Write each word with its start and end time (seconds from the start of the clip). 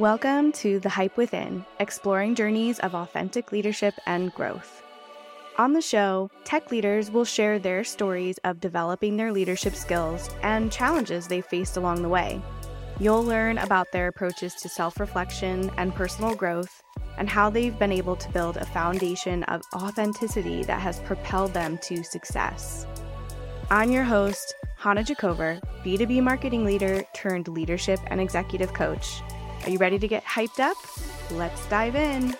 Welcome 0.00 0.52
to 0.52 0.80
The 0.80 0.88
Hype 0.88 1.18
Within, 1.18 1.62
exploring 1.78 2.34
journeys 2.34 2.78
of 2.78 2.94
authentic 2.94 3.52
leadership 3.52 3.92
and 4.06 4.32
growth. 4.32 4.82
On 5.58 5.74
the 5.74 5.82
show, 5.82 6.30
tech 6.42 6.70
leaders 6.70 7.10
will 7.10 7.26
share 7.26 7.58
their 7.58 7.84
stories 7.84 8.38
of 8.44 8.60
developing 8.60 9.18
their 9.18 9.30
leadership 9.30 9.74
skills 9.74 10.30
and 10.42 10.72
challenges 10.72 11.26
they 11.26 11.42
faced 11.42 11.76
along 11.76 12.00
the 12.00 12.08
way. 12.08 12.40
You'll 12.98 13.22
learn 13.22 13.58
about 13.58 13.92
their 13.92 14.08
approaches 14.08 14.54
to 14.62 14.70
self 14.70 14.98
reflection 14.98 15.70
and 15.76 15.94
personal 15.94 16.34
growth, 16.34 16.82
and 17.18 17.28
how 17.28 17.50
they've 17.50 17.78
been 17.78 17.92
able 17.92 18.16
to 18.16 18.32
build 18.32 18.56
a 18.56 18.64
foundation 18.64 19.42
of 19.44 19.60
authenticity 19.76 20.64
that 20.64 20.80
has 20.80 21.00
propelled 21.00 21.52
them 21.52 21.76
to 21.82 22.02
success. 22.02 22.86
I'm 23.68 23.90
your 23.90 24.04
host, 24.04 24.54
Hannah 24.78 25.04
Jacover, 25.04 25.60
B2B 25.84 26.22
marketing 26.22 26.64
leader 26.64 27.04
turned 27.12 27.48
leadership 27.48 28.00
and 28.06 28.18
executive 28.18 28.72
coach. 28.72 29.20
Are 29.64 29.70
you 29.70 29.78
ready 29.78 29.98
to 29.98 30.08
get 30.08 30.24
hyped 30.24 30.58
up? 30.58 30.76
Let's 31.30 31.66
dive 31.66 31.94
in. 31.94 32.34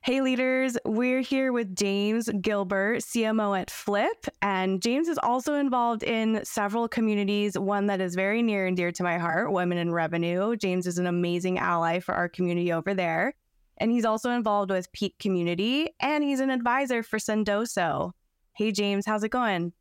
Hey, 0.00 0.22
leaders, 0.22 0.78
we're 0.86 1.20
here 1.20 1.52
with 1.52 1.76
James 1.76 2.30
Gilbert, 2.40 3.00
CMO 3.00 3.60
at 3.60 3.70
Flip. 3.70 4.26
And 4.40 4.80
James 4.80 5.06
is 5.06 5.18
also 5.22 5.54
involved 5.54 6.02
in 6.02 6.42
several 6.44 6.88
communities, 6.88 7.58
one 7.58 7.86
that 7.86 8.00
is 8.00 8.14
very 8.14 8.42
near 8.42 8.66
and 8.66 8.76
dear 8.76 8.90
to 8.92 9.02
my 9.02 9.18
heart 9.18 9.52
Women 9.52 9.76
in 9.76 9.92
Revenue. 9.92 10.56
James 10.56 10.86
is 10.86 10.98
an 10.98 11.06
amazing 11.06 11.58
ally 11.58 12.00
for 12.00 12.14
our 12.14 12.28
community 12.28 12.72
over 12.72 12.94
there. 12.94 13.34
And 13.76 13.92
he's 13.92 14.06
also 14.06 14.30
involved 14.30 14.70
with 14.70 14.90
Peak 14.92 15.18
Community 15.18 15.90
and 16.00 16.24
he's 16.24 16.40
an 16.40 16.50
advisor 16.50 17.02
for 17.02 17.18
Sendoso. 17.18 18.12
Hey, 18.54 18.72
James, 18.72 19.04
how's 19.06 19.22
it 19.22 19.30
going? 19.30 19.74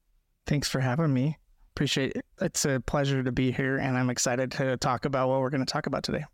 Thanks 0.45 0.67
for 0.67 0.81
having 0.81 1.13
me 1.13 1.37
appreciate 1.79 2.11
it. 2.13 2.25
It's 2.41 2.65
a 2.65 2.81
pleasure 2.81 3.23
to 3.23 3.31
be 3.31 3.53
here, 3.53 3.77
and 3.77 3.97
I'm 3.97 4.09
excited 4.09 4.51
to 4.51 4.75
talk 4.75 5.05
about 5.05 5.29
what 5.29 5.39
we're 5.39 5.49
going 5.49 5.65
to 5.65 5.71
talk 5.71 5.87
about 5.87 6.03
today. 6.03 6.25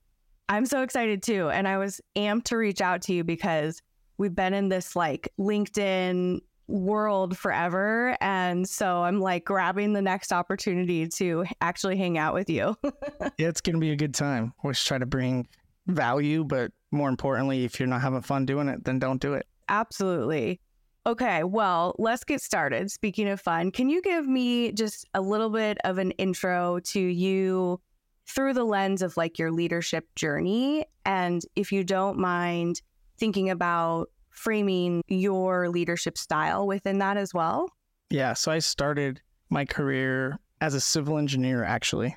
I'm 0.49 0.65
so 0.65 0.81
excited 0.81 1.21
too. 1.21 1.51
And 1.51 1.67
I 1.67 1.77
was 1.77 2.01
amped 2.15 2.45
to 2.45 2.57
reach 2.57 2.81
out 2.81 3.03
to 3.03 3.13
you 3.13 3.23
because 3.23 3.79
we've 4.17 4.33
been 4.33 4.55
in 4.55 4.69
this 4.69 4.95
like 4.95 5.31
LinkedIn 5.39 6.39
world 6.67 7.37
forever. 7.37 8.17
And 8.21 8.67
so 8.67 9.03
I'm 9.03 9.19
like 9.19 9.45
grabbing 9.45 9.93
the 9.93 10.01
next 10.01 10.33
opportunity 10.33 11.07
to 11.09 11.45
actually 11.61 11.97
hang 11.97 12.17
out 12.17 12.33
with 12.33 12.49
you. 12.49 12.75
yeah, 12.83 13.47
it's 13.47 13.61
going 13.61 13.75
to 13.75 13.79
be 13.79 13.91
a 13.91 13.95
good 13.95 14.15
time. 14.15 14.51
Always 14.63 14.83
try 14.83 14.97
to 14.97 15.05
bring 15.05 15.47
value, 15.85 16.43
but 16.43 16.71
more 16.89 17.09
importantly, 17.09 17.65
if 17.65 17.79
you're 17.79 17.85
not 17.85 18.01
having 18.01 18.21
fun 18.21 18.47
doing 18.47 18.67
it, 18.67 18.83
then 18.83 18.97
don't 18.97 19.21
do 19.21 19.35
it. 19.35 19.45
Absolutely. 19.69 20.59
Okay, 21.07 21.43
well, 21.43 21.95
let's 21.99 22.23
get 22.23 22.41
started. 22.41 22.89
Speaking 22.89 23.27
of 23.29 23.39
fun, 23.39 23.71
can 23.71 23.89
you 23.89 24.01
give 24.01 24.27
me 24.27 24.71
just 24.71 25.07
a 25.13 25.21
little 25.21 25.51
bit 25.51 25.77
of 25.83 25.99
an 25.99 26.11
intro 26.11 26.79
to 26.85 26.99
you 26.99 27.79
through 28.27 28.53
the 28.53 28.63
lens 28.63 29.03
of 29.03 29.15
like 29.15 29.37
your 29.37 29.51
leadership 29.51 30.07
journey? 30.15 30.83
And 31.05 31.43
if 31.55 31.71
you 31.71 31.83
don't 31.83 32.17
mind 32.17 32.81
thinking 33.19 33.51
about 33.51 34.09
framing 34.31 35.03
your 35.07 35.69
leadership 35.69 36.17
style 36.17 36.65
within 36.65 36.97
that 36.99 37.17
as 37.17 37.33
well? 37.33 37.69
Yeah, 38.09 38.33
so 38.33 38.51
I 38.51 38.59
started 38.59 39.21
my 39.49 39.63
career 39.63 40.39
as 40.61 40.73
a 40.73 40.81
civil 40.81 41.19
engineer 41.19 41.63
actually, 41.63 42.15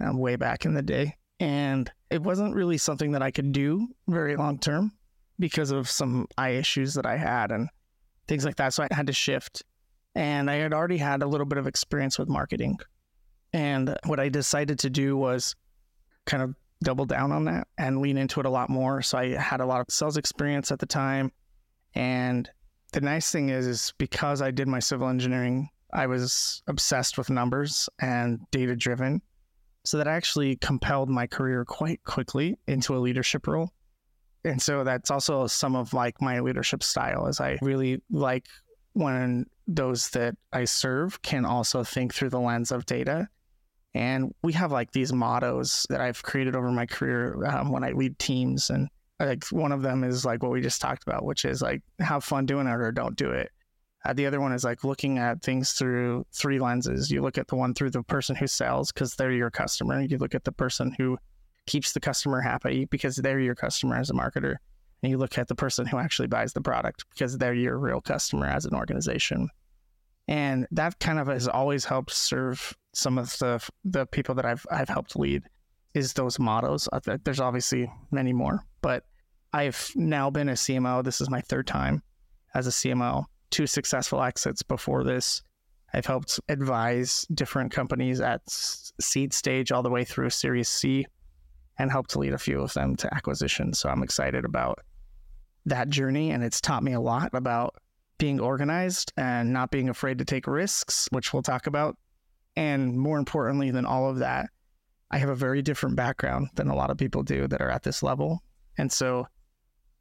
um, 0.00 0.18
way 0.18 0.36
back 0.36 0.64
in 0.64 0.72
the 0.72 0.82
day. 0.82 1.14
And 1.40 1.90
it 2.10 2.22
wasn't 2.22 2.54
really 2.54 2.78
something 2.78 3.12
that 3.12 3.22
I 3.22 3.30
could 3.30 3.52
do 3.52 3.88
very 4.08 4.36
long 4.36 4.58
term 4.58 4.92
because 5.38 5.70
of 5.70 5.90
some 5.90 6.26
eye 6.38 6.50
issues 6.50 6.94
that 6.94 7.04
I 7.04 7.16
had. 7.16 7.50
And 7.50 7.68
things 8.28 8.44
like 8.44 8.56
that. 8.56 8.74
So 8.74 8.82
I 8.82 8.88
had 8.94 9.06
to 9.06 9.12
shift. 9.12 9.62
And 10.14 10.48
I 10.50 10.54
had 10.54 10.72
already 10.72 10.96
had 10.96 11.22
a 11.22 11.26
little 11.26 11.46
bit 11.46 11.58
of 11.58 11.66
experience 11.66 12.18
with 12.18 12.28
marketing. 12.28 12.78
And 13.52 13.96
what 14.06 14.20
I 14.20 14.28
decided 14.28 14.78
to 14.80 14.90
do 14.90 15.16
was 15.16 15.56
kind 16.24 16.42
of 16.42 16.54
double 16.82 17.04
down 17.04 17.32
on 17.32 17.44
that 17.44 17.66
and 17.78 18.00
lean 18.00 18.16
into 18.16 18.40
it 18.40 18.46
a 18.46 18.50
lot 18.50 18.70
more. 18.70 19.02
So 19.02 19.18
I 19.18 19.34
had 19.36 19.60
a 19.60 19.66
lot 19.66 19.80
of 19.80 19.86
sales 19.88 20.16
experience 20.16 20.70
at 20.70 20.78
the 20.78 20.86
time. 20.86 21.32
And 21.94 22.48
the 22.92 23.00
nice 23.00 23.30
thing 23.30 23.48
is, 23.48 23.66
is 23.66 23.94
because 23.98 24.40
I 24.42 24.50
did 24.50 24.68
my 24.68 24.78
civil 24.78 25.08
engineering, 25.08 25.68
I 25.92 26.06
was 26.06 26.62
obsessed 26.66 27.18
with 27.18 27.30
numbers 27.30 27.88
and 28.00 28.38
data 28.50 28.76
driven. 28.76 29.22
So 29.84 29.98
that 29.98 30.08
actually 30.08 30.56
compelled 30.56 31.08
my 31.08 31.26
career 31.26 31.64
quite 31.64 32.02
quickly 32.04 32.58
into 32.66 32.96
a 32.96 32.98
leadership 32.98 33.46
role 33.46 33.70
and 34.44 34.60
so 34.60 34.84
that's 34.84 35.10
also 35.10 35.46
some 35.46 35.74
of 35.74 35.92
like 35.94 36.20
my 36.20 36.40
leadership 36.40 36.82
style 36.82 37.26
is 37.26 37.40
i 37.40 37.58
really 37.62 38.00
like 38.10 38.46
when 38.92 39.46
those 39.66 40.10
that 40.10 40.36
i 40.52 40.64
serve 40.64 41.20
can 41.22 41.44
also 41.44 41.82
think 41.82 42.14
through 42.14 42.30
the 42.30 42.40
lens 42.40 42.70
of 42.70 42.86
data. 42.86 43.28
And 43.96 44.34
we 44.42 44.52
have 44.54 44.72
like 44.72 44.90
these 44.90 45.12
mottos 45.12 45.86
that 45.88 46.00
i've 46.00 46.22
created 46.22 46.56
over 46.56 46.70
my 46.70 46.86
career 46.86 47.44
um, 47.46 47.70
when 47.70 47.84
i 47.84 47.90
lead 47.90 48.18
teams. 48.18 48.70
And 48.70 48.88
like 49.20 49.44
one 49.50 49.72
of 49.72 49.82
them 49.82 50.04
is 50.04 50.24
like 50.24 50.42
what 50.42 50.52
we 50.52 50.60
just 50.60 50.80
talked 50.80 51.04
about 51.04 51.24
which 51.24 51.44
is 51.44 51.62
like 51.62 51.82
have 52.00 52.24
fun 52.24 52.46
doing 52.46 52.66
it 52.66 52.72
or 52.72 52.92
don't 52.92 53.16
do 53.16 53.30
it. 53.30 53.50
Uh, 54.04 54.12
the 54.12 54.26
other 54.26 54.40
one 54.40 54.52
is 54.52 54.64
like 54.64 54.84
looking 54.84 55.18
at 55.18 55.42
things 55.42 55.72
through 55.72 56.26
three 56.32 56.58
lenses. 56.58 57.10
You 57.10 57.22
look 57.22 57.38
at 57.38 57.48
the 57.48 57.56
one 57.56 57.72
through 57.72 57.90
the 57.90 58.02
person 58.02 58.36
who 58.36 58.46
sells 58.46 58.92
because 58.92 59.14
they're 59.14 59.32
your 59.32 59.50
customer. 59.50 60.02
You 60.02 60.18
look 60.18 60.34
at 60.34 60.44
the 60.44 60.52
person 60.52 60.94
who 60.98 61.16
keeps 61.66 61.92
the 61.92 62.00
customer 62.00 62.40
happy 62.40 62.84
because 62.86 63.16
they're 63.16 63.40
your 63.40 63.54
customer 63.54 63.96
as 63.96 64.10
a 64.10 64.14
marketer. 64.14 64.56
And 65.02 65.10
you 65.10 65.18
look 65.18 65.38
at 65.38 65.48
the 65.48 65.54
person 65.54 65.86
who 65.86 65.98
actually 65.98 66.28
buys 66.28 66.52
the 66.52 66.60
product 66.60 67.04
because 67.10 67.36
they're 67.36 67.54
your 67.54 67.78
real 67.78 68.00
customer 68.00 68.46
as 68.46 68.64
an 68.64 68.74
organization. 68.74 69.48
And 70.28 70.66
that 70.70 70.98
kind 71.00 71.18
of 71.18 71.26
has 71.26 71.48
always 71.48 71.84
helped 71.84 72.12
serve 72.12 72.74
some 72.94 73.18
of 73.18 73.36
the 73.38 73.62
the 73.84 74.06
people 74.06 74.34
that 74.36 74.46
I've 74.46 74.64
I've 74.70 74.88
helped 74.88 75.16
lead 75.16 75.42
is 75.92 76.14
those 76.14 76.38
mottos. 76.38 76.88
Uh, 76.92 77.18
there's 77.24 77.40
obviously 77.40 77.90
many 78.10 78.32
more, 78.32 78.64
but 78.80 79.04
I've 79.52 79.92
now 79.94 80.30
been 80.30 80.48
a 80.48 80.52
CMO. 80.52 81.04
This 81.04 81.20
is 81.20 81.28
my 81.28 81.40
third 81.40 81.66
time 81.66 82.02
as 82.54 82.66
a 82.66 82.70
CMO. 82.70 83.26
Two 83.50 83.66
successful 83.66 84.22
exits 84.22 84.62
before 84.62 85.04
this. 85.04 85.42
I've 85.92 86.06
helped 86.06 86.40
advise 86.48 87.24
different 87.34 87.70
companies 87.70 88.20
at 88.20 88.40
seed 88.48 89.32
stage 89.32 89.70
all 89.70 89.82
the 89.82 89.90
way 89.90 90.04
through 90.04 90.30
Series 90.30 90.68
C 90.68 91.06
and 91.78 91.90
helped 91.90 92.10
to 92.10 92.18
lead 92.18 92.32
a 92.32 92.38
few 92.38 92.60
of 92.60 92.72
them 92.74 92.96
to 92.96 93.14
acquisition. 93.14 93.72
So 93.72 93.88
I'm 93.88 94.02
excited 94.02 94.44
about 94.44 94.80
that 95.66 95.88
journey. 95.88 96.30
And 96.30 96.44
it's 96.44 96.60
taught 96.60 96.82
me 96.82 96.92
a 96.92 97.00
lot 97.00 97.30
about 97.34 97.76
being 98.18 98.40
organized 98.40 99.12
and 99.16 99.52
not 99.52 99.70
being 99.70 99.88
afraid 99.88 100.18
to 100.18 100.24
take 100.24 100.46
risks, 100.46 101.08
which 101.10 101.32
we'll 101.32 101.42
talk 101.42 101.66
about. 101.66 101.96
And 102.56 102.96
more 102.98 103.18
importantly 103.18 103.70
than 103.70 103.86
all 103.86 104.08
of 104.08 104.18
that, 104.18 104.50
I 105.10 105.18
have 105.18 105.28
a 105.28 105.34
very 105.34 105.62
different 105.62 105.96
background 105.96 106.48
than 106.54 106.68
a 106.68 106.74
lot 106.74 106.90
of 106.90 106.96
people 106.96 107.22
do 107.22 107.46
that 107.48 107.60
are 107.60 107.70
at 107.70 107.82
this 107.82 108.02
level. 108.02 108.42
And 108.78 108.90
so 108.90 109.26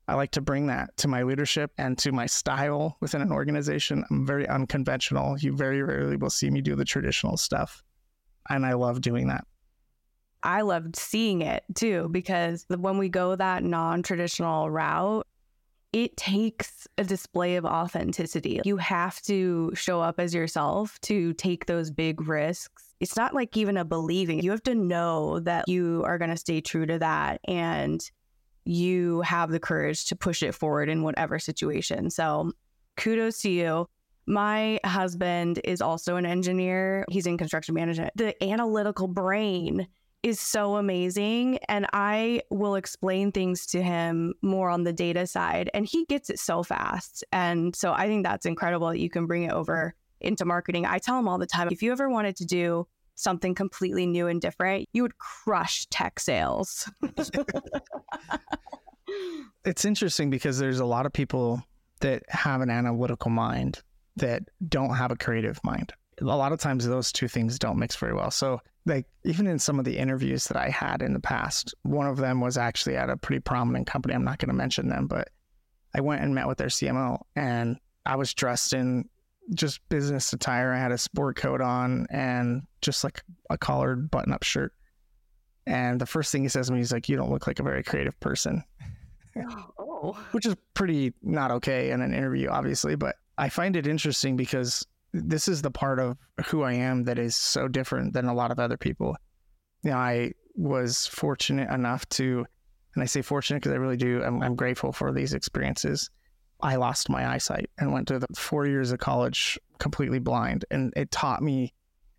I 0.07 0.15
like 0.15 0.31
to 0.31 0.41
bring 0.41 0.67
that 0.67 0.95
to 0.97 1.07
my 1.07 1.23
leadership 1.23 1.71
and 1.77 1.97
to 1.99 2.11
my 2.11 2.25
style 2.25 2.97
within 2.99 3.21
an 3.21 3.31
organization. 3.31 4.03
I'm 4.09 4.25
very 4.25 4.47
unconventional. 4.47 5.37
You 5.39 5.55
very 5.55 5.81
rarely 5.81 6.17
will 6.17 6.29
see 6.29 6.49
me 6.49 6.61
do 6.61 6.75
the 6.75 6.85
traditional 6.85 7.37
stuff. 7.37 7.83
And 8.49 8.65
I 8.65 8.73
love 8.73 9.01
doing 9.01 9.27
that. 9.27 9.45
I 10.43 10.61
loved 10.61 10.95
seeing 10.95 11.41
it 11.41 11.63
too, 11.73 12.09
because 12.11 12.65
when 12.69 12.97
we 12.97 13.09
go 13.09 13.35
that 13.35 13.63
non 13.63 14.03
traditional 14.03 14.69
route, 14.69 15.25
it 15.93 16.17
takes 16.17 16.87
a 16.97 17.03
display 17.03 17.55
of 17.55 17.65
authenticity. 17.65 18.59
You 18.65 18.77
have 18.77 19.21
to 19.23 19.71
show 19.75 20.01
up 20.01 20.19
as 20.19 20.33
yourself 20.33 20.99
to 21.01 21.33
take 21.33 21.67
those 21.67 21.91
big 21.91 22.27
risks. 22.27 22.95
It's 22.99 23.15
not 23.15 23.35
like 23.35 23.55
even 23.55 23.77
a 23.77 23.85
believing. 23.85 24.41
You 24.41 24.51
have 24.51 24.63
to 24.63 24.75
know 24.75 25.39
that 25.41 25.69
you 25.69 26.03
are 26.05 26.17
going 26.17 26.31
to 26.31 26.37
stay 26.37 26.61
true 26.61 26.87
to 26.87 26.97
that 26.99 27.41
and 27.45 28.03
you 28.65 29.21
have 29.21 29.51
the 29.51 29.59
courage 29.59 30.05
to 30.05 30.15
push 30.15 30.41
it 30.41 30.55
forward 30.55 30.89
in 30.89 31.03
whatever 31.03 31.37
situation. 31.37 32.09
So, 32.09 32.53
kudos 32.97 33.41
to 33.41 33.49
you. 33.49 33.87
My 34.25 34.79
husband 34.85 35.59
is 35.65 35.81
also 35.81 36.15
an 36.15 36.25
engineer, 36.25 37.05
he's 37.09 37.27
in 37.27 37.37
construction 37.37 37.75
management. 37.75 38.13
The 38.15 38.41
analytical 38.41 39.07
brain 39.07 39.85
is 40.23 40.39
so 40.39 40.77
amazing. 40.77 41.59
And 41.67 41.85
I 41.93 42.41
will 42.49 42.75
explain 42.75 43.31
things 43.31 43.65
to 43.67 43.83
him 43.83 44.33
more 44.41 44.69
on 44.69 44.83
the 44.83 44.93
data 44.93 45.27
side, 45.27 45.69
and 45.73 45.85
he 45.85 46.05
gets 46.05 46.29
it 46.29 46.39
so 46.39 46.63
fast. 46.63 47.23
And 47.31 47.75
so 47.75 47.93
I 47.93 48.07
think 48.07 48.23
that's 48.25 48.45
incredible 48.45 48.87
that 48.87 48.99
you 48.99 49.09
can 49.09 49.27
bring 49.27 49.43
it 49.43 49.51
over 49.51 49.93
into 50.21 50.45
marketing. 50.45 50.85
I 50.85 50.97
tell 50.99 51.19
him 51.19 51.27
all 51.27 51.37
the 51.37 51.45
time 51.45 51.67
if 51.71 51.83
you 51.83 51.91
ever 51.91 52.09
wanted 52.09 52.37
to 52.37 52.45
do 52.45 52.87
something 53.15 53.53
completely 53.53 54.05
new 54.05 54.27
and 54.27 54.41
different, 54.41 54.87
you 54.93 55.03
would 55.03 55.17
crush 55.17 55.85
tech 55.87 56.19
sales. 56.19 56.89
it's 59.65 59.85
interesting 59.85 60.29
because 60.29 60.57
there's 60.57 60.79
a 60.79 60.85
lot 60.85 61.05
of 61.05 61.13
people 61.13 61.61
that 61.99 62.23
have 62.29 62.61
an 62.61 62.69
analytical 62.69 63.29
mind 63.29 63.81
that 64.15 64.43
don't 64.67 64.95
have 64.95 65.11
a 65.11 65.15
creative 65.15 65.59
mind. 65.63 65.93
A 66.21 66.25
lot 66.25 66.51
of 66.51 66.59
times 66.59 66.87
those 66.87 67.11
two 67.11 67.27
things 67.27 67.59
don't 67.59 67.77
mix 67.77 67.95
very 67.95 68.13
well. 68.13 68.31
So 68.31 68.61
like 68.85 69.05
even 69.23 69.47
in 69.47 69.59
some 69.59 69.79
of 69.79 69.85
the 69.85 69.97
interviews 69.97 70.45
that 70.45 70.57
I 70.57 70.69
had 70.69 71.01
in 71.01 71.13
the 71.13 71.19
past, 71.19 71.73
one 71.83 72.07
of 72.07 72.17
them 72.17 72.41
was 72.41 72.57
actually 72.57 72.97
at 72.97 73.09
a 73.09 73.17
pretty 73.17 73.39
prominent 73.39 73.87
company. 73.87 74.13
I'm 74.13 74.25
not 74.25 74.39
going 74.39 74.49
to 74.49 74.55
mention 74.55 74.89
them, 74.89 75.07
but 75.07 75.29
I 75.95 76.01
went 76.01 76.21
and 76.21 76.35
met 76.35 76.47
with 76.47 76.57
their 76.57 76.67
CMO 76.67 77.21
and 77.35 77.77
I 78.05 78.15
was 78.15 78.33
dressed 78.33 78.73
in 78.73 79.09
just 79.53 79.79
business 79.89 80.33
attire. 80.33 80.73
I 80.73 80.79
had 80.79 80.91
a 80.91 80.97
sport 80.97 81.37
coat 81.37 81.61
on 81.61 82.07
and 82.09 82.63
just 82.81 83.03
like 83.03 83.21
a 83.49 83.57
collared 83.57 84.09
button 84.11 84.33
up 84.33 84.43
shirt. 84.43 84.73
And 85.65 86.01
the 86.01 86.05
first 86.05 86.31
thing 86.31 86.43
he 86.43 86.49
says 86.49 86.67
to 86.67 86.73
me, 86.73 86.79
he's 86.79 86.91
like, 86.91 87.07
You 87.07 87.15
don't 87.15 87.31
look 87.31 87.47
like 87.47 87.59
a 87.59 87.63
very 87.63 87.83
creative 87.83 88.19
person. 88.19 88.63
oh. 89.79 90.17
Which 90.31 90.45
is 90.45 90.55
pretty 90.73 91.13
not 91.21 91.51
okay 91.51 91.91
in 91.91 92.01
an 92.01 92.13
interview, 92.13 92.49
obviously. 92.49 92.95
But 92.95 93.15
I 93.37 93.49
find 93.49 93.75
it 93.75 93.87
interesting 93.87 94.35
because 94.35 94.85
this 95.13 95.47
is 95.47 95.61
the 95.61 95.71
part 95.71 95.99
of 95.99 96.17
who 96.47 96.63
I 96.63 96.73
am 96.73 97.03
that 97.03 97.19
is 97.19 97.35
so 97.35 97.67
different 97.67 98.13
than 98.13 98.25
a 98.25 98.33
lot 98.33 98.51
of 98.51 98.59
other 98.59 98.77
people. 98.77 99.15
You 99.83 99.91
know, 99.91 99.97
I 99.97 100.33
was 100.55 101.07
fortunate 101.07 101.69
enough 101.69 102.07
to, 102.09 102.45
and 102.95 103.03
I 103.03 103.05
say 103.05 103.21
fortunate 103.21 103.61
because 103.61 103.73
I 103.73 103.77
really 103.77 103.97
do, 103.97 104.23
I'm, 104.23 104.41
I'm 104.41 104.55
grateful 104.55 104.91
for 104.91 105.11
these 105.11 105.33
experiences. 105.33 106.09
I 106.61 106.75
lost 106.77 107.09
my 107.09 107.31
eyesight 107.31 107.69
and 107.77 107.91
went 107.91 108.07
to 108.07 108.19
the 108.19 108.27
four 108.35 108.65
years 108.65 108.91
of 108.91 108.99
college 108.99 109.59
completely 109.77 110.19
blind. 110.19 110.65
And 110.71 110.93
it 110.95 111.11
taught 111.11 111.43
me 111.43 111.73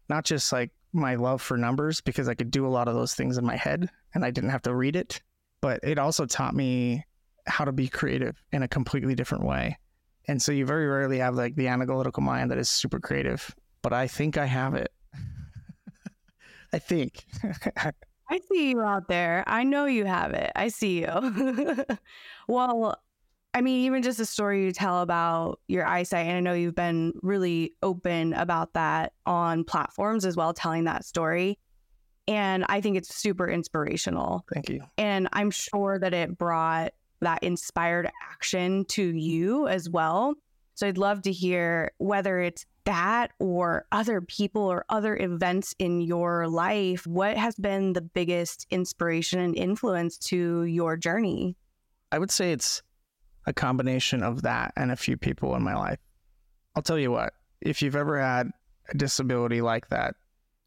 not 0.09 0.25
just 0.25 0.53
like 0.53 0.71
my 0.93 1.17
love 1.17 1.43
for 1.43 1.57
numbers 1.57 2.01
because 2.01 2.29
I 2.29 2.35
could 2.35 2.51
do 2.51 2.67
a 2.67 2.69
lot 2.69 2.87
of 2.87 2.95
those 2.95 3.15
things 3.15 3.39
in 3.39 3.45
my 3.45 3.57
head 3.57 3.89
and 4.15 4.25
I 4.25 4.31
didn't 4.31 4.51
have 4.51 4.63
to 4.63 4.75
read 4.75 4.95
it, 4.95 5.21
but 5.61 5.81
it 5.83 5.99
also 5.99 6.27
taught 6.27 6.55
me 6.55 7.05
how 7.47 7.65
to 7.65 7.73
be 7.73 7.89
creative 7.89 8.41
in 8.53 8.63
a 8.63 8.69
completely 8.69 9.15
different 9.15 9.45
way. 9.45 9.79
And 10.27 10.41
so 10.41 10.53
you 10.53 10.65
very 10.65 10.87
rarely 10.87 11.19
have 11.19 11.35
like 11.35 11.55
the 11.57 11.69
analytical 11.69 12.23
mind 12.23 12.51
that 12.51 12.59
is 12.59 12.71
super 12.71 12.99
creative, 12.99 13.55
but 13.83 13.93
I 13.93 14.07
think 14.07 14.39
I 14.39 14.47
have 14.47 14.75
it. 14.75 14.93
I 16.73 16.79
think. 16.79 17.25
I 18.31 18.41
see 18.51 18.71
you 18.71 18.81
out 18.81 19.09
there. 19.09 19.45
I 19.47 19.65
know 19.65 19.85
you 19.85 20.07
have 20.07 20.33
it. 20.33 20.51
I 20.57 20.69
see 20.69 21.03
you. 21.03 21.85
well, 22.49 22.97
I 23.53 23.61
mean, 23.61 23.85
even 23.85 24.03
just 24.03 24.19
a 24.19 24.27
story 24.27 24.65
you 24.65 24.73
tell 24.73 25.03
about 25.03 25.61
your 25.69 25.87
eyesight, 25.87 26.27
and 26.27 26.37
I 26.37 26.41
know 26.41 26.55
you've 26.55 26.75
been 26.75 27.13
really 27.23 27.75
open 27.83 28.33
about 28.33 28.73
that 28.73 29.13
on 29.27 29.63
platforms 29.63 30.25
as 30.25 30.37
well, 30.37 30.53
telling 30.53 30.85
that 30.85 31.05
story. 31.05 31.59
And 32.27 32.65
I 32.69 32.81
think 32.81 32.97
it's 32.97 33.15
super 33.15 33.49
inspirational. 33.49 34.45
Thank 34.53 34.71
you. 34.71 34.83
And 34.97 35.29
I'm 35.33 35.51
sure 35.51 35.99
that 35.99 36.15
it 36.15 36.37
brought 36.37 36.93
that 37.25 37.43
inspired 37.43 38.11
action 38.31 38.85
to 38.87 39.03
you 39.03 39.69
as 39.69 39.91
well. 39.91 40.35
So 40.75 40.87
I'd 40.87 40.99
love 40.99 41.23
to 41.23 41.33
hear 41.33 41.93
whether 41.99 42.41
it's 42.41 42.67
that 42.85 43.33
or 43.39 43.87
other 43.93 44.21
people 44.21 44.63
or 44.63 44.85
other 44.89 45.17
events 45.17 45.75
in 45.79 46.01
your 46.01 46.49
life. 46.49 47.07
What 47.07 47.37
has 47.37 47.55
been 47.55 47.93
the 47.93 48.01
biggest 48.01 48.67
inspiration 48.71 49.39
and 49.41 49.57
influence 49.57 50.19
to 50.19 50.65
your 50.65 50.97
journey? 50.97 51.57
I 52.13 52.19
would 52.19 52.31
say 52.31 52.53
it's 52.53 52.83
a 53.47 53.53
combination 53.53 54.23
of 54.23 54.43
that 54.43 54.73
and 54.77 54.91
a 54.91 54.97
few 54.97 55.17
people 55.17 55.55
in 55.55 55.63
my 55.63 55.75
life. 55.75 55.99
I'll 56.77 56.83
tell 56.83 56.99
you 56.99 57.11
what, 57.11 57.35
if 57.61 57.83
you've 57.83 57.97
ever 57.97 58.21
had 58.21 58.51
a 58.89 58.97
disability 58.97 59.61
like 59.61 59.89
that, 59.89 60.15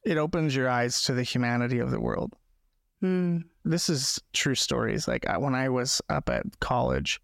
it 0.05 0.17
opens 0.17 0.55
your 0.55 0.69
eyes 0.69 1.03
to 1.03 1.13
the 1.13 1.23
humanity 1.23 1.79
of 1.79 1.91
the 1.91 1.99
world. 1.99 2.33
Mm. 3.03 3.43
This 3.63 3.89
is 3.89 4.19
true 4.33 4.55
stories. 4.55 5.07
Like 5.07 5.25
when 5.39 5.55
I 5.55 5.69
was 5.69 6.01
up 6.09 6.29
at 6.29 6.43
college, 6.59 7.21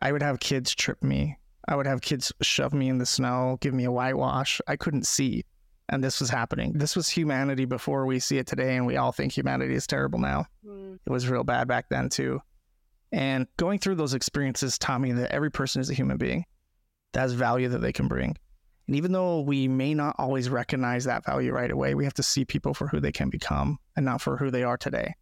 I 0.00 0.12
would 0.12 0.22
have 0.22 0.40
kids 0.40 0.74
trip 0.74 1.02
me. 1.02 1.38
I 1.68 1.76
would 1.76 1.86
have 1.86 2.00
kids 2.00 2.32
shove 2.42 2.72
me 2.72 2.88
in 2.88 2.98
the 2.98 3.06
snow, 3.06 3.58
give 3.60 3.72
me 3.72 3.84
a 3.84 3.92
whitewash. 3.92 4.60
I 4.66 4.76
couldn't 4.76 5.06
see. 5.06 5.44
And 5.88 6.02
this 6.02 6.20
was 6.20 6.30
happening. 6.30 6.72
This 6.74 6.96
was 6.96 7.08
humanity 7.08 7.66
before 7.66 8.06
we 8.06 8.18
see 8.18 8.38
it 8.38 8.46
today. 8.46 8.76
And 8.76 8.86
we 8.86 8.96
all 8.96 9.12
think 9.12 9.32
humanity 9.32 9.74
is 9.74 9.86
terrible 9.86 10.18
now. 10.18 10.46
Mm. 10.66 10.98
It 11.04 11.10
was 11.10 11.28
real 11.28 11.44
bad 11.44 11.68
back 11.68 11.88
then, 11.88 12.08
too. 12.08 12.40
And 13.12 13.46
going 13.58 13.78
through 13.78 13.96
those 13.96 14.14
experiences 14.14 14.78
taught 14.78 15.02
me 15.02 15.12
that 15.12 15.32
every 15.32 15.50
person 15.50 15.80
is 15.80 15.90
a 15.90 15.94
human 15.94 16.16
being 16.16 16.44
that 17.12 17.20
has 17.20 17.34
value 17.34 17.68
that 17.68 17.80
they 17.80 17.92
can 17.92 18.08
bring. 18.08 18.36
And 18.92 18.98
even 18.98 19.12
though 19.12 19.40
we 19.40 19.68
may 19.68 19.94
not 19.94 20.16
always 20.18 20.50
recognize 20.50 21.04
that 21.04 21.24
value 21.24 21.50
right 21.50 21.70
away, 21.70 21.94
we 21.94 22.04
have 22.04 22.12
to 22.12 22.22
see 22.22 22.44
people 22.44 22.74
for 22.74 22.86
who 22.88 23.00
they 23.00 23.10
can 23.10 23.30
become 23.30 23.78
and 23.96 24.04
not 24.04 24.20
for 24.20 24.36
who 24.36 24.50
they 24.50 24.64
are 24.64 24.76
today. 24.76 25.14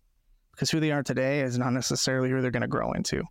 Because 0.50 0.72
who 0.72 0.81
they 0.81 0.90
are 0.90 1.05
today 1.05 1.43
is 1.43 1.56
not 1.56 1.72
necessarily 1.72 2.31
who 2.31 2.43
they're 2.43 2.50
going 2.50 2.62
to 2.62 2.67
grow 2.67 2.90
into. 2.90 3.22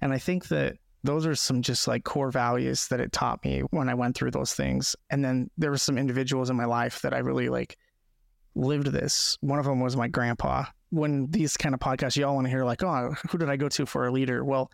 And 0.00 0.10
I 0.10 0.16
think 0.16 0.48
that 0.48 0.78
those 1.04 1.26
are 1.26 1.34
some 1.34 1.60
just 1.60 1.86
like 1.86 2.02
core 2.02 2.30
values 2.30 2.88
that 2.88 2.98
it 2.98 3.12
taught 3.12 3.44
me 3.44 3.60
when 3.72 3.90
I 3.90 3.94
went 3.94 4.16
through 4.16 4.30
those 4.30 4.54
things. 4.54 4.96
And 5.10 5.22
then 5.22 5.50
there 5.58 5.70
were 5.70 5.76
some 5.76 5.98
individuals 5.98 6.48
in 6.48 6.56
my 6.56 6.64
life 6.64 7.02
that 7.02 7.12
I 7.12 7.18
really 7.18 7.50
like 7.50 7.76
lived 8.54 8.86
this. 8.86 9.36
One 9.42 9.58
of 9.58 9.66
them 9.66 9.80
was 9.80 9.98
my 9.98 10.08
grandpa. 10.08 10.64
When 10.88 11.30
these 11.30 11.58
kind 11.58 11.74
of 11.74 11.80
podcasts, 11.82 12.16
you 12.16 12.24
all 12.24 12.36
want 12.36 12.46
to 12.46 12.50
hear 12.50 12.64
like, 12.64 12.82
oh, 12.82 13.14
who 13.28 13.36
did 13.36 13.50
I 13.50 13.56
go 13.56 13.68
to 13.68 13.84
for 13.84 14.06
a 14.06 14.10
leader? 14.10 14.46
Well, 14.46 14.70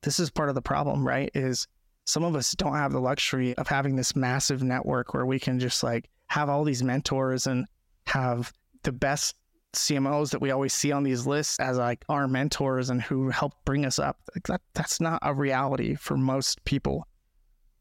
this 0.00 0.18
is 0.18 0.30
part 0.30 0.48
of 0.48 0.54
the 0.54 0.62
problem, 0.62 1.06
right? 1.06 1.30
Is 1.34 1.68
some 2.06 2.22
of 2.22 2.36
us 2.36 2.52
don't 2.52 2.74
have 2.74 2.92
the 2.92 3.00
luxury 3.00 3.56
of 3.58 3.66
having 3.66 3.96
this 3.96 4.14
massive 4.14 4.62
network 4.62 5.12
where 5.12 5.26
we 5.26 5.40
can 5.40 5.58
just 5.58 5.82
like 5.82 6.08
have 6.28 6.48
all 6.48 6.64
these 6.64 6.82
mentors 6.82 7.46
and 7.46 7.66
have 8.06 8.52
the 8.84 8.92
best 8.92 9.34
CMOs 9.72 10.30
that 10.30 10.40
we 10.40 10.52
always 10.52 10.72
see 10.72 10.92
on 10.92 11.02
these 11.02 11.26
lists 11.26 11.58
as 11.58 11.78
like 11.78 12.04
our 12.08 12.28
mentors 12.28 12.90
and 12.90 13.02
who 13.02 13.28
help 13.28 13.52
bring 13.64 13.84
us 13.84 13.98
up. 13.98 14.20
Like 14.34 14.46
that, 14.46 14.60
that's 14.74 15.00
not 15.00 15.18
a 15.22 15.34
reality 15.34 15.96
for 15.96 16.16
most 16.16 16.64
people. 16.64 17.06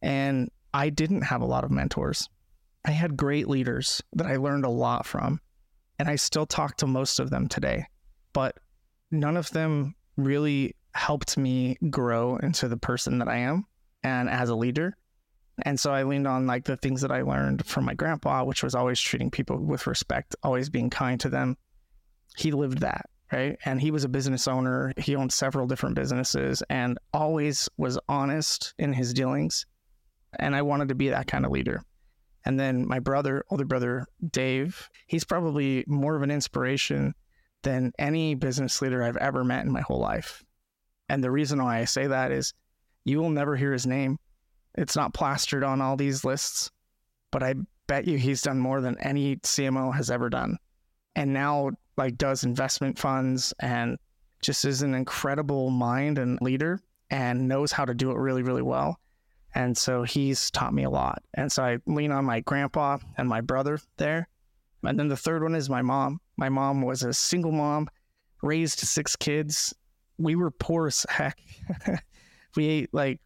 And 0.02 0.50
I 0.74 0.90
didn't 0.90 1.22
have 1.22 1.42
a 1.42 1.46
lot 1.46 1.64
of 1.64 1.72
mentors. 1.72 2.28
I 2.84 2.92
had 2.92 3.16
great 3.16 3.48
leaders 3.48 4.02
that 4.14 4.28
I 4.28 4.38
learned 4.38 4.66
a 4.66 4.70
lot 4.70 5.06
from, 5.06 5.40
and 6.00 6.10
I 6.10 6.16
still 6.16 6.46
talk 6.46 6.78
to 6.78 6.88
most 6.88 7.20
of 7.20 7.30
them 7.30 7.48
today, 7.48 7.86
but 8.34 8.58
none 9.12 9.38
of 9.38 9.50
them 9.52 9.96
really 10.18 10.76
helped 10.94 11.38
me 11.38 11.78
grow 11.90 12.38
into 12.38 12.68
the 12.68 12.78
person 12.78 13.20
that 13.20 13.28
I 13.28 13.38
am 13.38 13.66
and 14.06 14.30
as 14.30 14.50
a 14.50 14.56
leader. 14.56 14.96
And 15.64 15.80
so 15.80 15.92
I 15.92 16.04
leaned 16.04 16.28
on 16.28 16.46
like 16.46 16.66
the 16.66 16.78
things 16.78 17.02
that 17.02 17.12
I 17.12 17.24
learned 17.24 17.66
from 17.66 17.86
my 17.86 17.96
grandpa, 17.96 18.44
which 18.44 18.62
was 18.62 18.76
always 18.76 19.00
treating 19.00 19.32
people 19.32 19.58
with 19.58 19.88
respect, 19.88 20.36
always 20.44 20.70
being 20.70 20.92
kind 20.92 21.20
to 21.22 21.30
them. 21.30 21.58
He 22.38 22.52
lived 22.52 22.80
that, 22.80 23.10
right? 23.32 23.58
And 23.66 23.82
he 23.82 23.90
was 23.90 24.04
a 24.04 24.10
business 24.10 24.48
owner. 24.48 24.94
He 24.98 25.16
owned 25.16 25.34
several 25.34 25.66
different 25.66 25.96
businesses 25.96 26.62
and 26.70 27.00
always 27.14 27.68
was 27.78 27.98
honest 28.08 28.76
in 28.78 28.94
his 28.94 29.12
dealings. 29.14 29.66
And 30.38 30.56
I 30.56 30.62
wanted 30.62 30.90
to 30.90 30.96
be 30.96 31.10
that 31.10 31.28
kind 31.28 31.46
of 31.46 31.52
leader. 31.52 31.82
And 32.46 32.60
then 32.60 32.88
my 32.88 33.00
brother, 33.00 33.44
older 33.50 33.66
brother, 33.66 34.06
Dave, 34.30 34.88
he's 35.08 35.24
probably 35.24 35.84
more 35.88 36.16
of 36.16 36.22
an 36.22 36.30
inspiration 36.30 37.16
than 37.64 37.92
any 37.98 38.36
business 38.36 38.84
leader 38.84 39.02
I've 39.02 39.18
ever 39.18 39.44
met 39.44 39.66
in 39.66 39.72
my 39.72 39.82
whole 39.82 40.00
life. 40.00 40.44
And 41.10 41.24
the 41.24 41.32
reason 41.32 41.64
why 41.64 41.80
I 41.80 41.86
say 41.86 42.06
that 42.06 42.32
is 42.32 42.54
you 43.06 43.20
will 43.20 43.30
never 43.30 43.56
hear 43.56 43.72
his 43.72 43.88
name. 43.88 44.20
It's 44.76 44.96
not 44.96 45.14
plastered 45.14 45.64
on 45.64 45.82
all 45.82 45.96
these 45.96 46.26
lists, 46.26 46.72
but 47.32 47.44
I 47.44 47.56
bet 47.88 48.08
you 48.08 48.18
he's 48.18 48.42
done 48.42 48.60
more 48.60 48.82
than 48.82 49.00
any 49.00 49.38
CMO 49.38 49.94
has 49.96 50.12
ever 50.12 50.30
done. 50.30 50.58
And 51.16 51.32
now 51.32 51.72
like 51.98 52.18
does 52.18 52.44
investment 52.44 53.00
funds 53.00 53.54
and 53.60 53.98
just 54.42 54.66
is 54.66 54.82
an 54.82 54.94
incredible 54.94 55.70
mind 55.70 56.18
and 56.18 56.40
leader 56.42 56.82
and 57.10 57.48
knows 57.48 57.72
how 57.72 57.86
to 57.86 57.94
do 57.94 58.12
it 58.12 58.18
really, 58.18 58.44
really 58.44 58.62
well. 58.62 59.00
And 59.54 59.78
so 59.78 60.04
he's 60.04 60.52
taught 60.52 60.74
me 60.74 60.84
a 60.84 60.90
lot. 60.90 61.24
And 61.36 61.50
so 61.50 61.64
I 61.64 61.78
lean 61.86 62.12
on 62.12 62.26
my 62.26 62.42
grandpa 62.42 62.98
and 63.18 63.30
my 63.30 63.40
brother 63.40 63.80
there. 63.98 64.28
And 64.84 65.00
then 65.00 65.08
the 65.08 65.16
third 65.16 65.42
one 65.42 65.56
is 65.56 65.70
my 65.70 65.82
mom. 65.82 66.20
My 66.38 66.50
mom 66.50 66.82
was 66.82 67.04
a 67.04 67.14
single 67.14 67.54
mom, 67.54 67.88
raised 68.42 68.80
six 68.80 69.16
kids. 69.16 69.74
We 70.18 70.36
were 70.36 70.52
poor 70.52 70.88
as 70.88 71.06
heck. 71.10 71.40
we 72.56 72.68
ate 72.68 72.94
like 72.94 73.20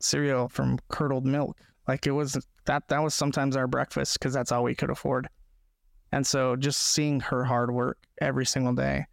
cereal 0.00 0.48
from 0.48 0.78
curdled 0.88 1.26
milk. 1.26 1.58
Like 1.86 2.06
it 2.06 2.12
was 2.12 2.38
that 2.66 2.88
that 2.88 3.02
was 3.02 3.14
sometimes 3.14 3.56
our 3.56 3.66
breakfast 3.66 4.18
because 4.18 4.32
that's 4.32 4.52
all 4.52 4.62
we 4.64 4.74
could 4.74 4.90
afford. 4.90 5.28
And 6.12 6.26
so 6.26 6.56
just 6.56 6.80
seeing 6.80 7.20
her 7.20 7.44
hard 7.44 7.70
work 7.70 7.98
every 8.20 8.46
single 8.46 8.74
day, 8.74 9.06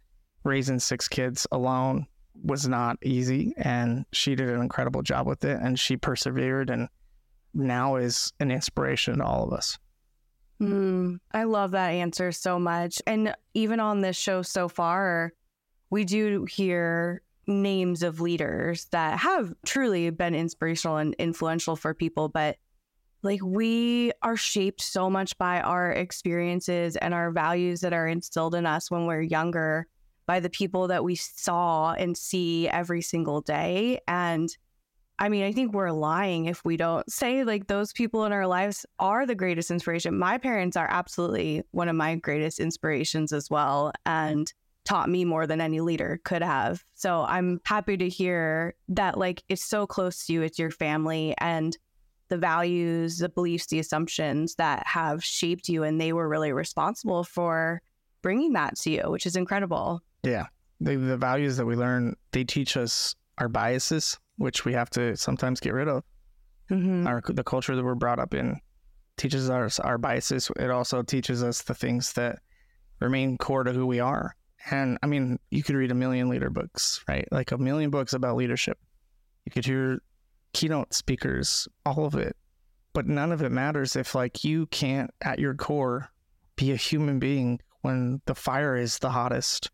raising 0.44 0.78
six 0.78 1.08
kids 1.08 1.46
alone 1.52 2.06
was 2.42 2.68
not 2.68 2.98
easy 3.02 3.54
and 3.56 4.04
she 4.12 4.34
did 4.34 4.48
an 4.48 4.60
incredible 4.60 5.02
job 5.02 5.26
with 5.26 5.44
it 5.44 5.58
and 5.60 5.78
she 5.78 5.96
persevered 5.96 6.70
and 6.70 6.88
now 7.54 7.96
is 7.96 8.32
an 8.40 8.50
inspiration 8.50 9.18
to 9.18 9.24
all 9.24 9.44
of 9.44 9.52
us. 9.52 9.78
Mm, 10.60 11.18
I 11.32 11.44
love 11.44 11.72
that 11.72 11.88
answer 11.88 12.32
so 12.32 12.58
much. 12.58 13.00
And 13.06 13.34
even 13.54 13.80
on 13.80 14.00
this 14.00 14.16
show 14.16 14.42
so 14.42 14.68
far, 14.68 15.32
we 15.90 16.04
do 16.04 16.44
hear 16.44 17.22
names 17.46 18.02
of 18.02 18.20
leaders 18.20 18.86
that 18.86 19.18
have 19.18 19.52
truly 19.64 20.10
been 20.10 20.34
inspirational 20.34 20.96
and 20.96 21.14
influential 21.18 21.76
for 21.76 21.94
people, 21.94 22.28
but 22.28 22.56
like 23.22 23.40
we 23.42 24.12
are 24.22 24.36
shaped 24.36 24.80
so 24.80 25.10
much 25.10 25.36
by 25.38 25.60
our 25.60 25.90
experiences 25.90 26.96
and 26.96 27.14
our 27.14 27.30
values 27.30 27.80
that 27.80 27.92
are 27.92 28.06
instilled 28.06 28.54
in 28.54 28.66
us 28.66 28.90
when 28.90 29.06
we're 29.06 29.22
younger 29.22 29.86
by 30.26 30.40
the 30.40 30.50
people 30.50 30.88
that 30.88 31.04
we 31.04 31.14
saw 31.14 31.92
and 31.92 32.16
see 32.16 32.68
every 32.68 33.02
single 33.02 33.40
day. 33.40 34.00
And 34.08 34.48
I 35.18 35.28
mean, 35.28 35.44
I 35.44 35.52
think 35.52 35.72
we're 35.72 35.92
lying 35.92 36.46
if 36.46 36.64
we 36.64 36.76
don't 36.76 37.10
say 37.10 37.42
like 37.44 37.68
those 37.68 37.92
people 37.92 38.24
in 38.24 38.32
our 38.32 38.46
lives 38.46 38.84
are 38.98 39.24
the 39.24 39.34
greatest 39.34 39.70
inspiration. 39.70 40.18
My 40.18 40.36
parents 40.36 40.76
are 40.76 40.88
absolutely 40.90 41.62
one 41.70 41.88
of 41.88 41.96
my 41.96 42.16
greatest 42.16 42.60
inspirations 42.60 43.32
as 43.32 43.48
well. 43.48 43.92
And 44.04 44.52
taught 44.86 45.10
me 45.10 45.24
more 45.24 45.46
than 45.46 45.60
any 45.60 45.80
leader 45.80 46.20
could 46.24 46.42
have. 46.42 46.82
So 46.94 47.26
I'm 47.28 47.60
happy 47.64 47.96
to 47.98 48.08
hear 48.08 48.74
that 48.88 49.18
like 49.18 49.42
it's 49.48 49.64
so 49.64 49.86
close 49.86 50.24
to 50.26 50.32
you, 50.32 50.42
it's 50.42 50.58
your 50.58 50.70
family 50.70 51.34
and 51.38 51.76
the 52.28 52.38
values, 52.38 53.18
the 53.18 53.28
beliefs, 53.28 53.66
the 53.66 53.78
assumptions 53.78 54.54
that 54.54 54.86
have 54.86 55.22
shaped 55.22 55.68
you. 55.68 55.82
And 55.82 56.00
they 56.00 56.12
were 56.12 56.28
really 56.28 56.52
responsible 56.52 57.24
for 57.24 57.82
bringing 58.22 58.54
that 58.54 58.76
to 58.78 58.90
you, 58.90 59.02
which 59.06 59.26
is 59.26 59.36
incredible. 59.36 60.00
Yeah. 60.22 60.46
The, 60.80 60.96
the 60.96 61.16
values 61.16 61.56
that 61.56 61.66
we 61.66 61.76
learn, 61.76 62.16
they 62.32 62.44
teach 62.44 62.76
us 62.76 63.14
our 63.38 63.48
biases, 63.48 64.18
which 64.38 64.64
we 64.64 64.72
have 64.72 64.90
to 64.90 65.16
sometimes 65.16 65.60
get 65.60 65.74
rid 65.74 65.88
of. 65.88 66.04
Mm-hmm. 66.70 67.06
Our, 67.06 67.22
the 67.26 67.44
culture 67.44 67.76
that 67.76 67.84
we're 67.84 67.94
brought 67.94 68.18
up 68.18 68.34
in 68.34 68.58
teaches 69.16 69.48
us 69.48 69.78
our 69.78 69.98
biases. 69.98 70.50
It 70.56 70.70
also 70.70 71.02
teaches 71.02 71.42
us 71.42 71.62
the 71.62 71.74
things 71.74 72.12
that 72.14 72.40
remain 73.00 73.38
core 73.38 73.64
to 73.64 73.72
who 73.72 73.86
we 73.86 74.00
are. 74.00 74.34
And 74.70 74.98
I 75.02 75.06
mean, 75.06 75.38
you 75.50 75.62
could 75.62 75.76
read 75.76 75.90
a 75.90 75.94
million 75.94 76.28
leader 76.28 76.50
books, 76.50 77.02
right? 77.08 77.26
Like 77.30 77.52
a 77.52 77.58
million 77.58 77.90
books 77.90 78.12
about 78.12 78.36
leadership. 78.36 78.78
You 79.44 79.52
could 79.52 79.64
hear 79.64 80.00
keynote 80.52 80.92
speakers, 80.92 81.68
all 81.84 82.04
of 82.04 82.14
it. 82.14 82.36
But 82.92 83.06
none 83.06 83.30
of 83.30 83.42
it 83.42 83.52
matters 83.52 83.94
if 83.94 84.14
like 84.14 84.42
you 84.42 84.66
can't 84.66 85.10
at 85.20 85.38
your 85.38 85.54
core 85.54 86.08
be 86.56 86.72
a 86.72 86.76
human 86.76 87.18
being 87.18 87.60
when 87.82 88.20
the 88.26 88.34
fire 88.34 88.76
is 88.76 88.98
the 88.98 89.10
hottest. 89.10 89.70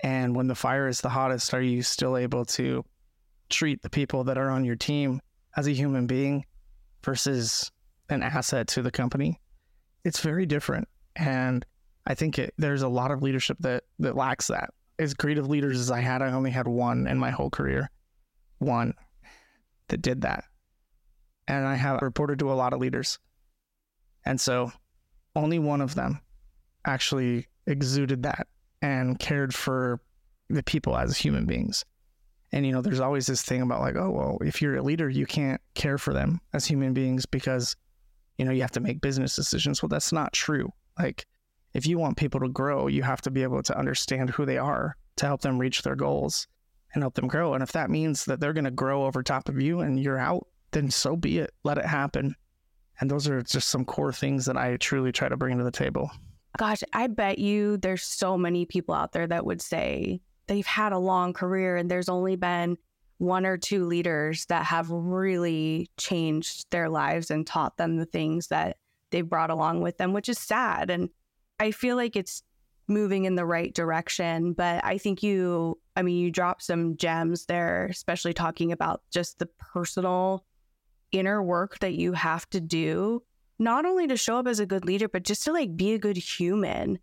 And 0.00 0.36
when 0.36 0.46
the 0.46 0.54
fire 0.54 0.86
is 0.86 1.00
the 1.00 1.08
hottest, 1.08 1.52
are 1.54 1.62
you 1.62 1.82
still 1.82 2.16
able 2.16 2.44
to 2.44 2.84
treat 3.48 3.82
the 3.82 3.90
people 3.90 4.24
that 4.24 4.38
are 4.38 4.50
on 4.50 4.64
your 4.64 4.76
team 4.76 5.20
as 5.56 5.66
a 5.66 5.72
human 5.72 6.06
being 6.06 6.44
versus 7.02 7.72
an 8.10 8.22
asset 8.22 8.68
to 8.68 8.82
the 8.82 8.90
company? 8.90 9.40
It's 10.04 10.20
very 10.20 10.46
different. 10.46 10.86
And 11.16 11.66
I 12.08 12.14
think 12.14 12.38
it, 12.38 12.54
there's 12.56 12.82
a 12.82 12.88
lot 12.88 13.10
of 13.10 13.22
leadership 13.22 13.58
that 13.60 13.84
that 13.98 14.16
lacks 14.16 14.48
that. 14.48 14.70
As 14.98 15.14
great 15.14 15.38
of 15.38 15.46
leaders 15.46 15.78
as 15.78 15.90
I 15.90 16.00
had, 16.00 16.22
I 16.22 16.32
only 16.32 16.50
had 16.50 16.66
one 16.66 17.06
in 17.06 17.18
my 17.18 17.30
whole 17.30 17.50
career, 17.50 17.90
one 18.58 18.94
that 19.88 20.02
did 20.02 20.22
that, 20.22 20.44
and 21.46 21.66
I 21.66 21.74
have 21.74 22.02
reported 22.02 22.38
to 22.40 22.50
a 22.50 22.54
lot 22.54 22.72
of 22.72 22.80
leaders, 22.80 23.18
and 24.24 24.40
so 24.40 24.72
only 25.36 25.58
one 25.58 25.82
of 25.82 25.94
them 25.94 26.20
actually 26.84 27.46
exuded 27.66 28.22
that 28.22 28.48
and 28.80 29.18
cared 29.18 29.54
for 29.54 30.00
the 30.48 30.62
people 30.62 30.96
as 30.96 31.16
human 31.16 31.44
beings. 31.44 31.84
And 32.52 32.64
you 32.64 32.72
know, 32.72 32.80
there's 32.80 33.00
always 33.00 33.26
this 33.26 33.42
thing 33.42 33.60
about 33.60 33.82
like, 33.82 33.96
oh 33.96 34.10
well, 34.10 34.38
if 34.40 34.62
you're 34.62 34.76
a 34.76 34.82
leader, 34.82 35.10
you 35.10 35.26
can't 35.26 35.60
care 35.74 35.98
for 35.98 36.14
them 36.14 36.40
as 36.54 36.64
human 36.64 36.94
beings 36.94 37.26
because 37.26 37.76
you 38.38 38.46
know 38.46 38.50
you 38.50 38.62
have 38.62 38.72
to 38.72 38.80
make 38.80 39.02
business 39.02 39.36
decisions. 39.36 39.82
Well, 39.82 39.90
that's 39.90 40.10
not 40.10 40.32
true. 40.32 40.72
Like 40.98 41.26
if 41.78 41.86
you 41.86 41.96
want 41.96 42.16
people 42.16 42.40
to 42.40 42.48
grow, 42.48 42.88
you 42.88 43.04
have 43.04 43.20
to 43.22 43.30
be 43.30 43.44
able 43.44 43.62
to 43.62 43.78
understand 43.78 44.30
who 44.30 44.44
they 44.44 44.58
are 44.58 44.96
to 45.16 45.26
help 45.26 45.42
them 45.42 45.60
reach 45.60 45.82
their 45.82 45.94
goals 45.94 46.48
and 46.92 47.04
help 47.04 47.14
them 47.14 47.28
grow. 47.28 47.54
And 47.54 47.62
if 47.62 47.70
that 47.70 47.88
means 47.88 48.24
that 48.24 48.40
they're 48.40 48.52
going 48.52 48.64
to 48.64 48.72
grow 48.72 49.04
over 49.04 49.22
top 49.22 49.48
of 49.48 49.62
you 49.62 49.78
and 49.78 50.02
you're 50.02 50.18
out, 50.18 50.48
then 50.72 50.90
so 50.90 51.14
be 51.14 51.38
it. 51.38 51.54
Let 51.62 51.78
it 51.78 51.84
happen. 51.84 52.34
And 53.00 53.08
those 53.08 53.28
are 53.28 53.42
just 53.42 53.68
some 53.68 53.84
core 53.84 54.12
things 54.12 54.44
that 54.46 54.56
I 54.56 54.76
truly 54.76 55.12
try 55.12 55.28
to 55.28 55.36
bring 55.36 55.56
to 55.56 55.62
the 55.62 55.70
table. 55.70 56.10
Gosh, 56.56 56.82
I 56.92 57.06
bet 57.06 57.38
you 57.38 57.76
there's 57.76 58.02
so 58.02 58.36
many 58.36 58.66
people 58.66 58.96
out 58.96 59.12
there 59.12 59.28
that 59.28 59.46
would 59.46 59.62
say 59.62 60.20
they've 60.48 60.66
had 60.66 60.90
a 60.90 60.98
long 60.98 61.32
career 61.32 61.76
and 61.76 61.88
there's 61.88 62.08
only 62.08 62.34
been 62.34 62.76
one 63.18 63.46
or 63.46 63.56
two 63.56 63.84
leaders 63.84 64.46
that 64.46 64.64
have 64.64 64.90
really 64.90 65.88
changed 65.96 66.66
their 66.72 66.88
lives 66.88 67.30
and 67.30 67.46
taught 67.46 67.76
them 67.76 67.98
the 67.98 68.06
things 68.06 68.48
that 68.48 68.78
they 69.10 69.20
brought 69.20 69.50
along 69.50 69.80
with 69.80 69.96
them, 69.98 70.12
which 70.12 70.28
is 70.28 70.40
sad. 70.40 70.90
And 70.90 71.10
I 71.60 71.70
feel 71.70 71.96
like 71.96 72.16
it's 72.16 72.42
moving 72.88 73.26
in 73.26 73.34
the 73.34 73.46
right 73.46 73.74
direction. 73.74 74.54
But 74.54 74.84
I 74.84 74.98
think 74.98 75.22
you, 75.22 75.78
I 75.96 76.02
mean, 76.02 76.16
you 76.16 76.30
dropped 76.30 76.62
some 76.62 76.96
gems 76.96 77.46
there, 77.46 77.86
especially 77.86 78.32
talking 78.32 78.72
about 78.72 79.02
just 79.10 79.38
the 79.38 79.46
personal 79.46 80.44
inner 81.12 81.42
work 81.42 81.78
that 81.80 81.94
you 81.94 82.12
have 82.12 82.48
to 82.50 82.60
do, 82.60 83.22
not 83.58 83.84
only 83.84 84.06
to 84.06 84.16
show 84.16 84.38
up 84.38 84.46
as 84.46 84.60
a 84.60 84.66
good 84.66 84.84
leader, 84.84 85.08
but 85.08 85.22
just 85.22 85.44
to 85.44 85.52
like 85.52 85.76
be 85.76 85.92
a 85.92 85.98
good 85.98 86.16
human. 86.16 86.98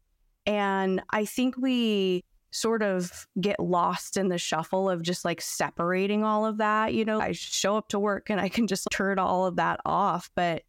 And 0.45 1.01
I 1.09 1.25
think 1.25 1.57
we 1.57 2.23
sort 2.51 2.81
of 2.81 3.27
get 3.41 3.59
lost 3.59 4.15
in 4.15 4.29
the 4.29 4.37
shuffle 4.37 4.89
of 4.89 5.01
just 5.01 5.25
like 5.25 5.41
separating 5.41 6.23
all 6.23 6.45
of 6.45 6.57
that. 6.57 6.93
You 6.93 7.03
know, 7.03 7.19
I 7.19 7.33
show 7.33 7.77
up 7.77 7.89
to 7.89 7.99
work 7.99 8.29
and 8.29 8.39
I 8.39 8.49
can 8.49 8.67
just 8.67 8.87
turn 8.91 9.19
all 9.19 9.45
of 9.45 9.57
that 9.57 9.81
off. 9.85 10.29
But 10.35 10.63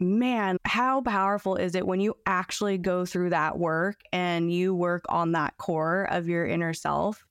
man, 0.00 0.58
how 0.64 1.00
powerful 1.00 1.56
is 1.56 1.74
it 1.74 1.86
when 1.86 2.00
you 2.00 2.14
actually 2.26 2.78
go 2.78 3.04
through 3.04 3.30
that 3.30 3.58
work 3.58 4.00
and 4.12 4.52
you 4.52 4.74
work 4.74 5.04
on 5.08 5.32
that 5.32 5.56
core 5.58 6.04
of 6.10 6.28
your 6.28 6.46
inner 6.46 6.74
self 6.74 7.24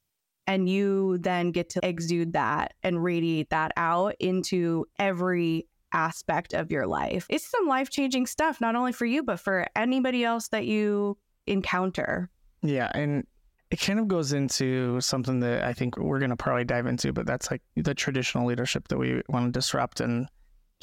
and 0.48 0.68
you 0.70 1.18
then 1.20 1.52
get 1.52 1.70
to 1.70 1.80
exude 1.84 2.34
that 2.34 2.74
and 2.84 3.04
radiate 3.04 3.50
that 3.50 3.72
out 3.78 4.16
into 4.20 4.86
every 5.00 5.68
aspect 5.94 6.54
of 6.54 6.72
your 6.72 6.88
life. 6.88 7.26
It's 7.30 7.50
some 7.50 7.68
life 7.68 7.90
changing 7.90 8.26
stuff, 8.26 8.60
not 8.60 8.76
only 8.76 8.92
for 8.92 9.06
you, 9.06 9.24
but 9.24 9.40
for 9.40 9.68
anybody 9.76 10.24
else 10.24 10.50
that 10.50 10.66
you 10.66 11.18
encounter. 11.48 12.30
Yeah. 12.62 12.92
And 12.94 13.26
it 13.72 13.80
kind 13.80 14.00
of 14.00 14.08
goes 14.08 14.34
into 14.34 15.00
something 15.02 15.40
that 15.42 15.64
I 15.64 15.74
think 15.74 15.98
we're 15.98 16.20
going 16.20 16.30
to 16.30 16.36
probably 16.36 16.64
dive 16.64 16.86
into, 16.88 17.14
but 17.14 17.26
that's 17.26 17.50
like 17.50 17.62
the 17.76 17.94
traditional 17.94 18.46
leadership 18.46 18.88
that 18.90 18.98
we 18.98 19.22
want 19.30 19.46
to 19.46 19.52
disrupt 19.52 20.00
and 20.00 20.28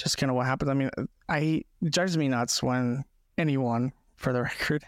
just 0.02 0.18
kind 0.18 0.30
of 0.30 0.36
what 0.36 0.46
happens. 0.46 0.70
I 0.70 0.74
mean, 0.74 0.90
I 1.28 1.62
it 1.82 1.92
drives 1.92 2.16
me 2.16 2.28
nuts 2.28 2.62
when 2.62 3.04
anyone, 3.38 3.92
for 4.16 4.32
the 4.32 4.42
record, 4.42 4.84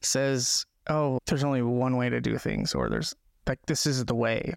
says, 0.00 0.64
"Oh, 0.88 1.18
there's 1.26 1.44
only 1.44 1.62
one 1.62 1.96
way 1.96 2.08
to 2.08 2.20
do 2.20 2.38
things," 2.38 2.74
or 2.74 2.88
"There's 2.88 3.14
like 3.46 3.60
this 3.66 3.86
is 3.86 4.04
the 4.04 4.14
way." 4.14 4.54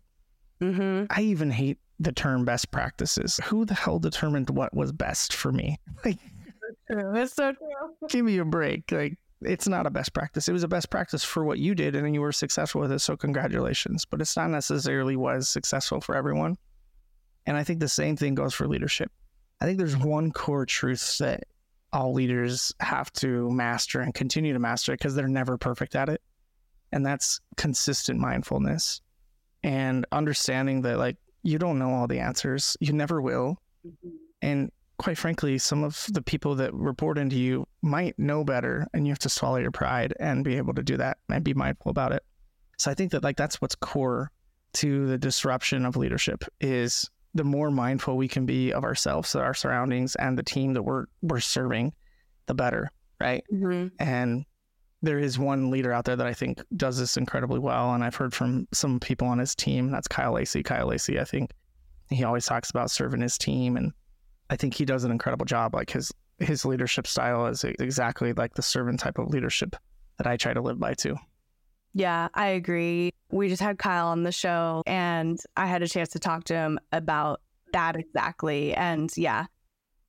Mm-hmm. 0.62 1.06
I 1.10 1.22
even 1.22 1.50
hate 1.50 1.80
the 2.00 2.12
term 2.12 2.46
best 2.46 2.72
practices. 2.72 3.40
Who 3.46 3.66
the 3.66 3.74
hell 3.74 4.00
determined 4.00 4.50
what 4.50 4.74
was 4.76 4.92
best 4.92 5.34
for 5.34 5.52
me? 5.52 5.80
Like, 6.90 7.14
that's 7.14 7.36
so 7.36 7.54
true. 7.54 8.10
Give 8.10 8.26
me 8.26 8.38
a 8.38 8.44
break. 8.44 8.92
Like, 8.92 9.18
it's 9.42 9.68
not 9.68 9.86
a 9.86 9.90
best 9.90 10.14
practice. 10.14 10.48
It 10.50 10.52
was 10.52 10.64
a 10.64 10.68
best 10.68 10.90
practice 10.90 11.24
for 11.24 11.46
what 11.46 11.58
you 11.58 11.74
did, 11.74 11.96
and 11.96 12.14
you 12.14 12.20
were 12.20 12.34
successful 12.34 12.82
with 12.82 12.92
it. 12.92 13.00
So 13.00 13.16
congratulations. 13.16 14.04
But 14.04 14.20
it's 14.20 14.36
not 14.36 14.50
necessarily 14.50 15.16
was 15.16 15.48
successful 15.48 16.02
for 16.02 16.16
everyone. 16.16 16.58
And 17.46 17.56
I 17.56 17.64
think 17.64 17.80
the 17.80 17.88
same 17.88 18.18
thing 18.18 18.36
goes 18.36 18.54
for 18.54 18.68
leadership. 18.68 19.12
I 19.62 19.66
think 19.66 19.78
there's 19.78 19.96
one 19.96 20.32
core 20.32 20.66
truth 20.66 21.20
that 21.20 21.44
all 21.94 22.14
leaders 22.14 22.74
have 22.80 23.14
to 23.14 23.50
master 23.52 24.02
and 24.02 24.14
continue 24.14 24.54
to 24.54 24.60
master 24.60 24.94
because 24.94 25.14
they're 25.14 25.28
never 25.28 25.58
perfect 25.58 25.96
at 25.96 26.10
it. 26.10 26.22
And 26.92 27.06
that's 27.06 27.40
consistent 27.56 28.20
mindfulness 28.20 29.02
and 29.64 30.06
understanding 30.12 30.82
that, 30.82 30.98
like, 30.98 31.18
you 31.44 31.58
don't 31.60 31.80
know 31.80 31.92
all 31.92 32.08
the 32.08 32.20
answers, 32.20 32.76
you 32.80 32.92
never 32.92 33.22
will. 33.22 33.58
Mm-hmm. 33.88 34.10
And 34.42 34.72
quite 34.98 35.18
frankly, 35.18 35.58
some 35.58 35.84
of 35.84 36.06
the 36.12 36.22
people 36.22 36.56
that 36.56 36.74
report 36.74 37.18
into 37.18 37.38
you 37.38 37.68
might 37.82 38.18
know 38.18 38.44
better, 38.44 38.88
and 38.94 39.06
you 39.06 39.12
have 39.12 39.20
to 39.20 39.30
swallow 39.30 39.58
your 39.58 39.72
pride 39.72 40.14
and 40.20 40.44
be 40.44 40.58
able 40.58 40.74
to 40.74 40.84
do 40.84 40.98
that 40.98 41.18
and 41.30 41.44
be 41.44 41.54
mindful 41.54 41.90
about 41.90 42.12
it. 42.12 42.24
So 42.78 42.90
I 42.90 42.94
think 42.94 43.12
that, 43.12 43.24
like, 43.24 43.38
that's 43.38 43.62
what's 43.62 43.76
core 43.76 44.32
to 44.74 45.08
the 45.08 45.18
disruption 45.18 45.86
of 45.86 45.98
leadership 45.98 46.44
is 46.60 47.10
the 47.34 47.44
more 47.44 47.72
mindful 47.72 48.18
we 48.18 48.28
can 48.28 48.46
be 48.46 48.72
of 48.74 48.84
ourselves, 48.84 49.36
our 49.36 49.54
surroundings, 49.54 50.16
and 50.16 50.38
the 50.38 50.44
team 50.44 50.74
that 50.74 50.84
we're 50.84 51.06
we're 51.22 51.40
serving, 51.40 51.94
the 52.48 52.54
better, 52.54 52.92
right? 53.20 53.44
Mm-hmm. 53.52 53.88
And 54.00 54.46
there 55.02 55.18
is 55.18 55.40
one 55.40 55.72
leader 55.72 55.92
out 55.92 56.06
there 56.06 56.16
that 56.16 56.28
I 56.28 56.34
think 56.34 56.62
does 56.76 56.98
this 56.98 57.18
incredibly 57.18 57.60
well, 57.60 57.94
and 57.94 58.04
I've 58.04 58.16
heard 58.16 58.34
from 58.34 58.68
some 58.74 59.00
people 59.00 59.28
on 59.28 59.40
his 59.40 59.56
team. 59.56 59.90
That's 59.92 60.08
Kyle 60.08 60.34
Lacy. 60.34 60.62
Kyle 60.62 60.88
Lacy, 60.88 61.20
I 61.20 61.24
think 61.24 61.52
he 62.10 62.24
always 62.24 62.46
talks 62.46 62.70
about 62.70 62.92
serving 62.92 63.22
his 63.22 63.38
team, 63.38 63.78
and 63.78 63.94
I 64.50 64.58
think 64.58 64.74
he 64.74 64.86
does 64.86 65.04
an 65.04 65.12
incredible 65.12 65.46
job. 65.46 65.74
Like 65.74 65.90
his 65.90 66.12
his 66.40 66.66
leadership 66.66 67.08
style 67.08 67.46
is 67.48 67.64
exactly 67.64 68.34
like 68.34 68.54
the 68.56 68.62
servant 68.62 69.00
type 69.00 69.18
of 69.18 69.30
leadership 69.30 69.76
that 70.18 70.28
I 70.28 70.38
try 70.38 70.54
to 70.54 70.62
live 70.62 70.80
by 70.80 70.94
too. 70.94 71.16
Yeah, 71.94 72.30
I 72.34 72.48
agree. 72.48 73.14
We 73.32 73.50
just 73.50 73.62
had 73.62 73.78
Kyle 73.78 74.08
on 74.08 74.24
the 74.24 74.32
show 74.32 74.84
and 74.86 75.40
I 75.56 75.66
had 75.66 75.82
a 75.82 75.88
chance 75.88 76.10
to 76.10 76.20
talk 76.20 76.44
to 76.46 76.54
him 76.54 76.80
about 76.92 77.42
that 77.74 77.96
exactly. 77.96 78.74
And 78.74 79.10
yeah, 79.16 79.46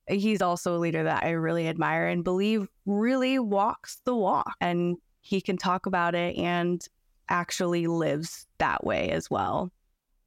he's 0.07 0.41
also 0.41 0.75
a 0.75 0.79
leader 0.79 1.03
that 1.03 1.23
I 1.23 1.31
really 1.31 1.67
admire 1.67 2.07
and 2.07 2.23
believe 2.23 2.67
really 2.85 3.39
walks 3.39 4.01
the 4.05 4.15
walk. 4.15 4.55
And 4.59 4.97
he 5.21 5.39
can 5.39 5.57
talk 5.57 5.85
about 5.85 6.15
it 6.15 6.37
and 6.37 6.85
actually 7.29 7.87
lives 7.87 8.45
that 8.57 8.83
way 8.83 9.09
as 9.09 9.29
well. 9.29 9.71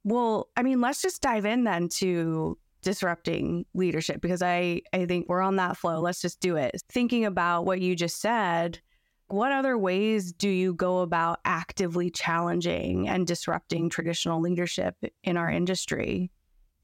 Well, 0.03 0.49
I 0.55 0.63
mean, 0.63 0.81
let's 0.81 1.01
just 1.01 1.21
dive 1.21 1.45
in 1.45 1.65
then 1.65 1.89
to 1.89 2.57
disrupting 2.81 3.65
leadership 3.73 4.21
because 4.21 4.41
I, 4.41 4.81
I 4.93 5.05
think 5.05 5.27
we're 5.27 5.41
on 5.41 5.57
that 5.57 5.77
flow. 5.77 5.99
Let's 5.99 6.21
just 6.21 6.39
do 6.39 6.55
it. 6.55 6.81
Thinking 6.89 7.25
about 7.25 7.65
what 7.65 7.81
you 7.81 7.95
just 7.95 8.21
said, 8.21 8.79
what 9.29 9.51
other 9.51 9.77
ways 9.77 10.31
do 10.31 10.49
you 10.49 10.73
go 10.73 10.99
about 10.99 11.39
actively 11.45 12.09
challenging 12.09 13.07
and 13.07 13.27
disrupting 13.27 13.89
traditional 13.89 14.41
leadership 14.41 14.95
in 15.23 15.37
our 15.37 15.49
industry? 15.49 16.31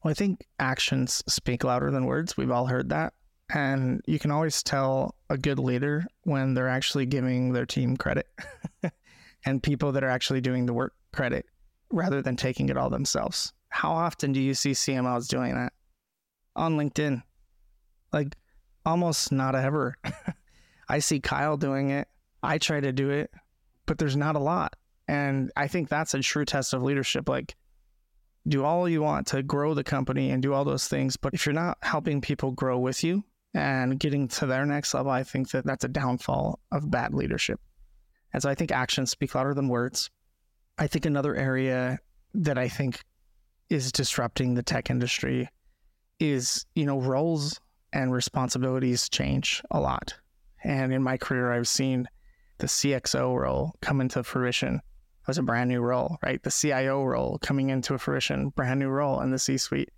Well, 0.04 0.12
I 0.12 0.14
think 0.14 0.46
actions 0.60 1.24
speak 1.28 1.64
louder 1.64 1.92
than 1.92 2.06
words. 2.06 2.36
We've 2.36 2.52
all 2.52 2.66
heard 2.66 2.90
that. 2.90 3.14
And 3.54 4.02
you 4.08 4.20
can 4.20 4.32
always 4.32 4.64
tell 4.64 5.16
a 5.30 5.38
good 5.38 5.60
leader 5.60 6.06
when 6.24 6.54
they're 6.54 6.70
actually 6.70 7.06
giving 7.06 7.54
their 7.54 7.66
team 7.66 7.96
credit 7.96 8.28
and 9.46 9.62
people 9.62 9.92
that 9.92 10.04
are 10.04 10.10
actually 10.10 10.42
doing 10.42 10.66
the 10.66 10.74
work 10.74 10.94
credit 11.14 11.46
rather 11.92 12.22
than 12.22 12.36
taking 12.36 12.70
it 12.70 12.78
all 12.78 12.90
themselves. 12.90 13.54
How 13.70 13.92
often 13.92 14.34
do 14.34 14.42
you 14.42 14.54
see 14.54 14.72
CMOs 14.72 15.28
doing 15.28 15.54
that? 15.56 15.74
On 16.56 16.78
LinkedIn, 16.78 17.24
Like 18.12 18.36
almost 18.86 19.32
not 19.32 19.56
ever. 19.56 19.98
I 20.90 21.00
see 21.00 21.20
Kyle 21.20 21.58
doing 21.58 21.90
it. 21.90 22.08
I 22.44 22.58
try 22.58 22.82
to 22.82 22.92
do 22.92 23.10
it, 23.10 23.32
but 23.86 23.98
there's 23.98 24.18
not 24.18 24.36
a 24.36 24.40
lot. 24.40 24.76
And 25.08 25.52
I 25.56 25.68
think 25.68 25.90
that's 25.90 26.14
a 26.14 26.20
true 26.20 26.46
test 26.46 26.74
of 26.74 26.84
leadership. 26.84 27.28
Like, 27.28 27.56
do 28.48 28.64
all 28.64 28.88
you 28.88 29.02
want 29.02 29.28
to 29.28 29.42
grow 29.42 29.74
the 29.74 29.84
company 29.84 30.30
and 30.30 30.44
do 30.44 30.54
all 30.54 30.66
those 30.66 30.88
things. 30.88 31.16
But 31.18 31.34
if 31.34 31.46
you're 31.46 31.54
not 31.54 31.78
helping 31.82 32.22
people 32.22 32.52
grow 32.52 32.78
with 32.78 33.04
you 33.04 33.24
and 33.54 34.00
getting 34.00 34.28
to 34.28 34.46
their 34.46 34.66
next 34.66 34.94
level, 34.94 35.12
I 35.12 35.24
think 35.24 35.52
that 35.52 35.66
that's 35.66 35.86
a 35.86 35.90
downfall 35.90 36.60
of 36.72 36.92
bad 36.92 37.14
leadership. 37.14 37.60
And 38.34 38.42
so 38.42 38.50
I 38.50 38.56
think 38.56 38.72
actions 38.72 39.12
speak 39.12 39.36
louder 39.36 39.54
than 39.54 39.70
words. 39.70 40.10
I 40.78 40.88
think 40.88 41.06
another 41.06 41.36
area 41.36 42.00
that 42.34 42.58
I 42.58 42.68
think 42.68 43.00
is 43.70 43.92
disrupting 43.92 44.56
the 44.56 44.64
tech 44.64 44.90
industry 44.90 45.50
is, 46.20 46.66
you 46.76 46.86
know, 46.86 47.00
roles 47.00 47.60
and 47.94 48.12
responsibilities 48.12 49.08
change 49.08 49.62
a 49.72 49.80
lot. 49.80 50.16
And 50.64 50.92
in 50.92 51.04
my 51.04 51.18
career, 51.18 51.52
I've 51.52 51.68
seen 51.68 52.08
the 52.64 52.68
CXO 52.68 53.38
role 53.38 53.76
come 53.82 54.00
into 54.00 54.24
fruition 54.24 54.80
was 55.28 55.38
a 55.38 55.44
brand 55.44 55.70
new 55.70 55.82
role, 55.82 56.18
right? 56.24 56.42
The 56.42 56.50
CIO 56.50 57.04
role 57.04 57.38
coming 57.40 57.72
into 57.72 57.94
a 57.94 57.98
fruition, 57.98 58.52
brand 58.52 58.80
new 58.80 58.88
role 58.88 59.20
in 59.20 59.32
the 59.32 59.38
C 59.38 59.58
suite. 59.58 59.90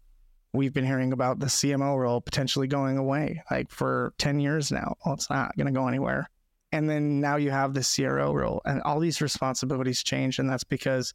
We've 0.51 0.73
been 0.73 0.83
hearing 0.83 1.13
about 1.13 1.37
the 1.37 1.45
CMO 1.45 1.95
role 1.95 2.21
potentially 2.21 2.65
going 2.65 2.97
away 2.97 3.43
like 3.51 3.69
for 3.69 4.15
10 4.17 4.39
years 4.39 4.71
now. 4.71 4.95
Well, 5.05 5.13
it's 5.13 5.29
not 5.29 5.55
going 5.55 5.67
to 5.67 5.79
go 5.79 5.87
anywhere. 5.87 6.27
And 6.71 6.89
then 6.89 7.21
now 7.21 7.35
you 7.35 7.51
have 7.51 7.75
the 7.75 7.87
CRO 7.87 8.33
role, 8.33 8.63
and 8.65 8.81
all 8.81 8.99
these 8.99 9.21
responsibilities 9.21 10.01
change. 10.01 10.39
And 10.39 10.49
that's 10.49 10.63
because 10.63 11.13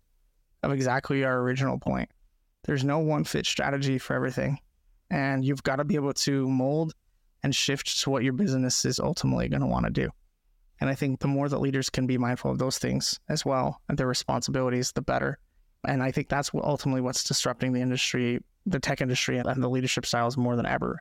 of 0.63 0.71
exactly 0.71 1.25
our 1.25 1.41
original 1.41 1.81
point. 1.81 2.11
There's 2.63 2.85
no 2.85 3.01
one 3.01 3.25
fit 3.25 3.45
strategy 3.45 3.99
for 3.99 4.15
everything. 4.15 4.61
And 5.11 5.45
you've 5.45 5.65
got 5.65 5.77
to 5.77 5.85
be 5.85 5.97
able 5.97 6.15
to 6.15 6.49
mold 6.49 6.95
and 7.43 7.53
shift 7.53 8.01
to 8.03 8.11
what 8.11 8.23
your 8.23 8.35
business 8.35 8.85
is 8.85 9.01
ultimately 9.01 9.49
going 9.49 9.63
to 9.63 9.67
want 9.67 9.87
to 9.87 9.91
do. 9.91 10.11
And 10.81 10.89
I 10.89 10.95
think 10.95 11.21
the 11.21 11.29
more 11.29 11.49
that 11.49 11.59
leaders 11.59 11.91
can 11.91 12.07
be 12.07 12.17
mindful 12.19 12.51
of 12.51 12.59
those 12.59 12.79
things 12.79 13.21
as 13.29 13.45
well 13.45 13.81
and 13.89 13.99
their 13.99 14.07
responsibilities, 14.07 14.93
the 14.93 15.03
better. 15.03 15.39
And 15.87 16.03
I 16.03 16.11
think 16.11 16.29
that's 16.29 16.51
ultimately 16.55 17.01
what's 17.01 17.25
disrupting 17.25 17.73
the 17.73 17.81
industry, 17.81 18.41
the 18.67 18.81
tech 18.81 19.01
industry, 19.01 19.39
and 19.39 19.63
the 19.63 19.69
leadership 19.69 20.07
styles 20.07 20.37
more 20.37 20.57
than 20.57 20.67
ever. 20.67 20.99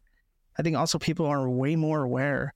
I 0.57 0.62
think 0.62 0.75
also 0.75 1.00
people 1.00 1.25
are 1.25 1.50
way 1.50 1.75
more 1.75 2.03
aware 2.03 2.53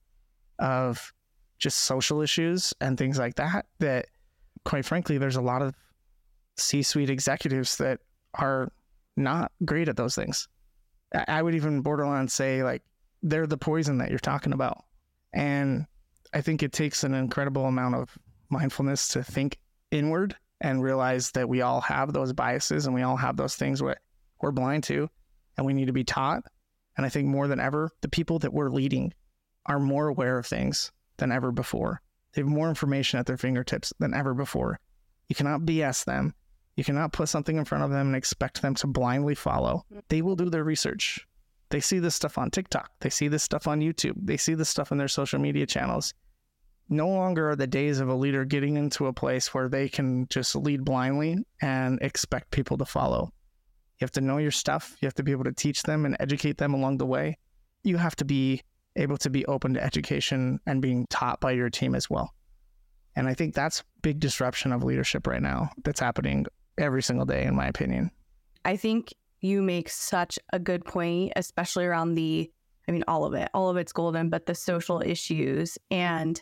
of 0.58 1.12
just 1.58 1.78
social 1.80 2.20
issues 2.20 2.74
and 2.80 2.98
things 2.98 3.18
like 3.18 3.36
that. 3.36 3.66
That, 3.78 4.06
quite 4.64 4.84
frankly, 4.84 5.18
there's 5.18 5.36
a 5.36 5.42
lot 5.42 5.62
of 5.62 5.74
C 6.56 6.82
suite 6.82 7.10
executives 7.10 7.76
that 7.78 8.00
are 8.34 8.70
not 9.16 9.52
great 9.64 9.88
at 9.88 9.96
those 9.96 10.14
things. 10.14 10.48
I 11.28 11.42
would 11.42 11.54
even 11.54 11.80
borderline 11.80 12.28
say, 12.28 12.62
like, 12.62 12.82
they're 13.22 13.46
the 13.46 13.56
poison 13.56 13.98
that 13.98 14.10
you're 14.10 14.18
talking 14.18 14.52
about. 14.52 14.84
And 15.32 15.86
I 16.32 16.40
think 16.40 16.62
it 16.62 16.72
takes 16.72 17.04
an 17.04 17.14
incredible 17.14 17.66
amount 17.66 17.94
of 17.94 18.16
mindfulness 18.48 19.08
to 19.08 19.22
think 19.22 19.58
inward 19.90 20.36
and 20.60 20.82
realize 20.82 21.30
that 21.32 21.48
we 21.48 21.60
all 21.60 21.80
have 21.80 22.12
those 22.12 22.32
biases 22.32 22.86
and 22.86 22.94
we 22.94 23.02
all 23.02 23.16
have 23.16 23.36
those 23.36 23.56
things 23.56 23.82
we're, 23.82 23.96
we're 24.40 24.52
blind 24.52 24.84
to 24.84 25.08
and 25.56 25.66
we 25.66 25.74
need 25.74 25.86
to 25.86 25.92
be 25.92 26.04
taught. 26.04 26.42
And 26.96 27.04
I 27.04 27.08
think 27.08 27.26
more 27.26 27.48
than 27.48 27.60
ever, 27.60 27.90
the 28.00 28.08
people 28.08 28.38
that 28.40 28.52
we're 28.52 28.70
leading 28.70 29.12
are 29.66 29.78
more 29.78 30.08
aware 30.08 30.38
of 30.38 30.46
things 30.46 30.92
than 31.16 31.32
ever 31.32 31.52
before. 31.52 32.00
They 32.32 32.40
have 32.40 32.48
more 32.48 32.68
information 32.68 33.18
at 33.18 33.26
their 33.26 33.36
fingertips 33.36 33.92
than 33.98 34.14
ever 34.14 34.34
before. 34.34 34.80
You 35.28 35.34
cannot 35.34 35.62
BS 35.62 36.04
them. 36.04 36.34
You 36.76 36.84
cannot 36.84 37.12
put 37.12 37.28
something 37.28 37.56
in 37.56 37.64
front 37.64 37.84
of 37.84 37.90
them 37.90 38.08
and 38.08 38.16
expect 38.16 38.60
them 38.60 38.74
to 38.76 38.86
blindly 38.86 39.34
follow. 39.34 39.84
Mm-hmm. 39.90 40.00
They 40.08 40.22
will 40.22 40.36
do 40.36 40.50
their 40.50 40.64
research. 40.64 41.26
They 41.74 41.80
see 41.80 41.98
this 41.98 42.14
stuff 42.14 42.38
on 42.38 42.52
TikTok. 42.52 42.92
They 43.00 43.10
see 43.10 43.26
this 43.26 43.42
stuff 43.42 43.66
on 43.66 43.80
YouTube. 43.80 44.14
They 44.16 44.36
see 44.36 44.54
this 44.54 44.68
stuff 44.68 44.92
in 44.92 44.98
their 44.98 45.08
social 45.08 45.40
media 45.40 45.66
channels 45.66 46.14
no 46.88 47.08
longer 47.08 47.50
are 47.50 47.56
the 47.56 47.66
days 47.66 48.00
of 48.00 48.08
a 48.08 48.14
leader 48.14 48.44
getting 48.44 48.76
into 48.76 49.06
a 49.06 49.12
place 49.12 49.54
where 49.54 49.68
they 49.68 49.88
can 49.88 50.26
just 50.28 50.54
lead 50.54 50.84
blindly 50.84 51.38
and 51.60 51.98
expect 52.02 52.50
people 52.50 52.76
to 52.78 52.84
follow. 52.84 53.32
You 53.98 54.04
have 54.04 54.12
to 54.12 54.20
know 54.20 54.38
your 54.38 54.50
stuff. 54.50 54.96
You 55.00 55.06
have 55.06 55.14
to 55.14 55.22
be 55.22 55.32
able 55.32 55.44
to 55.44 55.52
teach 55.52 55.82
them 55.82 56.04
and 56.04 56.16
educate 56.20 56.58
them 56.58 56.74
along 56.74 56.98
the 56.98 57.06
way. 57.06 57.38
You 57.84 57.96
have 57.96 58.16
to 58.16 58.24
be 58.24 58.62
able 58.96 59.16
to 59.18 59.30
be 59.30 59.46
open 59.46 59.74
to 59.74 59.82
education 59.82 60.60
and 60.66 60.82
being 60.82 61.06
taught 61.08 61.40
by 61.40 61.52
your 61.52 61.70
team 61.70 61.94
as 61.94 62.10
well. 62.10 62.34
And 63.16 63.28
I 63.28 63.34
think 63.34 63.54
that's 63.54 63.82
big 64.02 64.20
disruption 64.20 64.72
of 64.72 64.84
leadership 64.84 65.26
right 65.26 65.42
now 65.42 65.70
that's 65.84 66.00
happening 66.00 66.46
every 66.76 67.02
single 67.02 67.26
day, 67.26 67.44
in 67.44 67.54
my 67.54 67.66
opinion. 67.66 68.10
I 68.64 68.76
think 68.76 69.14
you 69.44 69.60
make 69.60 69.90
such 69.90 70.38
a 70.54 70.58
good 70.58 70.86
point, 70.86 71.34
especially 71.36 71.84
around 71.84 72.14
the, 72.14 72.50
I 72.88 72.92
mean, 72.92 73.04
all 73.06 73.26
of 73.26 73.34
it, 73.34 73.50
all 73.52 73.68
of 73.68 73.76
it's 73.76 73.92
golden, 73.92 74.30
but 74.30 74.46
the 74.46 74.54
social 74.54 75.02
issues 75.04 75.76
and 75.90 76.40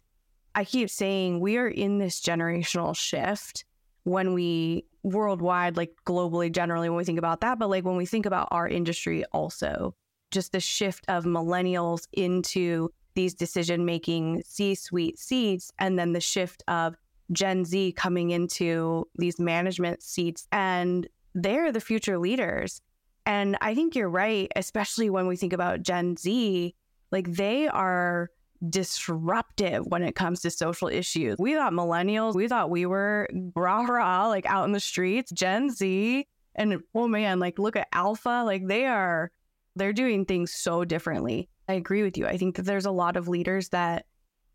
I 0.54 0.64
keep 0.64 0.88
saying 0.88 1.40
we 1.40 1.56
are 1.56 1.66
in 1.66 1.98
this 1.98 2.20
generational 2.20 2.94
shift 2.94 3.64
when 4.04 4.34
we 4.34 4.84
worldwide, 5.02 5.76
like 5.76 5.94
globally, 6.06 6.52
generally, 6.52 6.88
when 6.88 6.98
we 6.98 7.04
think 7.04 7.18
about 7.18 7.40
that, 7.40 7.58
but 7.58 7.70
like 7.70 7.84
when 7.84 7.96
we 7.96 8.06
think 8.06 8.24
about 8.24 8.46
our 8.52 8.68
industry 8.68 9.24
also, 9.32 9.96
just 10.30 10.52
the 10.52 10.60
shift 10.60 11.04
of 11.08 11.24
millennials 11.24 12.06
into 12.12 12.88
these 13.14 13.34
decision 13.34 13.84
making 13.84 14.42
C 14.46 14.76
suite 14.76 15.18
seats, 15.18 15.72
and 15.80 15.98
then 15.98 16.12
the 16.12 16.20
shift 16.20 16.62
of 16.68 16.94
Gen 17.32 17.64
Z 17.64 17.92
coming 17.92 18.30
into 18.30 19.08
these 19.16 19.40
management 19.40 20.02
seats, 20.04 20.46
and 20.52 21.08
they're 21.34 21.72
the 21.72 21.80
future 21.80 22.18
leaders. 22.18 22.80
And 23.26 23.56
I 23.60 23.74
think 23.74 23.94
you're 23.94 24.08
right, 24.08 24.50
especially 24.56 25.10
when 25.10 25.26
we 25.26 25.36
think 25.36 25.52
about 25.52 25.82
Gen 25.82 26.16
Z, 26.16 26.74
like 27.10 27.32
they 27.32 27.68
are 27.68 28.30
disruptive 28.68 29.86
when 29.86 30.02
it 30.02 30.14
comes 30.14 30.40
to 30.40 30.50
social 30.50 30.88
issues. 30.88 31.36
We 31.38 31.54
thought 31.54 31.72
millennials, 31.72 32.34
we 32.34 32.48
thought 32.48 32.70
we 32.70 32.86
were 32.86 33.28
rah 33.54 33.82
rah, 33.82 34.28
like 34.28 34.46
out 34.46 34.64
in 34.64 34.72
the 34.72 34.80
streets, 34.80 35.30
Gen 35.32 35.70
Z. 35.70 36.26
And 36.54 36.82
oh 36.94 37.08
man, 37.08 37.38
like 37.38 37.58
look 37.58 37.76
at 37.76 37.88
Alpha, 37.92 38.42
like 38.44 38.66
they 38.66 38.86
are, 38.86 39.30
they're 39.76 39.92
doing 39.92 40.24
things 40.24 40.52
so 40.52 40.84
differently. 40.84 41.48
I 41.68 41.74
agree 41.74 42.02
with 42.02 42.18
you. 42.18 42.26
I 42.26 42.36
think 42.36 42.56
that 42.56 42.64
there's 42.64 42.86
a 42.86 42.90
lot 42.90 43.16
of 43.16 43.28
leaders 43.28 43.68
that 43.70 44.06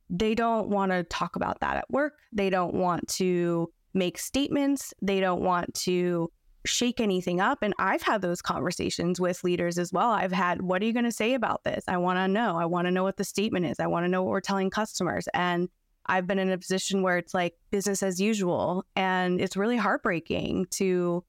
they 0.10 0.36
don't 0.36 0.70
want 0.70 0.92
to 0.92 1.04
talk 1.04 1.36
about 1.36 1.60
that 1.62 1.78
at 1.78 1.90
work. 1.90 2.14
They 2.32 2.50
don't 2.50 2.76
want 2.76 3.08
to 3.16 3.72
make 3.94 4.18
statements. 4.18 4.94
They 5.02 5.20
don't 5.20 5.42
want 5.42 5.74
to 5.76 6.32
shake 6.66 7.00
anything 7.00 7.40
up. 7.40 7.60
And 7.62 7.74
I've 7.80 8.02
had 8.02 8.22
those 8.22 8.42
conversations 8.42 9.20
with 9.20 9.44
leaders 9.44 9.78
as 9.78 9.94
well. 9.94 10.12
I've 10.12 10.32
had, 10.32 10.62
what 10.62 10.82
are 10.82 10.86
you 10.86 10.94
going 10.94 11.06
to 11.06 11.12
say 11.12 11.34
about 11.34 11.64
this? 11.64 11.84
I 11.88 11.98
want 11.98 12.18
to 12.18 12.28
know. 12.28 12.58
I 12.58 12.66
want 12.66 12.88
to 12.88 12.92
know 12.92 13.04
what 13.04 13.18
the 13.18 13.24
statement 13.24 13.66
is. 13.66 13.80
I 13.80 13.88
want 13.88 14.06
to 14.06 14.10
know 14.10 14.24
what 14.24 14.32
we're 14.32 14.42
telling 14.42 14.70
customers. 14.70 15.28
And 15.34 15.70
I've 16.08 16.28
been 16.28 16.40
in 16.40 16.52
a 16.52 16.58
position 16.58 17.02
where 17.02 17.18
it's 17.18 17.34
like 17.34 17.56
business 17.72 18.02
as 18.04 18.20
usual. 18.20 18.86
And 18.96 19.40
it's 19.42 19.58
really 19.58 19.78
heartbreaking 19.78 20.68
to 20.72 21.24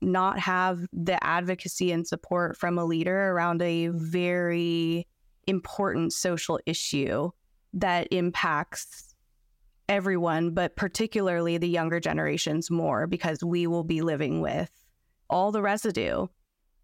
not 0.00 0.38
have 0.38 0.80
the 0.92 1.22
advocacy 1.24 1.90
and 1.90 2.06
support 2.06 2.56
from 2.56 2.78
a 2.78 2.84
leader 2.84 3.30
around 3.30 3.62
a 3.62 3.88
very 3.88 5.06
important 5.46 6.12
social 6.12 6.58
issue 6.66 7.30
that 7.72 8.08
impacts 8.10 9.13
everyone, 9.88 10.50
but 10.50 10.76
particularly 10.76 11.58
the 11.58 11.68
younger 11.68 12.00
generations 12.00 12.70
more 12.70 13.06
because 13.06 13.42
we 13.44 13.66
will 13.66 13.84
be 13.84 14.02
living 14.02 14.40
with 14.40 14.70
all 15.28 15.52
the 15.52 15.62
residue. 15.62 16.26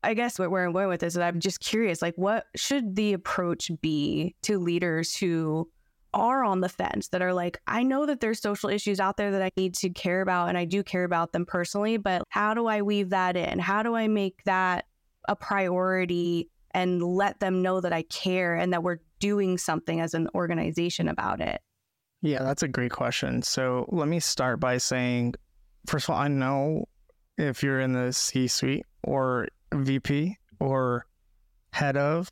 I 0.02 0.14
guess 0.14 0.38
where 0.38 0.64
I'm 0.64 0.72
going 0.72 0.88
with 0.88 1.00
this 1.00 1.14
is 1.14 1.20
I'm 1.20 1.40
just 1.40 1.60
curious, 1.60 2.00
like, 2.00 2.14
what 2.16 2.46
should 2.56 2.96
the 2.96 3.12
approach 3.12 3.70
be 3.82 4.34
to 4.42 4.58
leaders 4.58 5.14
who 5.14 5.68
are 6.12 6.42
on 6.42 6.60
the 6.60 6.68
fence 6.68 7.08
that 7.08 7.22
are 7.22 7.34
like, 7.34 7.60
I 7.66 7.82
know 7.82 8.06
that 8.06 8.20
there's 8.20 8.40
social 8.40 8.70
issues 8.70 8.98
out 8.98 9.16
there 9.16 9.30
that 9.30 9.42
I 9.42 9.50
need 9.56 9.74
to 9.76 9.90
care 9.90 10.22
about 10.22 10.48
and 10.48 10.58
I 10.58 10.64
do 10.64 10.82
care 10.82 11.04
about 11.04 11.32
them 11.32 11.46
personally, 11.46 11.98
but 11.98 12.22
how 12.30 12.54
do 12.54 12.66
I 12.66 12.82
weave 12.82 13.10
that 13.10 13.36
in? 13.36 13.58
How 13.58 13.82
do 13.82 13.94
I 13.94 14.08
make 14.08 14.42
that 14.44 14.86
a 15.28 15.36
priority 15.36 16.48
and 16.72 17.02
let 17.02 17.40
them 17.40 17.62
know 17.62 17.80
that 17.80 17.92
I 17.92 18.02
care 18.02 18.54
and 18.56 18.72
that 18.72 18.82
we're 18.82 19.00
doing 19.18 19.58
something 19.58 20.00
as 20.00 20.14
an 20.14 20.28
organization 20.34 21.08
about 21.08 21.40
it? 21.40 21.60
Yeah, 22.22 22.42
that's 22.42 22.62
a 22.62 22.68
great 22.68 22.92
question. 22.92 23.42
So 23.42 23.86
let 23.88 24.08
me 24.08 24.20
start 24.20 24.60
by 24.60 24.76
saying, 24.78 25.34
first 25.86 26.08
of 26.08 26.14
all, 26.14 26.20
I 26.20 26.28
know 26.28 26.86
if 27.38 27.62
you're 27.62 27.80
in 27.80 27.92
the 27.92 28.12
C 28.12 28.46
suite 28.46 28.84
or 29.02 29.48
VP 29.72 30.36
or 30.58 31.06
head 31.72 31.96
of 31.96 32.30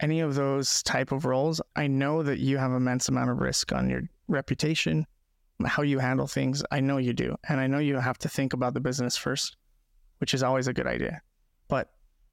any 0.00 0.20
of 0.20 0.34
those 0.34 0.82
type 0.82 1.12
of 1.12 1.24
roles, 1.24 1.62
I 1.76 1.86
know 1.86 2.22
that 2.22 2.40
you 2.40 2.58
have 2.58 2.72
immense 2.72 3.08
amount 3.08 3.30
of 3.30 3.38
risk 3.38 3.72
on 3.72 3.88
your 3.88 4.02
reputation, 4.28 5.06
how 5.64 5.82
you 5.82 5.98
handle 5.98 6.26
things. 6.26 6.62
I 6.70 6.80
know 6.80 6.98
you 6.98 7.12
do. 7.12 7.36
And 7.48 7.60
I 7.60 7.66
know 7.66 7.78
you 7.78 7.96
have 7.96 8.18
to 8.18 8.28
think 8.28 8.52
about 8.52 8.74
the 8.74 8.80
business 8.80 9.16
first, 9.16 9.56
which 10.18 10.34
is 10.34 10.42
always 10.42 10.68
a 10.68 10.72
good 10.74 10.86
idea. 10.86 11.22
But 11.68 11.90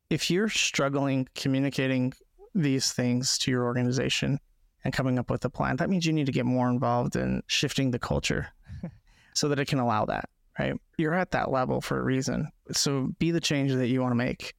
if 0.10 0.30
you're 0.30 0.50
struggling 0.50 1.28
communicating 1.36 2.14
these 2.56 2.92
things 2.92 3.38
to 3.40 3.52
your 3.52 3.64
organization 3.64 4.40
and 4.88 4.94
coming 4.94 5.20
up 5.20 5.30
with 5.30 5.44
a 5.44 5.50
plan, 5.50 5.76
that 5.76 5.90
means 5.90 6.06
you 6.06 6.14
need 6.14 6.26
to 6.26 6.32
get 6.32 6.46
more 6.46 6.70
involved 6.70 7.16
in 7.16 7.44
shifting 7.48 7.92
the 7.92 8.00
culture 8.00 8.48
so 9.36 9.50
that 9.50 9.60
it 9.60 9.68
can 9.68 9.80
allow 9.80 10.06
that 10.06 10.30
right? 10.60 10.74
You're 10.98 11.14
at 11.14 11.32
that 11.32 11.52
level 11.52 11.82
for 11.82 12.00
a 12.00 12.04
reason. 12.04 12.50
So 12.72 13.10
be 13.20 13.32
the 13.32 13.42
change 13.42 13.74
that 13.74 13.88
you 13.88 14.02
want 14.02 14.12
to 14.12 14.16
make. 14.16 14.54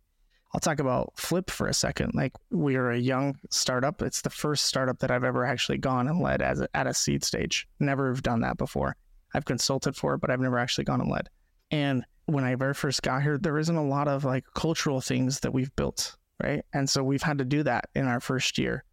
I'll 0.54 0.60
talk 0.60 0.78
about 0.78 1.12
Flip 1.16 1.50
for 1.50 1.68
a 1.68 1.74
second. 1.74 2.12
Like 2.14 2.32
we 2.50 2.76
are 2.76 2.90
a 2.90 2.98
young 2.98 3.36
startup. 3.50 4.00
It's 4.00 4.22
the 4.22 4.30
first 4.30 4.64
startup 4.64 4.98
that 5.00 5.10
I've 5.10 5.24
ever 5.24 5.44
actually 5.44 5.78
gone 5.78 6.08
and 6.08 6.20
led 6.20 6.40
as 6.40 6.60
a, 6.60 6.68
at 6.74 6.86
a 6.86 6.94
seed 6.94 7.22
stage. 7.22 7.68
Never 7.80 8.08
have 8.08 8.22
done 8.22 8.40
that 8.40 8.56
before. 8.56 8.96
I've 9.34 9.44
consulted 9.44 9.94
for 9.94 10.14
it, 10.14 10.20
but 10.20 10.30
I've 10.30 10.40
never 10.40 10.58
actually 10.58 10.84
gone 10.84 11.02
and 11.02 11.10
led. 11.10 11.28
And 11.70 12.02
when 12.26 12.44
I 12.44 12.54
very 12.54 12.72
first 12.72 13.02
got 13.02 13.22
here, 13.22 13.36
there 13.36 13.58
isn't 13.58 13.76
a 13.76 13.84
lot 13.84 14.08
of 14.08 14.24
like 14.24 14.44
cultural 14.54 15.02
things 15.02 15.40
that 15.40 15.52
we've 15.52 15.74
built, 15.76 16.16
right? 16.42 16.64
And 16.72 16.88
so 16.88 17.02
we've 17.02 17.22
had 17.22 17.38
to 17.38 17.44
do 17.44 17.62
that 17.64 17.90
in 17.94 18.06
our 18.06 18.20
first 18.20 18.56
year. 18.56 18.84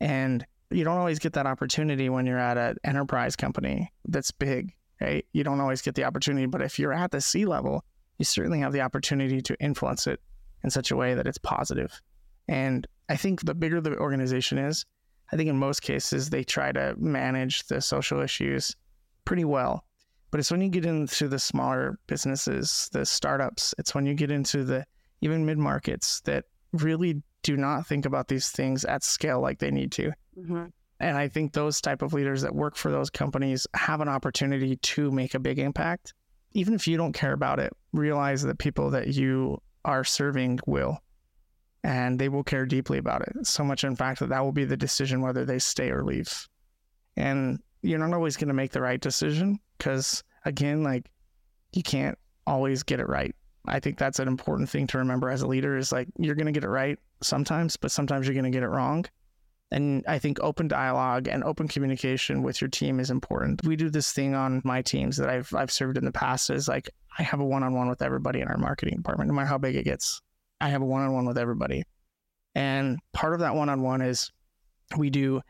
And 0.00 0.44
you 0.70 0.84
don't 0.84 0.98
always 0.98 1.18
get 1.18 1.32
that 1.34 1.46
opportunity 1.46 2.08
when 2.08 2.26
you're 2.26 2.38
at 2.38 2.56
an 2.56 2.76
enterprise 2.84 3.36
company 3.36 3.92
that's 4.06 4.30
big, 4.30 4.72
right? 5.00 5.26
You 5.32 5.44
don't 5.44 5.60
always 5.60 5.82
get 5.82 5.94
the 5.94 6.04
opportunity, 6.04 6.46
but 6.46 6.62
if 6.62 6.78
you're 6.78 6.92
at 6.92 7.10
the 7.10 7.20
C 7.20 7.44
level, 7.44 7.84
you 8.18 8.24
certainly 8.24 8.60
have 8.60 8.72
the 8.72 8.80
opportunity 8.80 9.40
to 9.42 9.60
influence 9.60 10.06
it 10.06 10.20
in 10.62 10.70
such 10.70 10.90
a 10.90 10.96
way 10.96 11.14
that 11.14 11.26
it's 11.26 11.38
positive. 11.38 12.00
And 12.48 12.86
I 13.08 13.16
think 13.16 13.44
the 13.44 13.54
bigger 13.54 13.80
the 13.80 13.96
organization 13.96 14.58
is, 14.58 14.84
I 15.32 15.36
think 15.36 15.48
in 15.48 15.56
most 15.56 15.82
cases 15.82 16.30
they 16.30 16.44
try 16.44 16.72
to 16.72 16.94
manage 16.98 17.66
the 17.66 17.80
social 17.80 18.20
issues 18.20 18.76
pretty 19.24 19.44
well. 19.44 19.84
But 20.30 20.40
it's 20.40 20.50
when 20.50 20.60
you 20.60 20.68
get 20.68 20.86
into 20.86 21.28
the 21.28 21.38
smaller 21.38 21.98
businesses, 22.06 22.88
the 22.92 23.04
startups, 23.04 23.74
it's 23.78 23.94
when 23.94 24.06
you 24.06 24.14
get 24.14 24.30
into 24.30 24.64
the 24.64 24.86
even 25.20 25.44
mid 25.44 25.58
markets 25.58 26.20
that 26.22 26.44
really 26.72 27.22
do 27.42 27.56
not 27.56 27.86
think 27.86 28.06
about 28.06 28.28
these 28.28 28.48
things 28.48 28.84
at 28.84 29.02
scale 29.02 29.40
like 29.40 29.58
they 29.58 29.70
need 29.70 29.92
to. 29.92 30.12
Mm-hmm. 30.38 30.66
And 31.00 31.16
I 31.16 31.28
think 31.28 31.52
those 31.52 31.80
type 31.80 32.02
of 32.02 32.12
leaders 32.12 32.42
that 32.42 32.54
work 32.54 32.76
for 32.76 32.90
those 32.90 33.08
companies 33.08 33.66
have 33.74 34.00
an 34.00 34.08
opportunity 34.08 34.76
to 34.76 35.10
make 35.10 35.34
a 35.34 35.38
big 35.38 35.58
impact. 35.58 36.12
Even 36.52 36.74
if 36.74 36.86
you 36.86 36.96
don't 36.96 37.12
care 37.14 37.32
about 37.32 37.58
it, 37.58 37.72
realize 37.92 38.42
that 38.42 38.58
people 38.58 38.90
that 38.90 39.08
you 39.08 39.62
are 39.84 40.04
serving 40.04 40.60
will 40.66 40.98
and 41.82 42.18
they 42.18 42.28
will 42.28 42.44
care 42.44 42.66
deeply 42.66 42.98
about 42.98 43.22
it. 43.22 43.46
So 43.46 43.64
much, 43.64 43.84
in 43.84 43.96
fact, 43.96 44.20
that 44.20 44.28
that 44.28 44.44
will 44.44 44.52
be 44.52 44.66
the 44.66 44.76
decision 44.76 45.22
whether 45.22 45.46
they 45.46 45.58
stay 45.58 45.90
or 45.90 46.04
leave. 46.04 46.46
And 47.16 47.60
you're 47.80 47.98
not 47.98 48.12
always 48.12 48.36
going 48.36 48.48
to 48.48 48.54
make 48.54 48.72
the 48.72 48.82
right 48.82 49.00
decision 49.00 49.58
because, 49.78 50.22
again, 50.44 50.82
like 50.82 51.08
you 51.72 51.82
can't 51.82 52.18
always 52.46 52.82
get 52.82 53.00
it 53.00 53.08
right. 53.08 53.34
I 53.66 53.80
think 53.80 53.98
that's 53.98 54.18
an 54.18 54.28
important 54.28 54.70
thing 54.70 54.86
to 54.88 54.98
remember 54.98 55.30
as 55.30 55.42
a 55.42 55.46
leader 55.46 55.76
is 55.76 55.92
like 55.92 56.08
you're 56.18 56.34
going 56.34 56.46
to 56.46 56.52
get 56.52 56.64
it 56.64 56.68
right 56.68 56.98
sometimes, 57.22 57.76
but 57.76 57.90
sometimes 57.90 58.26
you're 58.26 58.34
going 58.34 58.50
to 58.50 58.50
get 58.50 58.62
it 58.62 58.68
wrong. 58.68 59.04
And 59.72 60.04
I 60.08 60.18
think 60.18 60.40
open 60.40 60.66
dialogue 60.66 61.28
and 61.28 61.44
open 61.44 61.68
communication 61.68 62.42
with 62.42 62.60
your 62.60 62.68
team 62.68 62.98
is 62.98 63.10
important. 63.10 63.64
We 63.64 63.76
do 63.76 63.88
this 63.88 64.12
thing 64.12 64.34
on 64.34 64.62
my 64.64 64.82
teams 64.82 65.16
that 65.18 65.28
I've 65.28 65.54
I've 65.54 65.70
served 65.70 65.96
in 65.96 66.04
the 66.04 66.10
past 66.10 66.50
is 66.50 66.66
like 66.66 66.90
I 67.18 67.22
have 67.22 67.40
a 67.40 67.44
one-on-one 67.44 67.88
with 67.88 68.02
everybody 68.02 68.40
in 68.40 68.48
our 68.48 68.56
marketing 68.56 68.96
department, 68.96 69.28
no 69.28 69.34
matter 69.34 69.46
how 69.46 69.58
big 69.58 69.76
it 69.76 69.84
gets. 69.84 70.20
I 70.60 70.70
have 70.70 70.82
a 70.82 70.86
one-on-one 70.86 71.26
with 71.26 71.38
everybody. 71.38 71.84
And 72.54 72.98
part 73.12 73.34
of 73.34 73.40
that 73.40 73.54
one-on-one 73.54 74.00
is 74.00 74.32
we 74.96 75.10
do 75.10 75.40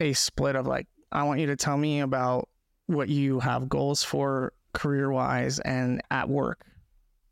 a 0.00 0.14
split 0.14 0.56
of 0.56 0.66
like, 0.66 0.86
I 1.12 1.24
want 1.24 1.40
you 1.40 1.46
to 1.48 1.56
tell 1.56 1.76
me 1.76 2.00
about 2.00 2.48
what 2.86 3.10
you 3.10 3.40
have 3.40 3.68
goals 3.68 4.02
for 4.02 4.54
career-wise 4.72 5.58
and 5.58 6.00
at 6.10 6.28
work. 6.28 6.64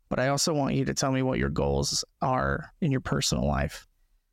But 0.09 0.19
I 0.19 0.29
also 0.29 0.53
want 0.53 0.75
you 0.75 0.85
to 0.85 0.93
tell 0.93 1.11
me 1.11 1.21
what 1.21 1.39
your 1.39 1.49
goals 1.49 2.05
are 2.21 2.71
in 2.81 2.91
your 2.91 3.01
personal 3.01 3.45
life. 3.45 3.87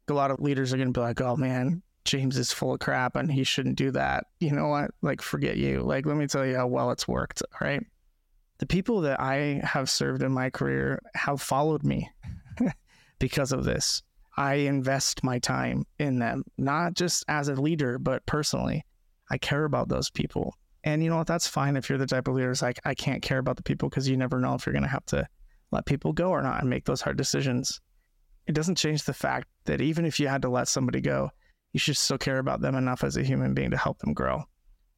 A 0.09 0.13
lot 0.13 0.31
of 0.31 0.41
leaders 0.41 0.73
are 0.73 0.77
going 0.77 0.93
to 0.93 0.99
be 0.99 1.03
like, 1.03 1.21
oh 1.21 1.37
man, 1.37 1.83
James 2.05 2.37
is 2.37 2.53
full 2.53 2.75
of 2.75 2.81
crap 2.81 3.17
and 3.17 3.31
he 3.33 3.45
shouldn't 3.45 3.77
do 3.77 3.91
that. 3.93 4.27
You 4.39 4.53
know 4.53 4.69
what? 4.69 4.91
Like, 5.03 5.23
forget 5.23 5.57
you. 5.57 5.81
Like, 5.83 6.07
let 6.07 6.17
me 6.17 6.27
tell 6.27 6.47
you 6.47 6.57
how 6.57 6.67
well 6.67 6.91
it's 6.91 7.09
worked. 7.09 7.43
Right. 7.61 7.83
The 8.59 8.67
people 8.67 9.01
that 9.03 9.21
I 9.21 9.61
have 9.65 9.91
served 9.91 10.23
in 10.23 10.33
my 10.33 10.51
career 10.51 11.01
have 11.15 11.41
followed 11.41 11.83
me 11.83 12.09
because 13.19 13.53
of 13.53 13.65
this. 13.65 14.03
I 14.37 14.55
invest 14.55 15.25
my 15.25 15.39
time 15.39 15.87
in 15.99 16.19
them, 16.19 16.45
not 16.59 16.95
just 16.95 17.25
as 17.29 17.49
a 17.49 17.55
leader, 17.55 17.99
but 17.99 18.27
personally. 18.27 18.85
I 19.31 19.39
care 19.39 19.65
about 19.65 19.89
those 19.89 20.11
people. 20.11 20.55
And 20.83 21.03
you 21.03 21.09
know 21.09 21.17
what? 21.17 21.27
That's 21.27 21.47
fine 21.47 21.77
if 21.77 21.89
you're 21.89 21.99
the 21.99 22.07
type 22.07 22.29
of 22.29 22.35
leader 22.35 22.49
who's 22.49 22.61
like, 22.61 22.79
I 22.85 22.95
can't 22.95 23.23
care 23.23 23.39
about 23.39 23.57
the 23.57 23.63
people 23.63 23.89
because 23.89 24.09
you 24.09 24.17
never 24.17 24.39
know 24.39 24.55
if 24.55 24.67
you're 24.67 24.75
going 24.75 24.83
to 24.83 24.89
have 24.89 25.07
to 25.07 25.27
let 25.71 25.87
people 25.87 26.13
go 26.13 26.31
or 26.31 26.43
not 26.43 26.61
and 26.61 26.71
make 26.71 26.85
those 26.85 27.01
hard 27.01 27.17
decisions. 27.17 27.81
It 28.47 28.55
doesn't 28.55 28.77
change 28.77 29.05
the 29.05 29.15
fact 29.15 29.49
that 29.65 29.81
even 29.81 30.05
if 30.05 30.21
you 30.21 30.29
had 30.29 30.43
to 30.43 30.49
let 30.49 30.69
somebody 30.69 31.01
go, 31.01 31.31
you 31.73 31.81
should 31.81 31.97
still 31.97 32.19
care 32.19 32.39
about 32.39 32.61
them 32.61 32.75
enough 32.75 33.03
as 33.03 33.17
a 33.17 33.23
human 33.23 33.55
being 33.55 33.71
to 33.71 33.77
help 33.77 33.99
them 33.99 34.13
grow. 34.13 34.45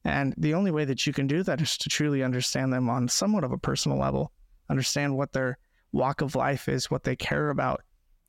And 0.03 0.33
the 0.37 0.53
only 0.53 0.71
way 0.71 0.85
that 0.85 1.05
you 1.05 1.13
can 1.13 1.27
do 1.27 1.43
that 1.43 1.59
is 1.59 1.77
to 1.79 1.89
truly 1.89 2.23
understand 2.23 2.71
them 2.71 2.89
on 2.89 3.09
somewhat 3.09 3.43
of 3.43 3.51
a 3.51 3.57
personal 3.57 3.97
level, 3.97 4.31
understand 4.69 5.17
what 5.17 5.33
their 5.33 5.57
walk 5.91 6.21
of 6.21 6.35
life 6.35 6.69
is, 6.69 6.91
what 6.91 7.03
they 7.03 7.15
care 7.15 7.49
about. 7.49 7.81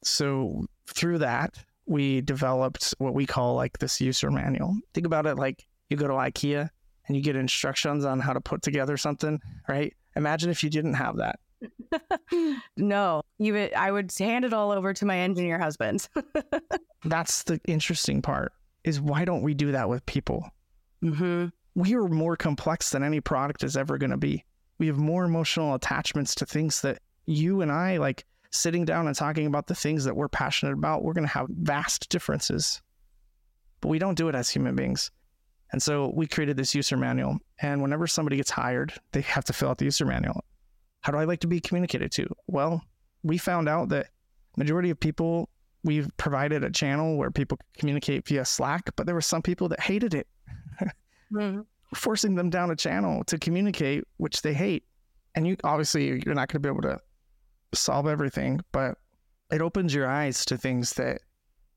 So 0.02 0.66
through 0.86 1.18
that, 1.18 1.54
we 1.86 2.20
developed 2.20 2.94
what 2.98 3.14
we 3.14 3.26
call 3.26 3.54
like 3.54 3.78
this 3.78 4.00
user 4.00 4.30
manual. 4.30 4.76
Think 4.94 5.06
about 5.06 5.26
it 5.26 5.36
like 5.36 5.66
you 5.88 5.96
go 5.96 6.06
to 6.06 6.14
IKEA 6.14 6.68
and 7.06 7.16
you 7.16 7.22
get 7.22 7.36
instructions 7.36 8.04
on 8.04 8.20
how 8.20 8.32
to 8.32 8.40
put 8.40 8.62
together 8.62 8.96
something, 8.96 9.40
right? 9.68 9.94
Imagine 10.16 10.50
if 10.50 10.62
you 10.62 10.70
didn't 10.70 10.94
have 10.94 11.16
that. 11.16 11.38
no, 12.76 13.22
you 13.38 13.56
I 13.56 13.90
would 13.90 14.12
hand 14.18 14.44
it 14.44 14.52
all 14.52 14.70
over 14.70 14.92
to 14.94 15.06
my 15.06 15.18
engineer 15.18 15.58
husband. 15.58 16.08
That's 17.04 17.42
the 17.44 17.60
interesting 17.66 18.22
part 18.22 18.52
is 18.84 19.00
why 19.00 19.24
don't 19.24 19.42
we 19.42 19.54
do 19.54 19.72
that 19.72 19.88
with 19.88 20.04
people? 20.06 20.48
Mm-hmm. 21.02 21.46
We 21.74 21.94
are 21.94 22.08
more 22.08 22.36
complex 22.36 22.90
than 22.90 23.02
any 23.02 23.20
product 23.20 23.62
is 23.62 23.76
ever 23.76 23.98
going 23.98 24.10
to 24.10 24.16
be. 24.16 24.44
We 24.78 24.86
have 24.86 24.98
more 24.98 25.24
emotional 25.24 25.74
attachments 25.74 26.34
to 26.36 26.46
things 26.46 26.80
that 26.82 26.98
you 27.26 27.60
and 27.60 27.70
I 27.70 27.98
like 27.98 28.24
sitting 28.50 28.84
down 28.84 29.06
and 29.06 29.14
talking 29.14 29.46
about 29.46 29.66
the 29.66 29.74
things 29.74 30.04
that 30.04 30.16
we're 30.16 30.28
passionate 30.28 30.72
about. 30.72 31.02
We're 31.02 31.12
going 31.12 31.26
to 31.26 31.32
have 31.32 31.48
vast 31.48 32.08
differences, 32.08 32.80
but 33.80 33.88
we 33.88 33.98
don't 33.98 34.16
do 34.16 34.28
it 34.28 34.34
as 34.34 34.48
human 34.48 34.74
beings. 34.74 35.10
And 35.70 35.82
so 35.82 36.10
we 36.14 36.26
created 36.26 36.56
this 36.56 36.74
user 36.74 36.96
manual. 36.96 37.38
And 37.60 37.82
whenever 37.82 38.06
somebody 38.06 38.36
gets 38.36 38.50
hired, 38.50 38.94
they 39.12 39.20
have 39.22 39.44
to 39.44 39.52
fill 39.52 39.68
out 39.68 39.78
the 39.78 39.84
user 39.84 40.06
manual. 40.06 40.44
How 41.00 41.12
do 41.12 41.18
I 41.18 41.24
like 41.24 41.40
to 41.40 41.46
be 41.46 41.60
communicated 41.60 42.12
to? 42.12 42.26
Well, 42.46 42.82
we 43.22 43.38
found 43.38 43.68
out 43.68 43.88
that 43.90 44.08
majority 44.56 44.90
of 44.90 44.98
people 44.98 45.48
we've 45.84 46.10
provided 46.16 46.64
a 46.64 46.70
channel 46.70 47.16
where 47.16 47.30
people 47.30 47.58
communicate 47.76 48.26
via 48.26 48.44
Slack, 48.44 48.90
but 48.96 49.06
there 49.06 49.14
were 49.14 49.20
some 49.20 49.42
people 49.42 49.68
that 49.68 49.80
hated 49.80 50.14
it. 50.14 50.26
mm-hmm. 51.32 51.60
Forcing 51.94 52.34
them 52.34 52.50
down 52.50 52.70
a 52.70 52.76
channel 52.76 53.24
to 53.24 53.38
communicate, 53.38 54.04
which 54.18 54.42
they 54.42 54.52
hate. 54.52 54.84
And 55.34 55.46
you 55.46 55.56
obviously 55.64 56.22
you're 56.24 56.34
not 56.34 56.48
going 56.48 56.60
to 56.60 56.60
be 56.60 56.68
able 56.68 56.82
to 56.82 57.00
solve 57.72 58.06
everything, 58.06 58.60
but 58.72 58.98
it 59.50 59.62
opens 59.62 59.94
your 59.94 60.06
eyes 60.06 60.44
to 60.46 60.58
things 60.58 60.92
that 60.94 61.22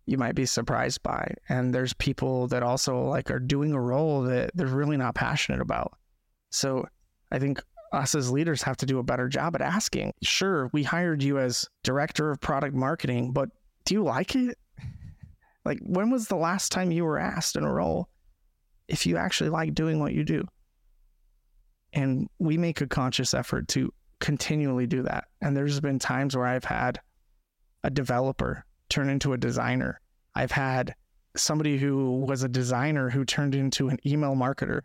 you 0.06 0.18
might 0.18 0.36
be 0.36 0.46
surprised 0.46 1.02
by. 1.04 1.34
And 1.48 1.74
there's 1.74 1.94
people 1.94 2.48
that 2.48 2.64
also 2.64 3.04
like 3.04 3.32
are 3.32 3.40
doing 3.40 3.72
a 3.74 3.80
role 3.80 4.24
that 4.24 4.52
they're 4.56 4.68
really 4.68 4.98
not 4.98 5.16
passionate 5.16 5.62
about. 5.62 5.94
So 6.50 6.86
I 7.32 7.40
think 7.40 7.64
us 7.92 8.16
as 8.16 8.32
leaders 8.32 8.62
have 8.64 8.78
to 8.78 8.86
do 8.86 9.00
a 9.00 9.04
better 9.04 9.28
job 9.28 9.56
at 9.56 9.62
asking. 9.62 10.14
Sure, 10.22 10.70
we 10.74 10.84
hired 10.84 11.22
you 11.22 11.40
as 11.40 11.68
director 11.84 12.32
of 12.32 12.40
product 12.40 12.76
marketing, 12.76 13.32
but 13.32 13.50
do 13.86 13.94
you 13.94 14.04
like 14.04 14.36
it? 14.36 14.58
Like, 15.64 15.78
when 15.84 16.10
was 16.10 16.28
the 16.28 16.36
last 16.36 16.72
time 16.72 16.90
you 16.90 17.06
were 17.06 17.20
asked 17.20 17.56
in 17.56 17.64
a 17.64 17.72
role 17.72 18.10
if 18.88 19.06
you 19.06 19.18
actually 19.18 19.52
like 19.52 19.76
doing 19.76 20.00
what 20.00 20.16
you 20.16 20.24
do? 20.24 20.48
And 21.94 22.28
we 22.40 22.58
make 22.58 22.82
a 22.82 22.88
conscious 22.88 23.36
effort 23.36 23.68
to 23.68 23.94
continually 24.20 24.88
do 24.88 25.04
that. 25.04 25.26
And 25.40 25.56
there's 25.56 25.80
been 25.80 26.00
times 26.00 26.36
where 26.36 26.48
I've 26.48 26.64
had 26.64 27.00
a 27.84 27.92
developer 27.92 28.66
turn 28.90 29.08
into 29.08 29.34
a 29.34 29.38
designer. 29.38 30.02
I've 30.34 30.52
had 30.52 30.96
somebody 31.36 31.78
who 31.78 32.26
was 32.28 32.42
a 32.42 32.50
designer 32.50 33.12
who 33.12 33.24
turned 33.24 33.54
into 33.54 33.90
an 33.90 34.00
email 34.04 34.34
marketer 34.34 34.82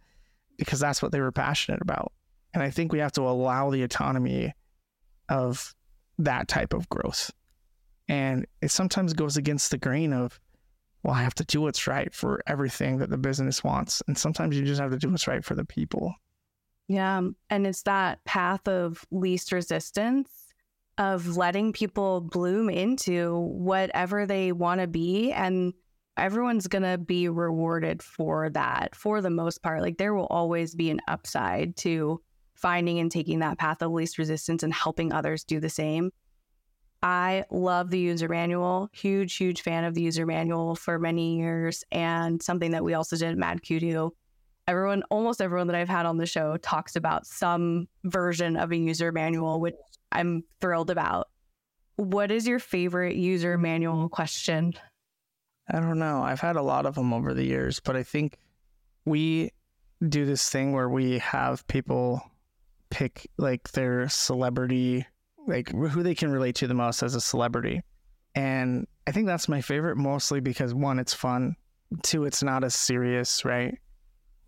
because 0.56 0.80
that's 0.80 1.02
what 1.02 1.12
they 1.12 1.20
were 1.20 1.32
passionate 1.32 1.82
about. 1.82 2.13
And 2.54 2.62
I 2.62 2.70
think 2.70 2.92
we 2.92 3.00
have 3.00 3.12
to 3.12 3.22
allow 3.22 3.70
the 3.70 3.82
autonomy 3.82 4.54
of 5.28 5.74
that 6.18 6.48
type 6.48 6.72
of 6.72 6.88
growth. 6.88 7.32
And 8.08 8.46
it 8.62 8.70
sometimes 8.70 9.12
goes 9.12 9.36
against 9.36 9.70
the 9.70 9.78
grain 9.78 10.12
of, 10.12 10.40
well, 11.02 11.14
I 11.14 11.22
have 11.22 11.34
to 11.34 11.44
do 11.44 11.60
what's 11.60 11.86
right 11.86 12.14
for 12.14 12.42
everything 12.46 12.98
that 12.98 13.10
the 13.10 13.18
business 13.18 13.64
wants. 13.64 14.02
And 14.06 14.16
sometimes 14.16 14.56
you 14.56 14.64
just 14.64 14.80
have 14.80 14.92
to 14.92 14.96
do 14.96 15.10
what's 15.10 15.26
right 15.26 15.44
for 15.44 15.54
the 15.54 15.64
people. 15.64 16.14
Yeah. 16.88 17.18
Um, 17.18 17.36
and 17.50 17.66
it's 17.66 17.82
that 17.82 18.24
path 18.24 18.68
of 18.68 19.04
least 19.10 19.52
resistance 19.52 20.30
of 20.96 21.36
letting 21.36 21.72
people 21.72 22.20
bloom 22.20 22.70
into 22.70 23.36
whatever 23.38 24.26
they 24.26 24.52
want 24.52 24.80
to 24.80 24.86
be. 24.86 25.32
And 25.32 25.72
everyone's 26.16 26.68
going 26.68 26.82
to 26.82 26.98
be 26.98 27.28
rewarded 27.28 28.02
for 28.02 28.50
that 28.50 28.94
for 28.94 29.20
the 29.20 29.30
most 29.30 29.62
part. 29.62 29.82
Like 29.82 29.98
there 29.98 30.14
will 30.14 30.26
always 30.26 30.74
be 30.74 30.90
an 30.90 31.00
upside 31.08 31.76
to 31.78 32.20
finding 32.54 32.98
and 32.98 33.10
taking 33.10 33.40
that 33.40 33.58
path 33.58 33.82
of 33.82 33.92
least 33.92 34.18
resistance 34.18 34.62
and 34.62 34.72
helping 34.72 35.12
others 35.12 35.44
do 35.44 35.60
the 35.60 35.68
same. 35.68 36.10
I 37.02 37.44
love 37.50 37.90
the 37.90 37.98
user 37.98 38.28
manual, 38.28 38.88
huge, 38.92 39.36
huge 39.36 39.60
fan 39.60 39.84
of 39.84 39.94
the 39.94 40.00
user 40.00 40.24
manual 40.24 40.74
for 40.74 40.98
many 40.98 41.36
years, 41.36 41.84
and 41.92 42.42
something 42.42 42.70
that 42.70 42.82
we 42.82 42.94
also 42.94 43.16
did 43.16 43.28
at 43.28 43.36
Mad 43.36 43.62
Kudu. 43.62 44.10
Everyone, 44.66 45.02
almost 45.10 45.42
everyone 45.42 45.66
that 45.66 45.76
I've 45.76 45.88
had 45.88 46.06
on 46.06 46.16
the 46.16 46.24
show 46.24 46.56
talks 46.56 46.96
about 46.96 47.26
some 47.26 47.88
version 48.04 48.56
of 48.56 48.72
a 48.72 48.76
user 48.76 49.12
manual, 49.12 49.60
which 49.60 49.74
I'm 50.12 50.44
thrilled 50.62 50.88
about. 50.88 51.28
What 51.96 52.30
is 52.30 52.46
your 52.46 52.58
favorite 52.58 53.16
user 53.16 53.58
manual 53.58 54.08
question? 54.08 54.72
I 55.70 55.80
don't 55.80 55.98
know. 55.98 56.22
I've 56.22 56.40
had 56.40 56.56
a 56.56 56.62
lot 56.62 56.86
of 56.86 56.94
them 56.94 57.12
over 57.12 57.34
the 57.34 57.44
years, 57.44 57.80
but 57.80 57.96
I 57.96 58.02
think 58.02 58.38
we 59.04 59.50
do 60.08 60.24
this 60.24 60.48
thing 60.48 60.72
where 60.72 60.88
we 60.88 61.18
have 61.18 61.66
people 61.66 62.22
pick 62.90 63.28
like 63.38 63.72
their 63.72 64.08
celebrity, 64.08 65.06
like 65.46 65.70
who 65.70 66.02
they 66.02 66.14
can 66.14 66.30
relate 66.30 66.56
to 66.56 66.66
the 66.66 66.74
most 66.74 67.02
as 67.02 67.14
a 67.14 67.20
celebrity. 67.20 67.82
And 68.34 68.86
I 69.06 69.12
think 69.12 69.26
that's 69.26 69.48
my 69.48 69.60
favorite 69.60 69.96
mostly 69.96 70.40
because 70.40 70.74
one, 70.74 70.98
it's 70.98 71.14
fun. 71.14 71.56
Two, 72.02 72.24
it's 72.24 72.42
not 72.42 72.64
as 72.64 72.74
serious, 72.74 73.44
right? 73.44 73.78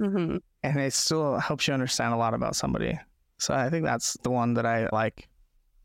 Mm-hmm. 0.01 0.38
And 0.62 0.81
it 0.81 0.92
still 0.92 1.38
helps 1.38 1.68
you 1.68 1.75
understand 1.75 2.12
a 2.12 2.16
lot 2.16 2.35
about 2.35 2.57
somebody. 2.57 2.99
So 3.38 3.55
I 3.55 3.70
think 3.70 3.85
that's 3.85 4.16
the 4.22 4.31
one 4.31 4.55
that 4.55 4.66
I 4.66 4.88
like. 4.92 5.29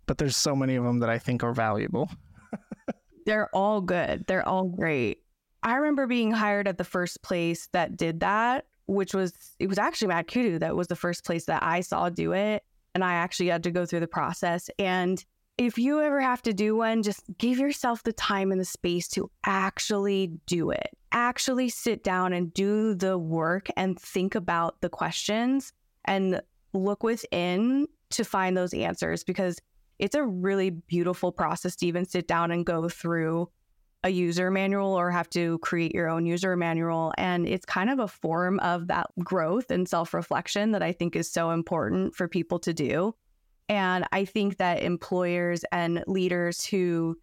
But 0.07 0.17
there's 0.17 0.37
so 0.37 0.55
many 0.55 0.75
of 0.75 0.83
them 0.83 0.99
that 0.99 1.09
I 1.09 1.19
think 1.19 1.43
are 1.43 1.53
valuable. 1.53 2.09
They're 3.25 3.49
all 3.53 3.81
good. 3.81 4.25
They're 4.27 4.47
all 4.47 4.65
great. 4.65 5.19
I 5.63 5.75
remember 5.75 6.07
being 6.07 6.31
hired 6.31 6.67
at 6.67 6.77
the 6.77 6.83
first 6.83 7.21
place 7.21 7.67
that 7.71 7.95
did 7.95 8.21
that, 8.21 8.65
which 8.85 9.13
was 9.13 9.33
it 9.59 9.67
was 9.67 9.77
actually 9.77 10.09
Mad 10.09 10.27
Kudu 10.27 10.59
that 10.59 10.75
was 10.75 10.87
the 10.87 10.95
first 10.95 11.25
place 11.25 11.45
that 11.45 11.63
I 11.63 11.81
saw 11.81 12.09
do 12.09 12.33
it. 12.33 12.63
And 12.93 13.03
I 13.03 13.13
actually 13.13 13.47
had 13.47 13.63
to 13.63 13.71
go 13.71 13.85
through 13.85 14.01
the 14.01 14.07
process. 14.07 14.69
And 14.77 15.23
if 15.57 15.77
you 15.77 16.01
ever 16.01 16.19
have 16.19 16.41
to 16.43 16.53
do 16.53 16.75
one, 16.75 17.03
just 17.03 17.23
give 17.37 17.59
yourself 17.59 18.03
the 18.03 18.13
time 18.13 18.51
and 18.51 18.59
the 18.59 18.65
space 18.65 19.07
to 19.09 19.29
actually 19.45 20.31
do 20.45 20.71
it. 20.71 20.89
Actually 21.11 21.69
sit 21.69 22.03
down 22.03 22.33
and 22.33 22.53
do 22.53 22.95
the 22.95 23.17
work 23.17 23.67
and 23.77 23.99
think 23.99 24.35
about 24.35 24.81
the 24.81 24.89
questions 24.89 25.71
and 26.05 26.41
look 26.73 27.03
within 27.03 27.87
to 28.09 28.23
find 28.23 28.57
those 28.57 28.73
answers 28.73 29.23
because 29.23 29.59
it's 29.99 30.15
a 30.15 30.23
really 30.23 30.71
beautiful 30.71 31.31
process 31.31 31.75
to 31.77 31.85
even 31.85 32.05
sit 32.05 32.27
down 32.27 32.51
and 32.51 32.65
go 32.65 32.89
through 32.89 33.49
a 34.03 34.09
user 34.09 34.49
manual 34.49 34.93
or 34.93 35.11
have 35.11 35.29
to 35.29 35.59
create 35.59 35.93
your 35.93 36.09
own 36.09 36.25
user 36.25 36.55
manual. 36.55 37.13
And 37.17 37.47
it's 37.47 37.65
kind 37.65 37.89
of 37.89 37.99
a 37.99 38.07
form 38.07 38.59
of 38.59 38.87
that 38.87 39.07
growth 39.19 39.69
and 39.69 39.87
self 39.87 40.13
reflection 40.13 40.71
that 40.71 40.81
I 40.81 40.91
think 40.91 41.15
is 41.15 41.31
so 41.31 41.51
important 41.51 42.15
for 42.15 42.27
people 42.27 42.59
to 42.59 42.73
do. 42.73 43.15
And 43.69 44.05
I 44.11 44.25
think 44.25 44.57
that 44.57 44.83
employers 44.83 45.63
and 45.71 46.03
leaders 46.07 46.65
who 46.65 47.17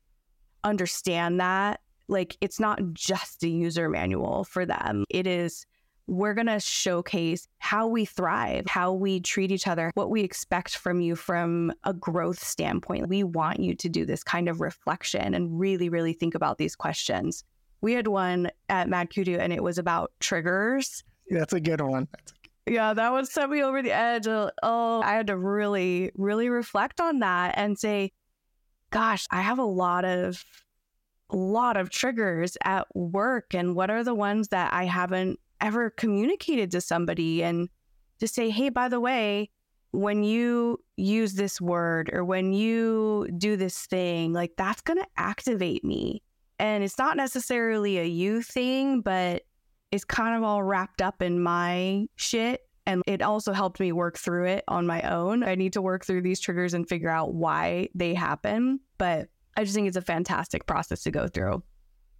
understand 0.64 1.40
that, 1.40 1.80
like, 2.08 2.36
it's 2.40 2.60
not 2.60 2.80
just 2.92 3.42
a 3.42 3.48
user 3.48 3.88
manual 3.88 4.44
for 4.44 4.64
them, 4.64 5.04
it 5.10 5.26
is 5.26 5.66
we're 6.08 6.32
going 6.32 6.46
to 6.46 6.58
showcase 6.58 7.46
how 7.58 7.86
we 7.86 8.06
thrive, 8.06 8.64
how 8.66 8.92
we 8.92 9.20
treat 9.20 9.52
each 9.52 9.68
other, 9.68 9.92
what 9.94 10.10
we 10.10 10.22
expect 10.22 10.76
from 10.76 11.00
you 11.00 11.14
from 11.14 11.70
a 11.84 11.92
growth 11.92 12.42
standpoint. 12.42 13.08
We 13.08 13.22
want 13.22 13.60
you 13.60 13.74
to 13.74 13.88
do 13.90 14.06
this 14.06 14.24
kind 14.24 14.48
of 14.48 14.62
reflection 14.62 15.34
and 15.34 15.60
really, 15.60 15.90
really 15.90 16.14
think 16.14 16.34
about 16.34 16.56
these 16.56 16.74
questions. 16.74 17.44
We 17.82 17.92
had 17.92 18.08
one 18.08 18.50
at 18.70 18.88
Mad 18.88 19.10
Kudu 19.14 19.36
and 19.36 19.52
it 19.52 19.62
was 19.62 19.76
about 19.76 20.10
triggers. 20.18 21.04
That's 21.28 21.52
a 21.52 21.60
good 21.60 21.82
one. 21.82 22.08
Yeah, 22.66 22.94
that 22.94 23.12
one 23.12 23.26
set 23.26 23.50
me 23.50 23.62
over 23.62 23.82
the 23.82 23.92
edge. 23.92 24.26
Uh, 24.26 24.50
oh, 24.62 25.02
I 25.02 25.12
had 25.12 25.26
to 25.26 25.36
really, 25.36 26.10
really 26.16 26.48
reflect 26.48 27.00
on 27.02 27.18
that 27.18 27.54
and 27.56 27.78
say, 27.78 28.12
gosh, 28.90 29.26
I 29.30 29.42
have 29.42 29.58
a 29.58 29.64
lot 29.64 30.06
of 30.06 30.42
a 31.30 31.36
lot 31.36 31.76
of 31.76 31.90
triggers 31.90 32.56
at 32.64 32.86
work 32.96 33.54
and 33.54 33.74
what 33.76 33.90
are 33.90 34.02
the 34.02 34.14
ones 34.14 34.48
that 34.48 34.72
I 34.72 34.86
haven't 34.86 35.38
ever 35.60 35.90
communicated 35.90 36.70
to 36.72 36.80
somebody 36.80 37.42
and 37.42 37.68
to 38.20 38.28
say, 38.28 38.50
hey, 38.50 38.68
by 38.68 38.88
the 38.88 39.00
way, 39.00 39.50
when 39.92 40.22
you 40.22 40.82
use 40.96 41.34
this 41.34 41.60
word 41.60 42.10
or 42.12 42.24
when 42.24 42.52
you 42.52 43.28
do 43.38 43.56
this 43.56 43.86
thing, 43.86 44.32
like 44.32 44.52
that's 44.56 44.82
going 44.82 44.98
to 44.98 45.06
activate 45.16 45.84
me. 45.84 46.22
And 46.58 46.82
it's 46.82 46.98
not 46.98 47.16
necessarily 47.16 47.98
a 47.98 48.04
you 48.04 48.42
thing, 48.42 49.00
but 49.00 49.42
it's 49.90 50.04
kind 50.04 50.36
of 50.36 50.42
all 50.42 50.62
wrapped 50.62 51.00
up 51.00 51.22
in 51.22 51.40
my 51.40 52.06
shit. 52.16 52.62
And 52.86 53.02
it 53.06 53.22
also 53.22 53.52
helped 53.52 53.80
me 53.80 53.92
work 53.92 54.18
through 54.18 54.46
it 54.46 54.64
on 54.66 54.86
my 54.86 55.02
own. 55.02 55.42
I 55.42 55.54
need 55.54 55.74
to 55.74 55.82
work 55.82 56.04
through 56.04 56.22
these 56.22 56.40
triggers 56.40 56.74
and 56.74 56.88
figure 56.88 57.10
out 57.10 57.34
why 57.34 57.88
they 57.94 58.14
happen. 58.14 58.80
But 58.96 59.28
I 59.56 59.64
just 59.64 59.74
think 59.74 59.88
it's 59.88 59.96
a 59.96 60.02
fantastic 60.02 60.66
process 60.66 61.02
to 61.02 61.10
go 61.10 61.28
through. 61.28 61.62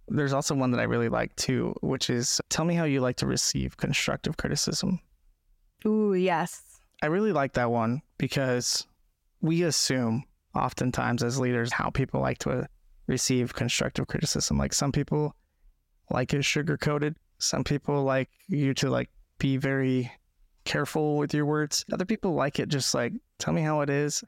There's 0.09 0.33
also 0.33 0.55
one 0.55 0.71
that 0.71 0.79
I 0.79 0.83
really 0.83 1.09
like 1.09 1.35
too, 1.35 1.75
which 1.81 2.09
is 2.09 2.41
tell 2.49 2.65
me 2.65 2.75
how 2.75 2.83
you 2.83 3.01
like 3.01 3.17
to 3.17 3.27
receive 3.27 3.77
constructive 3.77 4.37
criticism. 4.37 4.99
Ooh, 5.85 6.13
yes. 6.13 6.61
I 7.01 7.07
really 7.07 7.31
like 7.31 7.53
that 7.53 7.71
one 7.71 8.01
because 8.17 8.85
we 9.41 9.63
assume 9.63 10.25
oftentimes 10.55 11.23
as 11.23 11.39
leaders 11.39 11.71
how 11.71 11.89
people 11.89 12.19
like 12.19 12.39
to 12.39 12.67
receive 13.07 13.53
constructive 13.53 14.07
criticism. 14.07 14.57
Like 14.57 14.73
some 14.73 14.91
people 14.91 15.35
like 16.09 16.33
it 16.33 16.43
sugar 16.43 16.77
coated. 16.77 17.15
Some 17.37 17.63
people 17.63 18.03
like 18.03 18.29
you 18.47 18.73
to 18.75 18.89
like 18.89 19.09
be 19.37 19.57
very 19.57 20.11
careful 20.65 21.17
with 21.17 21.33
your 21.33 21.45
words. 21.45 21.85
Other 21.93 22.05
people 22.05 22.33
like 22.33 22.59
it 22.59 22.69
just 22.69 22.93
like 22.93 23.13
tell 23.37 23.53
me 23.53 23.61
how 23.61 23.81
it 23.81 23.89
is. 23.89 24.23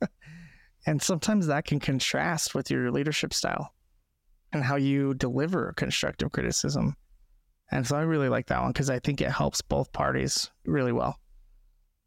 and 0.86 1.00
sometimes 1.00 1.46
that 1.46 1.66
can 1.66 1.78
contrast 1.78 2.54
with 2.54 2.70
your 2.70 2.90
leadership 2.90 3.32
style 3.32 3.72
and 4.56 4.64
how 4.64 4.76
you 4.76 5.14
deliver 5.14 5.72
constructive 5.76 6.32
criticism. 6.32 6.96
And 7.70 7.86
so 7.86 7.96
I 7.96 8.02
really 8.02 8.28
like 8.28 8.46
that 8.46 8.60
one 8.60 8.72
because 8.72 8.90
I 8.90 8.98
think 8.98 9.20
it 9.20 9.30
helps 9.30 9.60
both 9.60 9.92
parties 9.92 10.50
really 10.64 10.92
well. 10.92 11.18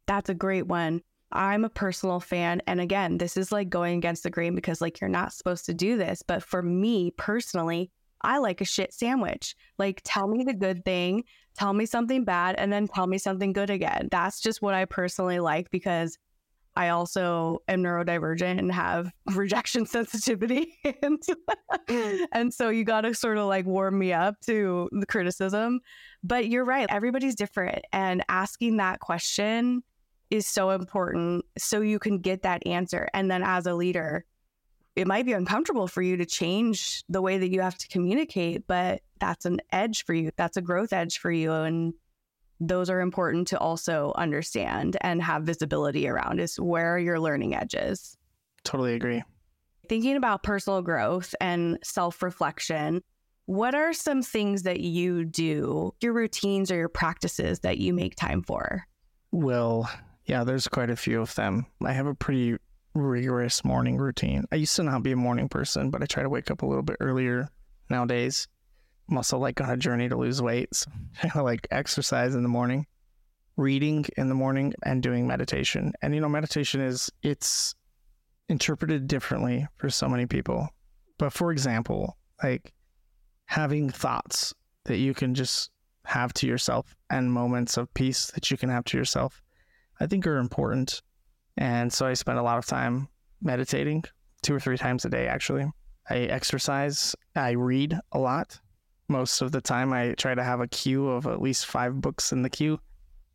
That's 0.06 0.30
a 0.30 0.34
great 0.34 0.66
one. 0.66 1.02
I'm 1.32 1.64
a 1.64 1.70
personal 1.70 2.18
fan. 2.18 2.60
And 2.66 2.80
again, 2.80 3.18
this 3.18 3.36
is 3.36 3.52
like 3.52 3.68
going 3.68 3.98
against 3.98 4.24
the 4.24 4.30
grain 4.30 4.54
because, 4.54 4.80
like, 4.80 5.00
you're 5.00 5.08
not 5.08 5.32
supposed 5.32 5.66
to 5.66 5.74
do 5.74 5.96
this. 5.96 6.22
But 6.26 6.42
for 6.42 6.62
me 6.62 7.12
personally, 7.16 7.90
I 8.22 8.38
like 8.38 8.60
a 8.60 8.64
shit 8.64 8.92
sandwich. 8.92 9.54
Like, 9.78 10.00
tell 10.04 10.26
me 10.26 10.44
the 10.44 10.54
good 10.54 10.84
thing, 10.84 11.24
tell 11.56 11.72
me 11.72 11.86
something 11.86 12.24
bad, 12.24 12.56
and 12.58 12.72
then 12.72 12.88
tell 12.88 13.06
me 13.06 13.18
something 13.18 13.52
good 13.52 13.70
again. 13.70 14.08
That's 14.10 14.40
just 14.40 14.60
what 14.60 14.74
I 14.74 14.84
personally 14.86 15.38
like 15.38 15.70
because 15.70 16.18
I 16.76 16.88
also 16.88 17.62
am 17.68 17.82
neurodivergent 17.82 18.58
and 18.58 18.72
have 18.72 19.12
rejection 19.34 19.86
sensitivity. 19.86 20.78
and, 21.02 21.20
mm. 21.88 22.26
and 22.32 22.54
so 22.54 22.68
you 22.68 22.84
got 22.84 23.02
to 23.02 23.14
sort 23.14 23.38
of 23.38 23.46
like 23.46 23.66
warm 23.66 23.98
me 23.98 24.12
up 24.12 24.40
to 24.42 24.88
the 24.92 25.06
criticism. 25.06 25.80
But 26.22 26.48
you're 26.48 26.64
right, 26.64 26.86
everybody's 26.90 27.34
different. 27.34 27.84
And 27.92 28.24
asking 28.28 28.76
that 28.76 29.00
question 29.00 29.82
is 30.30 30.46
so 30.46 30.70
important 30.70 31.44
so 31.58 31.80
you 31.80 31.98
can 31.98 32.18
get 32.18 32.42
that 32.42 32.66
answer. 32.66 33.08
And 33.14 33.30
then 33.30 33.42
as 33.42 33.66
a 33.66 33.74
leader, 33.74 34.24
it 34.96 35.06
might 35.06 35.26
be 35.26 35.32
uncomfortable 35.32 35.86
for 35.86 36.02
you 36.02 36.16
to 36.16 36.26
change 36.26 37.04
the 37.08 37.22
way 37.22 37.38
that 37.38 37.50
you 37.50 37.60
have 37.60 37.78
to 37.78 37.88
communicate, 37.88 38.66
but 38.66 39.02
that's 39.18 39.44
an 39.44 39.60
edge 39.72 40.04
for 40.04 40.14
you. 40.14 40.30
That's 40.36 40.56
a 40.56 40.62
growth 40.62 40.92
edge 40.92 41.18
for 41.18 41.30
you. 41.30 41.52
And 41.52 41.94
those 42.60 42.90
are 42.90 43.00
important 43.00 43.48
to 43.48 43.58
also 43.58 44.12
understand 44.16 44.96
and 45.00 45.22
have 45.22 45.44
visibility 45.44 46.06
around 46.06 46.40
is 46.40 46.60
where 46.60 46.98
your 46.98 47.18
learning 47.18 47.54
edges. 47.54 48.16
Totally 48.64 48.94
agree. 48.94 49.22
Thinking 49.88 50.16
about 50.16 50.42
personal 50.42 50.82
growth 50.82 51.34
and 51.40 51.78
self 51.82 52.22
reflection, 52.22 53.02
what 53.46 53.74
are 53.74 53.92
some 53.92 54.22
things 54.22 54.62
that 54.62 54.80
you 54.80 55.24
do, 55.24 55.92
your 56.00 56.12
routines 56.12 56.70
or 56.70 56.76
your 56.76 56.88
practices 56.88 57.60
that 57.60 57.78
you 57.78 57.92
make 57.92 58.14
time 58.14 58.42
for? 58.42 58.86
Well, 59.32 59.90
yeah, 60.26 60.44
there's 60.44 60.68
quite 60.68 60.90
a 60.90 60.96
few 60.96 61.20
of 61.20 61.34
them. 61.34 61.66
I 61.84 61.92
have 61.92 62.06
a 62.06 62.14
pretty 62.14 62.58
rigorous 62.94 63.64
morning 63.64 63.96
routine. 63.96 64.44
I 64.52 64.56
used 64.56 64.76
to 64.76 64.82
not 64.82 65.02
be 65.02 65.12
a 65.12 65.16
morning 65.16 65.48
person, 65.48 65.90
but 65.90 66.02
I 66.02 66.06
try 66.06 66.22
to 66.22 66.28
wake 66.28 66.50
up 66.50 66.62
a 66.62 66.66
little 66.66 66.82
bit 66.82 66.96
earlier 67.00 67.48
nowadays. 67.88 68.46
I'm 69.10 69.16
also 69.16 69.38
like 69.38 69.60
on 69.60 69.70
a 69.70 69.76
journey 69.76 70.08
to 70.08 70.16
lose 70.16 70.40
weight. 70.40 70.74
So 70.74 70.90
like 71.42 71.66
exercise 71.70 72.34
in 72.34 72.42
the 72.42 72.48
morning, 72.48 72.86
reading 73.56 74.06
in 74.16 74.28
the 74.28 74.34
morning, 74.34 74.72
and 74.84 75.02
doing 75.02 75.26
meditation. 75.26 75.92
And 76.00 76.14
you 76.14 76.20
know, 76.20 76.28
meditation 76.28 76.80
is 76.80 77.10
it's 77.22 77.74
interpreted 78.48 79.08
differently 79.08 79.66
for 79.76 79.90
so 79.90 80.08
many 80.08 80.26
people. 80.26 80.68
But 81.18 81.32
for 81.32 81.50
example, 81.50 82.16
like 82.42 82.72
having 83.46 83.90
thoughts 83.90 84.54
that 84.84 84.98
you 84.98 85.12
can 85.12 85.34
just 85.34 85.70
have 86.04 86.32
to 86.32 86.46
yourself 86.46 86.96
and 87.10 87.32
moments 87.32 87.76
of 87.76 87.92
peace 87.94 88.30
that 88.32 88.50
you 88.50 88.56
can 88.56 88.70
have 88.70 88.84
to 88.84 88.96
yourself, 88.96 89.42
I 89.98 90.06
think 90.06 90.26
are 90.26 90.38
important. 90.38 91.02
And 91.56 91.92
so 91.92 92.06
I 92.06 92.14
spend 92.14 92.38
a 92.38 92.42
lot 92.42 92.58
of 92.58 92.66
time 92.66 93.08
meditating 93.42 94.04
two 94.42 94.54
or 94.54 94.60
three 94.60 94.78
times 94.78 95.04
a 95.04 95.10
day, 95.10 95.26
actually. 95.26 95.70
I 96.08 96.20
exercise, 96.20 97.14
I 97.36 97.50
read 97.50 97.98
a 98.12 98.18
lot 98.18 98.58
most 99.10 99.42
of 99.42 99.52
the 99.52 99.60
time 99.60 99.92
I 99.92 100.14
try 100.14 100.34
to 100.34 100.42
have 100.42 100.60
a 100.60 100.68
queue 100.68 101.08
of 101.08 101.26
at 101.26 101.42
least 101.42 101.66
five 101.66 102.00
books 102.00 102.32
in 102.32 102.42
the 102.42 102.48
queue. 102.48 102.80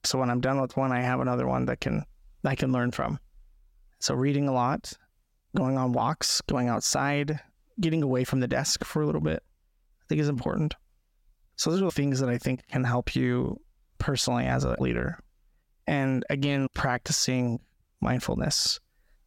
So 0.04 0.20
when 0.20 0.30
I'm 0.30 0.42
done 0.42 0.62
with 0.62 0.78
one, 0.78 0.92
I 0.92 1.02
have 1.02 1.20
another 1.20 1.46
one 1.46 1.66
that 1.66 1.82
can 1.82 2.06
I 2.44 2.56
can 2.56 2.72
learn 2.72 2.92
from. 2.92 3.20
So 4.00 4.14
reading 4.14 4.48
a 4.48 4.54
lot, 4.54 4.94
going 5.56 5.78
on 5.78 5.92
walks, 5.92 6.42
going 6.42 6.70
outside, 6.70 7.40
getting 7.80 8.04
away 8.04 8.24
from 8.24 8.40
the 8.40 8.48
desk 8.48 8.84
for 8.84 9.02
a 9.02 9.06
little 9.06 9.22
bit, 9.22 9.44
I 9.44 10.06
think 10.08 10.22
is 10.22 10.30
important. 10.30 10.76
So 11.56 11.72
those 11.72 11.82
are 11.82 11.86
the 11.86 11.92
things 11.92 12.20
that 12.20 12.30
I 12.30 12.38
think 12.38 12.68
can 12.68 12.84
help 12.84 13.16
you 13.16 13.60
personally 13.98 14.46
as 14.46 14.64
a 14.64 14.76
leader. 14.80 15.20
And 15.88 16.24
again, 16.30 16.68
practicing 16.74 17.60
mindfulness, 18.02 18.80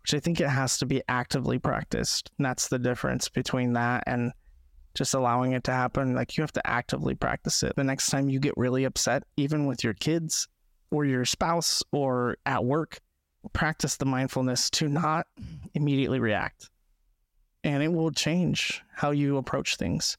which 0.02 0.14
I 0.14 0.20
think 0.20 0.40
it 0.40 0.48
has 0.48 0.78
to 0.78 0.86
be 0.86 1.02
actively 1.08 1.58
practiced. 1.58 2.30
And 2.38 2.44
that's 2.44 2.68
the 2.68 2.78
difference 2.78 3.28
between 3.28 3.72
that 3.72 4.04
and 4.06 4.32
just 4.98 5.14
allowing 5.14 5.52
it 5.52 5.64
to 5.64 5.70
happen. 5.70 6.14
Like 6.14 6.36
you 6.36 6.42
have 6.42 6.52
to 6.52 6.66
actively 6.66 7.14
practice 7.14 7.62
it. 7.62 7.76
The 7.76 7.84
next 7.84 8.10
time 8.10 8.28
you 8.28 8.40
get 8.40 8.54
really 8.56 8.84
upset, 8.84 9.22
even 9.36 9.66
with 9.66 9.84
your 9.84 9.94
kids 9.94 10.48
or 10.90 11.04
your 11.04 11.24
spouse 11.24 11.82
or 11.92 12.36
at 12.44 12.64
work, 12.64 12.98
practice 13.52 13.96
the 13.96 14.04
mindfulness 14.04 14.68
to 14.70 14.88
not 14.88 15.26
immediately 15.74 16.18
react. 16.18 16.68
And 17.62 17.82
it 17.82 17.92
will 17.92 18.10
change 18.10 18.82
how 18.92 19.12
you 19.12 19.36
approach 19.36 19.76
things. 19.76 20.18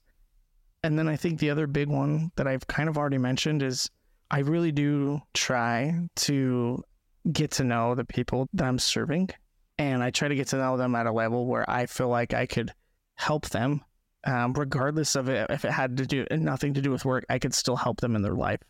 And 0.84 0.98
then 0.98 1.10
I 1.10 1.18
think 1.18 1.40
the 1.40 1.50
other 1.50 1.68
big 1.68 1.90
one 1.90 2.32
that 2.38 2.48
I've 2.48 2.68
kind 2.68 2.88
of 2.88 2.98
already 2.98 3.18
mentioned 3.18 3.62
is 3.62 3.90
I 4.32 4.40
really 4.40 4.72
do 4.72 5.22
try 5.34 5.94
to 6.18 6.84
get 7.32 7.52
to 7.52 7.66
know 7.66 7.96
the 7.96 8.06
people 8.06 8.48
that 8.54 8.66
I'm 8.66 8.80
serving. 8.80 9.30
And 9.78 10.02
I 10.02 10.12
try 10.12 10.30
to 10.30 10.36
get 10.36 10.48
to 10.50 10.58
know 10.58 10.78
them 10.78 10.96
at 10.96 11.06
a 11.06 11.12
level 11.12 11.48
where 11.48 11.70
I 11.70 11.86
feel 11.86 12.08
like 12.08 12.34
I 12.34 12.46
could 12.46 12.72
help 13.16 13.50
them, 13.50 13.82
um, 14.26 14.54
regardless 14.54 15.16
of 15.16 15.30
it. 15.30 15.48
If 15.50 15.66
it 15.66 15.72
had 15.72 15.98
to 15.98 16.06
do 16.06 16.26
nothing 16.32 16.74
to 16.74 16.82
do 16.82 16.92
with 16.92 17.06
work, 17.06 17.26
I 17.30 17.40
could 17.40 17.54
still 17.54 17.76
help 17.76 18.02
them 18.02 18.16
in 18.16 18.22
their 18.22 18.36
life. 18.36 18.62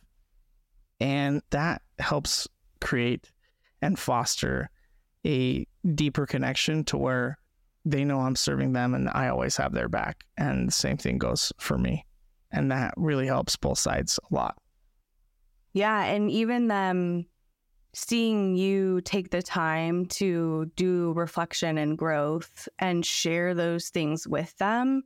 And 0.99 1.41
that 1.51 1.81
helps 1.99 2.47
create 2.81 3.31
and 3.81 3.97
foster 3.97 4.69
a 5.25 5.65
deeper 5.95 6.25
connection 6.25 6.83
to 6.85 6.97
where 6.97 7.37
they 7.85 8.03
know 8.03 8.19
I'm 8.19 8.35
serving 8.35 8.73
them 8.73 8.93
and 8.93 9.09
I 9.09 9.29
always 9.29 9.55
have 9.57 9.73
their 9.73 9.89
back. 9.89 10.25
And 10.37 10.67
the 10.67 10.73
same 10.73 10.97
thing 10.97 11.17
goes 11.17 11.51
for 11.59 11.77
me. 11.77 12.05
And 12.51 12.71
that 12.71 12.93
really 12.97 13.27
helps 13.27 13.55
both 13.55 13.79
sides 13.79 14.19
a 14.29 14.35
lot. 14.35 14.57
Yeah. 15.73 16.03
And 16.03 16.29
even 16.29 16.67
them 16.67 17.25
seeing 17.93 18.55
you 18.55 19.01
take 19.01 19.29
the 19.29 19.41
time 19.41 20.05
to 20.05 20.71
do 20.75 21.13
reflection 21.13 21.77
and 21.77 21.97
growth 21.97 22.67
and 22.79 23.05
share 23.05 23.53
those 23.53 23.89
things 23.89 24.27
with 24.27 24.55
them 24.57 25.03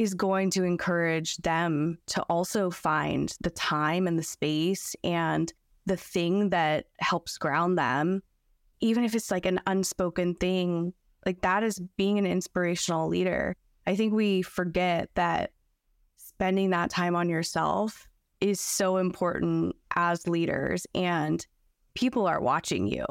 is 0.00 0.14
going 0.14 0.48
to 0.48 0.64
encourage 0.64 1.36
them 1.36 1.98
to 2.06 2.22
also 2.22 2.70
find 2.70 3.36
the 3.42 3.50
time 3.50 4.06
and 4.06 4.18
the 4.18 4.22
space 4.22 4.96
and 5.04 5.52
the 5.84 5.96
thing 5.96 6.48
that 6.48 6.86
helps 7.00 7.36
ground 7.36 7.76
them, 7.76 8.22
even 8.80 9.04
if 9.04 9.14
it's 9.14 9.30
like 9.30 9.44
an 9.44 9.60
unspoken 9.66 10.34
thing, 10.36 10.94
like 11.26 11.42
that 11.42 11.62
is 11.62 11.78
being 11.98 12.18
an 12.18 12.24
inspirational 12.24 13.08
leader. 13.08 13.54
I 13.86 13.94
think 13.94 14.14
we 14.14 14.40
forget 14.40 15.10
that 15.16 15.52
spending 16.16 16.70
that 16.70 16.88
time 16.88 17.14
on 17.14 17.28
yourself 17.28 18.08
is 18.40 18.58
so 18.58 18.96
important 18.96 19.76
as 19.96 20.26
leaders 20.26 20.86
and 20.94 21.46
people 21.92 22.26
are 22.26 22.40
watching 22.40 22.86
you. 22.86 23.04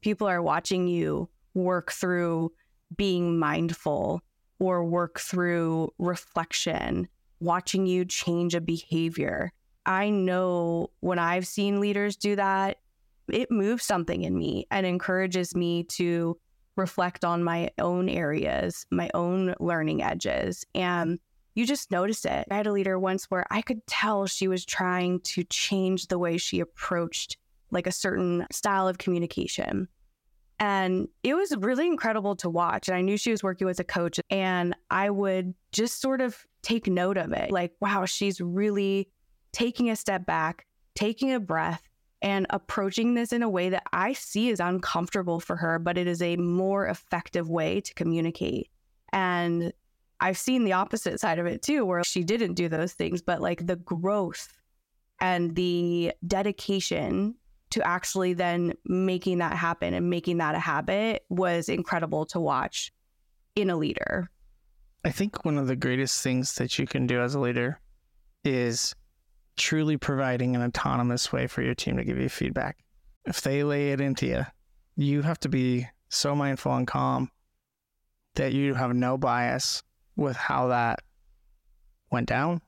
People 0.00 0.26
are 0.26 0.40
watching 0.40 0.88
you 0.88 1.28
work 1.52 1.92
through 1.92 2.50
being 2.96 3.38
mindful 3.38 4.22
or 4.60 4.84
work 4.84 5.18
through 5.18 5.92
reflection, 5.98 7.08
watching 7.40 7.86
you 7.86 8.04
change 8.04 8.54
a 8.54 8.60
behavior. 8.60 9.52
I 9.86 10.10
know 10.10 10.90
when 11.00 11.18
I've 11.18 11.46
seen 11.46 11.80
leaders 11.80 12.14
do 12.14 12.36
that, 12.36 12.76
it 13.32 13.50
moves 13.50 13.84
something 13.84 14.22
in 14.22 14.38
me 14.38 14.66
and 14.70 14.86
encourages 14.86 15.56
me 15.56 15.84
to 15.84 16.38
reflect 16.76 17.24
on 17.24 17.42
my 17.42 17.70
own 17.78 18.08
areas, 18.08 18.86
my 18.90 19.10
own 19.14 19.54
learning 19.58 20.02
edges. 20.02 20.64
And 20.74 21.18
you 21.54 21.66
just 21.66 21.90
notice 21.90 22.24
it. 22.24 22.46
I 22.50 22.54
had 22.54 22.66
a 22.66 22.72
leader 22.72 22.98
once 22.98 23.24
where 23.30 23.46
I 23.50 23.62
could 23.62 23.84
tell 23.86 24.26
she 24.26 24.46
was 24.46 24.64
trying 24.64 25.20
to 25.20 25.42
change 25.44 26.06
the 26.06 26.18
way 26.18 26.36
she 26.38 26.60
approached 26.60 27.36
like 27.70 27.86
a 27.86 27.92
certain 27.92 28.46
style 28.52 28.88
of 28.88 28.98
communication. 28.98 29.88
And 30.60 31.08
it 31.22 31.34
was 31.34 31.56
really 31.56 31.86
incredible 31.86 32.36
to 32.36 32.50
watch. 32.50 32.88
And 32.88 32.96
I 32.96 33.00
knew 33.00 33.16
she 33.16 33.30
was 33.30 33.42
working 33.42 33.66
with 33.66 33.80
a 33.80 33.84
coach, 33.84 34.20
and 34.30 34.76
I 34.90 35.08
would 35.08 35.54
just 35.72 36.00
sort 36.00 36.20
of 36.20 36.46
take 36.62 36.86
note 36.86 37.16
of 37.16 37.32
it 37.32 37.50
like, 37.50 37.72
wow, 37.80 38.04
she's 38.04 38.40
really 38.40 39.08
taking 39.52 39.90
a 39.90 39.96
step 39.96 40.26
back, 40.26 40.66
taking 40.94 41.32
a 41.32 41.40
breath, 41.40 41.82
and 42.22 42.46
approaching 42.50 43.14
this 43.14 43.32
in 43.32 43.42
a 43.42 43.48
way 43.48 43.70
that 43.70 43.84
I 43.94 44.12
see 44.12 44.50
is 44.50 44.60
uncomfortable 44.60 45.40
for 45.40 45.56
her, 45.56 45.78
but 45.78 45.96
it 45.96 46.06
is 46.06 46.20
a 46.20 46.36
more 46.36 46.86
effective 46.86 47.48
way 47.48 47.80
to 47.80 47.94
communicate. 47.94 48.68
And 49.12 49.72
I've 50.20 50.36
seen 50.36 50.64
the 50.64 50.74
opposite 50.74 51.18
side 51.18 51.38
of 51.38 51.46
it 51.46 51.62
too, 51.62 51.86
where 51.86 52.04
she 52.04 52.22
didn't 52.22 52.54
do 52.54 52.68
those 52.68 52.92
things, 52.92 53.22
but 53.22 53.40
like 53.40 53.66
the 53.66 53.76
growth 53.76 54.52
and 55.18 55.56
the 55.56 56.12
dedication 56.26 57.36
to 57.70 57.86
actually 57.86 58.32
then 58.32 58.74
making 58.84 59.38
that 59.38 59.54
happen 59.54 59.94
and 59.94 60.10
making 60.10 60.38
that 60.38 60.54
a 60.54 60.58
habit 60.58 61.24
was 61.28 61.68
incredible 61.68 62.26
to 62.26 62.40
watch 62.40 62.92
in 63.56 63.70
a 63.70 63.76
leader. 63.76 64.30
I 65.04 65.10
think 65.10 65.44
one 65.44 65.56
of 65.56 65.66
the 65.66 65.76
greatest 65.76 66.22
things 66.22 66.54
that 66.56 66.78
you 66.78 66.86
can 66.86 67.06
do 67.06 67.20
as 67.20 67.34
a 67.34 67.40
leader 67.40 67.80
is 68.44 68.94
truly 69.56 69.96
providing 69.96 70.56
an 70.56 70.62
autonomous 70.62 71.32
way 71.32 71.46
for 71.46 71.62
your 71.62 71.74
team 71.74 71.96
to 71.96 72.04
give 72.04 72.18
you 72.18 72.28
feedback. 72.28 72.78
If 73.24 73.42
they 73.42 73.62
lay 73.62 73.92
it 73.92 74.00
into 74.00 74.26
you, 74.26 74.46
you 74.96 75.22
have 75.22 75.38
to 75.40 75.48
be 75.48 75.86
so 76.08 76.34
mindful 76.34 76.74
and 76.74 76.86
calm 76.86 77.30
that 78.34 78.52
you 78.52 78.74
have 78.74 78.94
no 78.94 79.16
bias 79.16 79.82
with 80.16 80.36
how 80.36 80.68
that 80.68 81.00
went 82.10 82.28
down, 82.28 82.60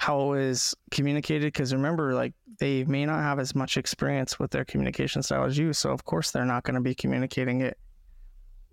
how 0.00 0.18
it 0.22 0.28
was 0.28 0.74
communicated. 0.90 1.52
Because 1.52 1.74
remember, 1.74 2.14
like 2.14 2.32
they 2.58 2.84
may 2.84 3.04
not 3.04 3.20
have 3.20 3.38
as 3.38 3.54
much 3.54 3.76
experience 3.76 4.38
with 4.38 4.50
their 4.50 4.64
communication 4.64 5.22
style 5.22 5.44
as 5.44 5.58
you. 5.58 5.74
So, 5.74 5.90
of 5.90 6.04
course, 6.06 6.30
they're 6.30 6.46
not 6.46 6.64
going 6.64 6.74
to 6.74 6.80
be 6.80 6.94
communicating 6.94 7.60
it 7.60 7.76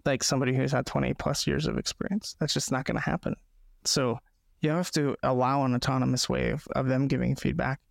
like 0.06 0.24
somebody 0.24 0.56
who's 0.56 0.72
had 0.72 0.86
20 0.86 1.14
plus 1.16 1.46
years 1.46 1.68
of 1.68 1.78
experience. 1.78 2.38
That's 2.40 2.54
just 2.54 2.72
not 2.72 2.86
going 2.86 2.96
to 2.96 3.04
happen. 3.04 3.36
So, 3.84 4.20
you 4.62 4.70
have 4.70 4.90
to 4.92 5.18
allow 5.22 5.66
an 5.66 5.76
autonomous 5.76 6.30
way 6.30 6.50
of, 6.52 6.66
of 6.76 6.88
them 6.88 7.08
giving 7.08 7.36
feedback. 7.36 7.82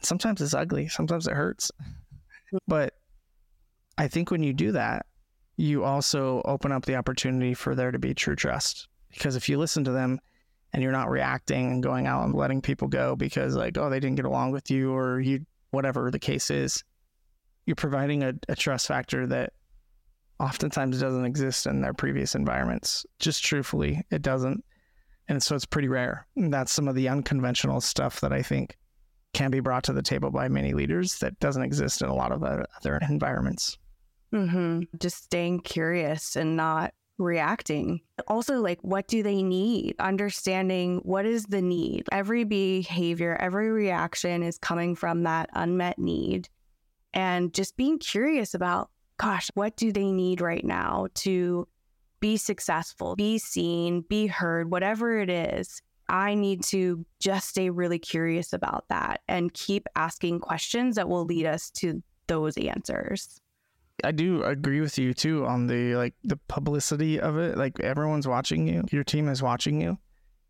Sometimes 0.00 0.40
it's 0.40 0.54
ugly, 0.54 0.86
sometimes 0.86 1.26
it 1.26 1.34
hurts. 1.34 1.72
But 2.68 2.94
I 3.98 4.06
think 4.06 4.30
when 4.30 4.44
you 4.44 4.52
do 4.52 4.72
that, 4.72 5.04
you 5.56 5.82
also 5.82 6.42
open 6.44 6.70
up 6.70 6.86
the 6.86 6.94
opportunity 6.94 7.54
for 7.54 7.74
there 7.74 7.90
to 7.90 7.98
be 7.98 8.14
true 8.14 8.36
trust. 8.36 8.86
Because 9.10 9.34
if 9.34 9.48
you 9.48 9.58
listen 9.58 9.82
to 9.84 9.90
them 9.90 10.20
and 10.72 10.82
you're 10.82 10.92
not 10.92 11.10
reacting 11.10 11.72
and 11.72 11.82
going 11.82 12.06
out 12.06 12.24
and 12.24 12.34
letting 12.34 12.60
people 12.60 12.88
go 12.88 13.16
because 13.16 13.54
like 13.56 13.76
oh 13.78 13.90
they 13.90 14.00
didn't 14.00 14.16
get 14.16 14.24
along 14.24 14.52
with 14.52 14.70
you 14.70 14.92
or 14.92 15.20
you 15.20 15.44
whatever 15.70 16.10
the 16.10 16.18
case 16.18 16.50
is 16.50 16.84
you're 17.68 17.74
providing 17.76 18.22
a, 18.22 18.32
a 18.48 18.56
trust 18.56 18.86
factor 18.86 19.26
that 19.26 19.52
oftentimes 20.40 21.00
doesn't 21.00 21.26
exist 21.26 21.66
in 21.66 21.82
their 21.82 21.92
previous 21.92 22.34
environments. 22.34 23.04
Just 23.18 23.44
truthfully 23.44 24.02
it 24.10 24.22
doesn't. 24.22 24.64
And 25.28 25.42
so 25.42 25.54
it's 25.54 25.66
pretty 25.66 25.88
rare. 25.88 26.26
And 26.34 26.52
that's 26.52 26.72
some 26.72 26.88
of 26.88 26.94
the 26.94 27.08
unconventional 27.08 27.82
stuff 27.82 28.22
that 28.22 28.32
i 28.32 28.40
think 28.40 28.78
can 29.34 29.50
be 29.50 29.60
brought 29.60 29.84
to 29.84 29.92
the 29.92 30.00
table 30.00 30.30
by 30.30 30.48
many 30.48 30.72
leaders 30.72 31.18
that 31.18 31.38
doesn't 31.40 31.62
exist 31.62 32.00
in 32.00 32.08
a 32.08 32.14
lot 32.14 32.32
of 32.32 32.42
other 32.42 32.98
environments. 33.08 33.76
Mm-hmm. 34.32 34.82
just 34.98 35.24
staying 35.24 35.60
curious 35.60 36.36
and 36.36 36.54
not 36.54 36.92
reacting. 37.18 38.00
Also, 38.26 38.60
like, 38.60 38.78
what 38.82 39.08
do 39.08 39.22
they 39.22 39.42
need? 39.42 39.94
Understanding 39.98 41.00
what 41.04 41.26
is 41.26 41.44
the 41.44 41.62
need. 41.62 42.04
Every 42.12 42.44
behavior, 42.44 43.36
every 43.40 43.70
reaction 43.70 44.42
is 44.42 44.58
coming 44.58 44.94
from 44.94 45.24
that 45.24 45.50
unmet 45.52 45.98
need. 45.98 46.48
And 47.14 47.52
just 47.52 47.76
being 47.76 47.98
curious 47.98 48.54
about, 48.54 48.90
gosh, 49.16 49.50
what 49.54 49.76
do 49.76 49.92
they 49.92 50.12
need 50.12 50.40
right 50.40 50.64
now 50.64 51.08
to 51.16 51.66
be 52.20 52.36
successful, 52.36 53.16
be 53.16 53.38
seen, 53.38 54.02
be 54.08 54.26
heard, 54.26 54.70
whatever 54.70 55.20
it 55.20 55.30
is. 55.30 55.82
I 56.08 56.34
need 56.34 56.62
to 56.64 57.04
just 57.20 57.50
stay 57.50 57.68
really 57.70 57.98
curious 57.98 58.52
about 58.52 58.86
that 58.88 59.20
and 59.28 59.52
keep 59.52 59.86
asking 59.94 60.40
questions 60.40 60.96
that 60.96 61.08
will 61.08 61.24
lead 61.24 61.46
us 61.46 61.70
to 61.72 62.02
those 62.28 62.56
answers. 62.56 63.40
I 64.04 64.12
do 64.12 64.42
agree 64.44 64.80
with 64.80 64.98
you 64.98 65.12
too 65.12 65.44
on 65.46 65.66
the 65.66 65.96
like 65.96 66.14
the 66.24 66.38
publicity 66.48 67.20
of 67.20 67.36
it. 67.36 67.56
Like 67.56 67.80
everyone's 67.80 68.28
watching 68.28 68.66
you, 68.68 68.84
your 68.90 69.04
team 69.04 69.28
is 69.28 69.42
watching 69.42 69.80
you. 69.80 69.98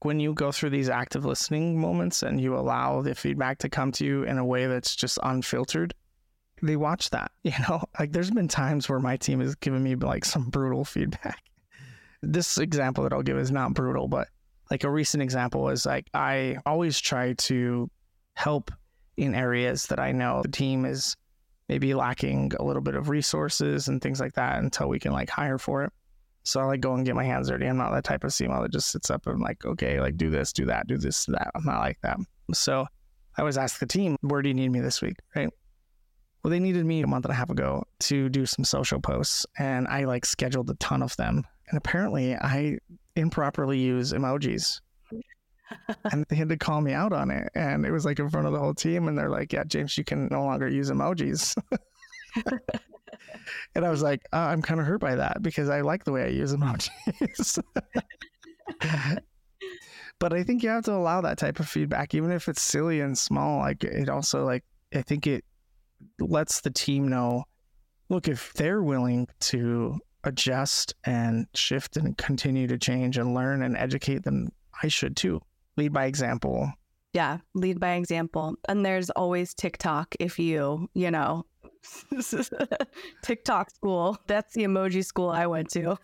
When 0.00 0.20
you 0.20 0.32
go 0.34 0.52
through 0.52 0.70
these 0.70 0.88
active 0.88 1.24
listening 1.24 1.80
moments 1.80 2.22
and 2.22 2.40
you 2.40 2.54
allow 2.54 3.02
the 3.02 3.14
feedback 3.14 3.58
to 3.58 3.68
come 3.68 3.90
to 3.92 4.04
you 4.04 4.22
in 4.22 4.38
a 4.38 4.44
way 4.44 4.66
that's 4.66 4.94
just 4.94 5.18
unfiltered, 5.22 5.92
they 6.62 6.76
watch 6.76 7.10
that. 7.10 7.32
You 7.42 7.52
know, 7.68 7.82
like 7.98 8.12
there's 8.12 8.30
been 8.30 8.48
times 8.48 8.88
where 8.88 9.00
my 9.00 9.16
team 9.16 9.40
has 9.40 9.54
given 9.54 9.82
me 9.82 9.94
like 9.96 10.24
some 10.24 10.50
brutal 10.50 10.84
feedback. 10.84 11.38
This 12.20 12.58
example 12.58 13.04
that 13.04 13.12
I'll 13.12 13.22
give 13.22 13.38
is 13.38 13.52
not 13.52 13.74
brutal, 13.74 14.08
but 14.08 14.26
like 14.72 14.82
a 14.82 14.90
recent 14.90 15.22
example 15.22 15.68
is 15.68 15.86
like 15.86 16.08
I 16.12 16.58
always 16.66 16.98
try 17.00 17.34
to 17.34 17.88
help 18.34 18.72
in 19.16 19.36
areas 19.36 19.86
that 19.86 20.00
I 20.00 20.10
know 20.10 20.42
the 20.42 20.48
team 20.48 20.84
is 20.84 21.16
maybe 21.68 21.94
lacking 21.94 22.52
a 22.58 22.64
little 22.64 22.82
bit 22.82 22.94
of 22.94 23.08
resources 23.08 23.88
and 23.88 24.00
things 24.00 24.20
like 24.20 24.34
that 24.34 24.58
until 24.58 24.88
we 24.88 24.98
can 24.98 25.12
like 25.12 25.30
hire 25.30 25.58
for 25.58 25.84
it. 25.84 25.92
So 26.44 26.60
I 26.60 26.64
like 26.64 26.80
go 26.80 26.94
and 26.94 27.04
get 27.04 27.14
my 27.14 27.24
hands 27.24 27.48
dirty. 27.48 27.66
I'm 27.66 27.76
not 27.76 27.92
that 27.92 28.04
type 28.04 28.24
of 28.24 28.30
CMO 28.30 28.62
that 28.62 28.72
just 28.72 28.90
sits 28.90 29.10
up 29.10 29.26
and 29.26 29.40
like, 29.40 29.64
okay, 29.66 30.00
like 30.00 30.16
do 30.16 30.30
this, 30.30 30.52
do 30.52 30.64
that, 30.66 30.86
do 30.86 30.96
this, 30.96 31.26
that. 31.26 31.50
I'm 31.54 31.64
not 31.64 31.80
like 31.80 31.98
that. 32.02 32.16
So 32.54 32.86
I 33.36 33.42
always 33.42 33.58
ask 33.58 33.78
the 33.78 33.86
team, 33.86 34.16
where 34.22 34.40
do 34.40 34.48
you 34.48 34.54
need 34.54 34.70
me 34.70 34.80
this 34.80 35.02
week? 35.02 35.16
Right. 35.36 35.50
Well, 36.42 36.50
they 36.50 36.60
needed 36.60 36.86
me 36.86 37.02
a 37.02 37.06
month 37.06 37.24
and 37.24 37.32
a 37.32 37.36
half 37.36 37.50
ago 37.50 37.84
to 38.00 38.28
do 38.28 38.46
some 38.46 38.64
social 38.64 39.00
posts, 39.00 39.44
and 39.58 39.86
I 39.88 40.04
like 40.04 40.24
scheduled 40.24 40.70
a 40.70 40.74
ton 40.74 41.02
of 41.02 41.14
them. 41.16 41.44
And 41.68 41.76
apparently, 41.76 42.34
I 42.34 42.78
improperly 43.16 43.78
use 43.78 44.12
emojis. 44.12 44.80
And 46.12 46.24
they 46.28 46.36
had 46.36 46.48
to 46.48 46.56
call 46.56 46.80
me 46.80 46.92
out 46.92 47.12
on 47.12 47.30
it. 47.30 47.50
And 47.54 47.84
it 47.84 47.90
was 47.90 48.04
like 48.04 48.18
in 48.18 48.28
front 48.30 48.46
of 48.46 48.52
the 48.52 48.58
whole 48.58 48.74
team. 48.74 49.08
And 49.08 49.16
they're 49.18 49.30
like, 49.30 49.52
yeah, 49.52 49.64
James, 49.64 49.96
you 49.98 50.04
can 50.04 50.28
no 50.30 50.44
longer 50.44 50.68
use 50.68 50.90
emojis. 50.90 51.56
and 53.74 53.84
I 53.84 53.90
was 53.90 54.02
like, 54.02 54.22
uh, 54.32 54.36
I'm 54.36 54.62
kind 54.62 54.80
of 54.80 54.86
hurt 54.86 55.00
by 55.00 55.14
that 55.16 55.42
because 55.42 55.68
I 55.68 55.80
like 55.80 56.04
the 56.04 56.12
way 56.12 56.24
I 56.24 56.28
use 56.28 56.54
emojis. 56.54 57.62
but 60.18 60.32
I 60.32 60.42
think 60.42 60.62
you 60.62 60.68
have 60.70 60.84
to 60.84 60.92
allow 60.94 61.20
that 61.20 61.38
type 61.38 61.60
of 61.60 61.68
feedback, 61.68 62.14
even 62.14 62.30
if 62.30 62.48
it's 62.48 62.62
silly 62.62 63.00
and 63.00 63.16
small. 63.16 63.58
Like 63.58 63.84
it 63.84 64.08
also 64.08 64.44
like 64.44 64.64
I 64.94 65.02
think 65.02 65.26
it 65.26 65.44
lets 66.18 66.60
the 66.60 66.70
team 66.70 67.08
know, 67.08 67.44
look, 68.08 68.28
if 68.28 68.52
they're 68.54 68.82
willing 68.82 69.28
to 69.40 69.98
adjust 70.24 70.94
and 71.04 71.46
shift 71.54 71.96
and 71.96 72.16
continue 72.16 72.66
to 72.66 72.78
change 72.78 73.18
and 73.18 73.34
learn 73.34 73.62
and 73.62 73.76
educate, 73.76 74.24
then 74.24 74.50
I 74.82 74.88
should 74.88 75.16
too. 75.16 75.40
Lead 75.78 75.92
by 75.92 76.06
example. 76.06 76.72
Yeah, 77.12 77.38
lead 77.54 77.78
by 77.78 77.92
example. 77.94 78.56
And 78.68 78.84
there's 78.84 79.10
always 79.10 79.54
TikTok 79.54 80.16
if 80.18 80.36
you, 80.36 80.90
you 80.92 81.12
know, 81.12 81.46
TikTok 83.22 83.70
school. 83.70 84.18
That's 84.26 84.54
the 84.54 84.64
emoji 84.64 85.04
school 85.04 85.30
I 85.30 85.46
went 85.46 85.70
to. 85.70 85.96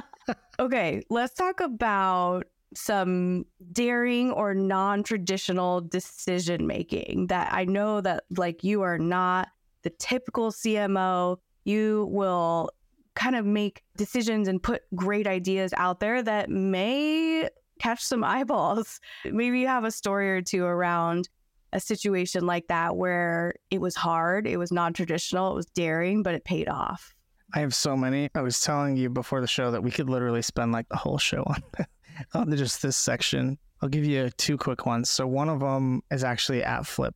okay, 0.60 1.02
let's 1.08 1.32
talk 1.32 1.60
about 1.60 2.44
some 2.74 3.46
daring 3.72 4.30
or 4.30 4.54
non-traditional 4.54 5.80
decision 5.80 6.66
making 6.66 7.28
that 7.28 7.48
I 7.50 7.64
know 7.64 8.02
that 8.02 8.24
like 8.36 8.62
you 8.62 8.82
are 8.82 8.98
not 8.98 9.48
the 9.84 9.90
typical 9.98 10.52
CMO. 10.52 11.38
You 11.64 12.08
will 12.10 12.68
kind 13.14 13.36
of 13.36 13.46
make 13.46 13.82
decisions 13.96 14.48
and 14.48 14.62
put 14.62 14.82
great 14.94 15.26
ideas 15.26 15.72
out 15.78 16.00
there 16.00 16.22
that 16.22 16.50
may 16.50 17.48
catch 17.84 18.02
some 18.02 18.24
eyeballs. 18.24 19.00
Maybe 19.24 19.60
you 19.60 19.66
have 19.66 19.84
a 19.84 19.90
story 19.90 20.30
or 20.30 20.40
two 20.40 20.64
around 20.64 21.28
a 21.72 21.80
situation 21.80 22.46
like 22.46 22.66
that 22.68 22.96
where 22.96 23.54
it 23.70 23.80
was 23.80 23.94
hard, 23.94 24.46
it 24.46 24.56
was 24.56 24.72
non-traditional, 24.72 25.52
it 25.52 25.54
was 25.54 25.66
daring, 25.66 26.22
but 26.22 26.34
it 26.34 26.44
paid 26.44 26.68
off. 26.68 27.14
I 27.52 27.60
have 27.60 27.74
so 27.74 27.96
many. 27.96 28.30
I 28.34 28.40
was 28.40 28.60
telling 28.60 28.96
you 28.96 29.10
before 29.10 29.40
the 29.40 29.46
show 29.46 29.70
that 29.70 29.82
we 29.82 29.90
could 29.90 30.08
literally 30.08 30.42
spend 30.42 30.72
like 30.72 30.88
the 30.88 30.96
whole 30.96 31.18
show 31.18 31.42
on 31.46 31.62
on 32.34 32.56
just 32.56 32.82
this 32.82 32.96
section. 32.96 33.58
I'll 33.82 33.88
give 33.88 34.04
you 34.04 34.30
two 34.38 34.56
quick 34.56 34.86
ones. 34.86 35.10
So 35.10 35.26
one 35.26 35.48
of 35.48 35.60
them 35.60 36.02
is 36.10 36.24
actually 36.24 36.64
at 36.64 36.86
Flip. 36.86 37.14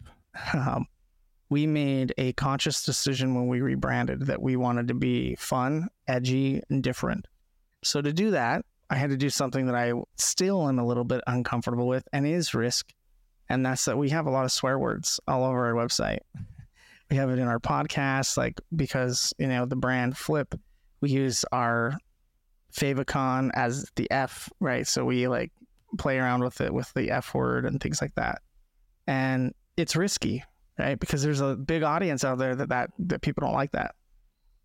Um, 0.53 0.87
we 1.51 1.66
made 1.66 2.12
a 2.19 2.35
conscious 2.35 2.85
decision 2.85 3.35
when 3.35 3.49
we 3.49 3.62
rebranded 3.62 4.27
that 4.27 4.43
we 4.43 4.57
wanted 4.57 4.89
to 4.89 4.95
be 4.95 5.35
fun, 5.37 5.89
edgy, 6.07 6.62
and 6.69 6.83
different. 6.83 7.27
So 7.83 8.03
to 8.03 8.12
do 8.12 8.33
that, 8.33 8.64
I 8.91 8.97
had 8.97 9.11
to 9.11 9.16
do 9.16 9.30
something 9.30 9.66
that 9.66 9.74
I 9.74 9.93
still 10.16 10.66
am 10.68 10.78
a 10.78 10.86
little 10.86 11.05
bit 11.05 11.22
uncomfortable 11.26 11.86
with 11.86 12.09
and 12.12 12.26
is 12.26 12.55
risk. 12.55 12.93
And 13.49 13.64
that's 13.64 13.84
that 13.86 13.99
we 13.99 14.11
have 14.11 14.26
a 14.26 14.30
lot 14.30 14.45
of 14.45 14.53
swear 14.53 14.78
words 14.78 15.20
all 15.26 15.45
over 15.45 15.66
our 15.66 15.74
website. 15.74 16.20
We 17.11 17.16
have 17.16 17.30
it 17.30 17.39
in 17.39 17.49
our 17.49 17.59
podcast, 17.59 18.36
like 18.36 18.61
because, 18.74 19.32
you 19.39 19.47
know, 19.47 19.64
the 19.64 19.76
brand 19.76 20.16
Flip, 20.16 20.55
we 21.01 21.11
use 21.11 21.45
our 21.53 21.99
favicon 22.72 23.51
as 23.55 23.91
the 23.97 24.11
F, 24.11 24.51
right? 24.61 24.86
So 24.86 25.05
we 25.05 25.28
like 25.28 25.51
play 25.97 26.18
around 26.18 26.43
with 26.43 26.61
it 26.61 26.72
with 26.72 26.93
the 26.95 27.11
F 27.11 27.34
word 27.34 27.64
and 27.64 27.80
things 27.80 28.03
like 28.03 28.14
that. 28.16 28.43
And 29.07 29.55
it's 29.78 29.97
risky, 29.97 30.45
right? 30.78 30.99
Because 30.99 31.22
there's 31.22 31.41
a 31.41 31.57
big 31.57 31.82
audience 31.82 32.24
out 32.24 32.39
there 32.39 32.55
that, 32.55 32.68
that, 32.68 32.91
that 32.99 33.22
people 33.22 33.43
don't 33.47 33.55
like 33.55 33.72
that. 33.72 33.95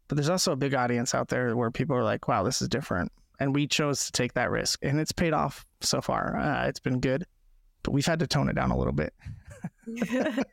But 0.10 0.16
there's 0.16 0.30
also 0.30 0.52
a 0.52 0.58
big 0.58 0.74
audience 0.74 1.16
out 1.16 1.30
there 1.30 1.56
where 1.56 1.72
people 1.72 1.96
are 1.96 2.04
like, 2.04 2.28
wow, 2.28 2.44
this 2.44 2.62
is 2.62 2.68
different. 2.68 3.12
And 3.40 3.54
we 3.54 3.68
chose 3.68 4.06
to 4.06 4.12
take 4.12 4.34
that 4.34 4.52
risk 4.52 4.80
and 4.84 5.00
it's 5.00 5.12
paid 5.12 5.34
off 5.34 5.66
so 5.82 6.02
far. 6.02 6.38
Uh, 6.38 6.68
it's 6.68 6.80
been 6.80 7.00
good, 7.00 7.26
but 7.82 7.92
we've 7.92 8.06
had 8.06 8.20
to 8.20 8.28
tone 8.28 8.50
it 8.50 8.56
down 8.56 8.72
a 8.72 8.78
little 8.78 8.94
bit. 8.94 9.14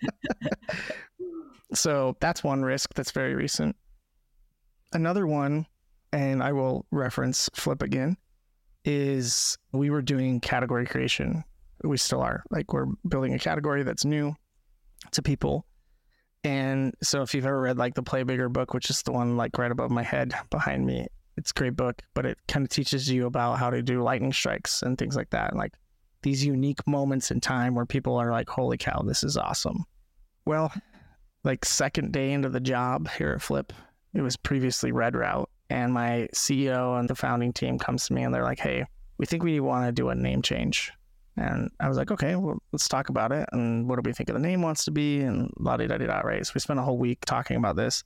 so 1.75 2.17
that's 2.21 2.43
one 2.43 2.63
risk 2.63 2.95
that's 2.95 3.13
very 3.13 3.35
recent. 3.35 3.77
Another 4.93 5.27
one 5.27 5.67
and 6.13 6.43
I 6.43 6.53
will 6.53 6.87
reference 6.91 7.49
Flip 7.55 7.83
again, 7.83 8.17
is 8.85 9.57
we 9.73 9.91
were 9.91 10.03
doing 10.03 10.41
category 10.41 10.87
creation. 10.87 11.45
We 11.83 11.97
still 11.97 12.21
are. 12.21 12.43
Like 12.51 12.73
we're 12.73 12.87
building 13.09 13.35
a 13.35 13.39
category 13.39 13.83
that's 13.83 14.05
new 14.05 14.35
to 15.13 15.23
people. 15.23 15.67
And 16.43 16.95
so 17.03 17.23
if 17.23 17.35
you've 17.35 17.47
ever 17.47 17.61
read 17.61 17.79
like 17.79 17.95
the 17.95 18.03
Play 18.03 18.23
Bigger 18.23 18.49
book, 18.49 18.75
which 18.75 18.91
is 18.91 19.03
the 19.03 19.13
one 19.13 19.37
like 19.37 19.57
right 19.59 19.71
above 19.71 19.91
my 19.91 20.03
head 20.03 20.35
behind 20.51 20.87
me, 20.87 21.07
it's 21.41 21.53
a 21.53 21.55
great 21.55 21.75
book, 21.75 22.03
but 22.13 22.27
it 22.27 22.39
kind 22.49 22.65
of 22.65 22.69
teaches 22.69 23.11
you 23.11 23.25
about 23.25 23.59
how 23.59 23.71
to 23.71 23.83
do 23.83 24.03
lightning 24.03 24.33
strikes 24.33 24.83
and 24.83 24.99
things 24.99 25.17
like 25.17 25.31
that. 25.31 25.57
Like 25.57 25.73
these 26.23 26.45
unique 26.45 26.87
moments 26.87 27.31
in 27.31 27.41
time 27.41 27.75
where 27.75 27.87
people 27.87 28.17
are 28.17 28.31
like, 28.31 28.49
holy 28.49 28.77
cow, 28.77 29.03
this 29.07 29.25
is 29.25 29.39
awesome. 29.39 29.85
Well, 30.45 30.71
like 31.43 31.65
second 31.65 32.13
day 32.13 32.33
into 32.33 32.51
the 32.51 32.61
job 32.61 33.09
here 33.09 33.33
at 33.33 33.41
Flip, 33.41 33.73
it 34.13 34.21
was 34.21 34.37
previously 34.37 34.93
Red 34.93 35.17
Route 35.17 35.49
and 35.71 35.95
my 35.95 36.29
CEO 36.35 36.99
and 37.01 37.09
the 37.09 37.15
founding 37.15 37.55
team 37.55 37.79
comes 37.79 38.07
to 38.07 38.13
me 38.13 38.23
and 38.23 38.35
they're 38.35 38.45
like, 38.45 38.59
"Hey, 38.59 38.85
we 39.17 39.25
think 39.25 39.43
we 39.43 39.61
want 39.61 39.87
to 39.87 39.93
do 39.93 40.11
a 40.11 40.15
name 40.15 40.43
change." 40.43 40.93
And 41.37 41.71
I 41.81 41.89
was 41.89 41.97
like, 41.97 42.11
"Okay, 42.11 42.37
well, 42.37 42.59
let's 42.73 42.89
talk 42.89 43.09
about 43.09 43.33
it. 43.33 43.49
And 43.53 43.89
what 43.89 43.97
do 43.97 44.07
we 44.07 44.13
think 44.13 44.29
of 44.29 44.35
the 44.35 44.41
name 44.41 44.61
wants 44.61 44.85
to 44.85 44.91
be?" 44.91 45.21
And 45.21 45.51
la 45.59 45.79
di 45.79 45.87
da 45.87 45.97
di 45.97 46.07
da. 46.07 46.19
Right. 46.19 46.45
So 46.45 46.53
we 46.55 46.61
spent 46.61 46.81
a 46.81 46.83
whole 46.83 46.99
week 46.99 47.25
talking 47.25 47.57
about 47.57 47.77
this, 47.77 48.05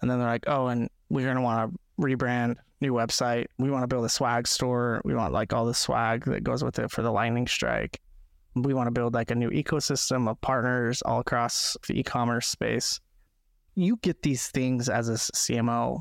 and 0.00 0.10
then 0.10 0.18
they're 0.18 0.28
like, 0.28 0.44
"Oh, 0.46 0.68
and 0.68 0.88
we're 1.10 1.26
gonna 1.26 1.42
want 1.42 1.72
to 1.72 1.78
rebrand, 1.98 2.56
new 2.80 2.92
website. 2.92 3.46
We 3.58 3.70
want 3.70 3.82
to 3.82 3.88
build 3.88 4.04
a 4.04 4.08
swag 4.08 4.46
store. 4.46 5.00
We 5.04 5.14
want 5.14 5.32
like 5.32 5.52
all 5.52 5.66
the 5.66 5.74
swag 5.74 6.24
that 6.26 6.44
goes 6.44 6.62
with 6.62 6.78
it 6.78 6.90
for 6.90 7.02
the 7.02 7.10
lightning 7.10 7.46
strike. 7.46 8.00
We 8.54 8.74
want 8.74 8.86
to 8.86 8.92
build 8.92 9.14
like 9.14 9.30
a 9.30 9.34
new 9.34 9.50
ecosystem 9.50 10.28
of 10.28 10.40
partners 10.40 11.02
all 11.02 11.20
across 11.20 11.76
the 11.86 11.98
e-commerce 11.98 12.48
space." 12.48 13.00
You 13.74 13.96
get 14.02 14.22
these 14.22 14.48
things 14.48 14.88
as 14.88 15.08
a 15.08 15.12
CMO 15.14 16.00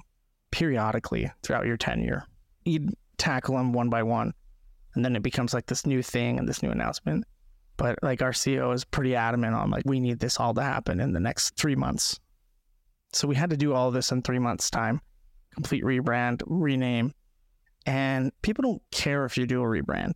periodically 0.51 1.31
throughout 1.43 1.67
your 1.67 1.77
tenure. 1.77 2.23
You'd 2.65 2.95
tackle 3.17 3.55
them 3.55 3.73
one 3.73 3.89
by 3.89 4.01
one, 4.01 4.33
and 4.95 5.05
then 5.05 5.15
it 5.15 5.21
becomes 5.21 5.53
like 5.53 5.67
this 5.67 5.85
new 5.85 6.01
thing 6.01 6.39
and 6.39 6.49
this 6.49 6.63
new 6.63 6.71
announcement. 6.71 7.25
But 7.77 7.99
like 8.01 8.23
our 8.23 8.31
CEO 8.31 8.73
is 8.73 8.83
pretty 8.83 9.15
adamant 9.15 9.53
on 9.53 9.69
like 9.69 9.83
we 9.85 9.99
need 9.99 10.19
this 10.19 10.39
all 10.39 10.53
to 10.55 10.63
happen 10.63 10.99
in 10.99 11.13
the 11.13 11.19
next 11.19 11.55
three 11.55 11.75
months. 11.75 12.19
So 13.13 13.27
we 13.27 13.35
had 13.35 13.51
to 13.51 13.57
do 13.57 13.73
all 13.73 13.91
this 13.91 14.11
in 14.11 14.23
three 14.23 14.39
months' 14.39 14.71
time, 14.71 14.99
complete 15.57 15.83
rebrand, 15.83 16.43
rename, 16.45 17.11
and 17.87 18.31
people 18.43 18.61
don't 18.61 18.81
care 18.91 19.25
if 19.25 19.37
you 19.37 19.47
do 19.47 19.63
a 19.63 19.65
rebrand. 19.65 20.13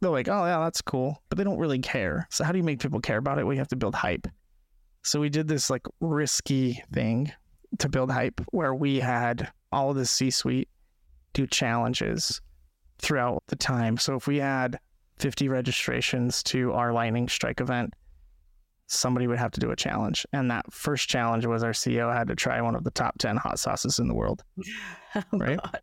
They're 0.00 0.10
like, 0.10 0.28
oh 0.28 0.46
yeah, 0.46 0.58
that's 0.60 0.80
cool, 0.80 1.22
but 1.28 1.36
they 1.36 1.44
don't 1.44 1.58
really 1.58 1.80
care. 1.80 2.26
So 2.30 2.44
how 2.44 2.52
do 2.52 2.58
you 2.58 2.64
make 2.64 2.80
people 2.80 3.00
care 3.00 3.18
about 3.18 3.38
it? 3.38 3.46
We 3.46 3.58
have 3.58 3.68
to 3.68 3.76
build 3.76 3.94
hype. 3.94 4.26
So 5.02 5.20
we 5.20 5.28
did 5.28 5.48
this 5.48 5.68
like 5.68 5.82
risky 6.00 6.82
thing 6.94 7.30
to 7.78 7.90
build 7.90 8.10
hype 8.10 8.40
where 8.52 8.74
we 8.74 9.00
had 9.00 9.52
all 9.70 9.90
of 9.90 9.96
the 9.96 10.06
C 10.06 10.30
suite 10.30 10.70
do 11.34 11.46
challenges 11.46 12.40
throughout 12.98 13.42
the 13.48 13.56
time. 13.56 13.98
So 13.98 14.14
if 14.14 14.26
we 14.26 14.38
had 14.38 14.78
50 15.18 15.50
registrations 15.50 16.42
to 16.44 16.72
our 16.72 16.94
lightning 16.94 17.28
strike 17.28 17.60
event, 17.60 17.92
somebody 18.86 19.26
would 19.26 19.38
have 19.38 19.50
to 19.52 19.60
do 19.60 19.70
a 19.70 19.76
challenge. 19.76 20.26
And 20.32 20.50
that 20.50 20.70
first 20.72 21.08
challenge 21.08 21.46
was 21.46 21.62
our 21.62 21.72
CEO 21.72 22.14
had 22.14 22.28
to 22.28 22.34
try 22.34 22.60
one 22.60 22.74
of 22.74 22.84
the 22.84 22.90
top 22.90 23.18
10 23.18 23.36
hot 23.36 23.58
sauces 23.58 23.98
in 23.98 24.08
the 24.08 24.14
world. 24.14 24.42
oh, 25.14 25.22
right? 25.32 25.58
God. 25.58 25.80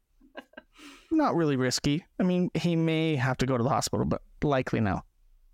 Not 1.12 1.36
really 1.36 1.58
risky. 1.58 2.06
I 2.20 2.24
mean, 2.24 2.50
he 2.54 2.76
may 2.76 3.16
have 3.16 3.38
to 3.38 3.46
go 3.46 3.58
to 3.58 3.64
the 3.64 3.70
hospital, 3.70 4.06
but 4.06 4.22
likely 4.44 4.80
no. 4.80 5.02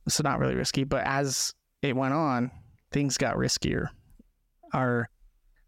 So 0.08 0.22
not 0.24 0.40
really 0.40 0.56
risky. 0.56 0.84
But 0.84 1.04
as 1.06 1.54
it 1.82 1.96
went 1.96 2.14
on, 2.14 2.52
things 2.92 3.18
got 3.18 3.36
riskier. 3.36 3.90
Our 4.74 5.10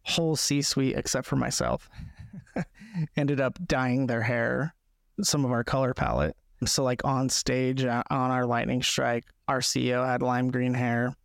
whole 0.04 0.36
C 0.36 0.62
suite, 0.62 0.96
except 0.96 1.28
for 1.28 1.38
myself, 1.38 1.90
ended 3.18 3.40
up 3.40 3.58
dyeing 3.66 4.08
their 4.08 4.22
hair, 4.22 4.76
some 5.22 5.46
of 5.46 5.52
our 5.52 5.64
color 5.64 5.94
palette. 5.94 6.36
So, 6.66 6.84
like 6.84 7.06
on 7.06 7.30
stage 7.30 7.86
uh, 7.86 8.04
on 8.10 8.32
our 8.32 8.46
lightning 8.46 8.84
strike, 8.84 9.26
our 9.48 9.60
CEO 9.60 10.06
had 10.06 10.22
lime 10.22 10.52
green 10.52 10.74
hair, 10.74 11.16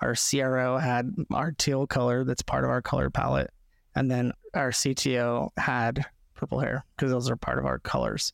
our 0.00 0.14
CRO 0.14 0.78
had 0.78 1.14
our 1.32 1.52
teal 1.52 1.86
color 1.86 2.24
that's 2.24 2.42
part 2.42 2.64
of 2.64 2.70
our 2.70 2.82
color 2.82 3.10
palette, 3.10 3.50
and 3.94 4.10
then 4.10 4.32
our 4.54 4.70
CTO 4.70 5.50
had 5.56 6.04
purple 6.34 6.60
hair 6.60 6.84
because 6.96 7.10
those 7.10 7.30
are 7.30 7.36
part 7.36 7.58
of 7.58 7.66
our 7.66 7.78
colors. 7.78 8.32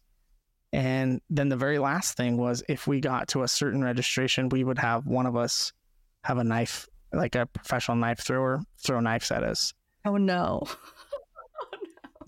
And 0.72 1.20
then 1.30 1.48
the 1.48 1.56
very 1.56 1.78
last 1.78 2.16
thing 2.16 2.36
was 2.36 2.62
if 2.68 2.86
we 2.86 3.00
got 3.00 3.28
to 3.28 3.42
a 3.42 3.48
certain 3.48 3.82
registration, 3.82 4.48
we 4.48 4.64
would 4.64 4.78
have 4.78 5.06
one 5.06 5.26
of 5.26 5.36
us 5.36 5.72
have 6.24 6.38
a 6.38 6.44
knife, 6.44 6.88
like 7.12 7.34
a 7.34 7.46
professional 7.46 7.96
knife 7.96 8.20
thrower, 8.20 8.60
throw 8.78 9.00
knives 9.00 9.30
at 9.30 9.42
us. 9.42 9.72
Oh 10.04 10.16
no. 10.16 10.62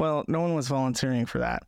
Oh, 0.01 0.05
well, 0.05 0.25
no 0.29 0.41
one 0.41 0.55
was 0.55 0.69
volunteering 0.69 1.27
for 1.27 1.41
that. 1.41 1.65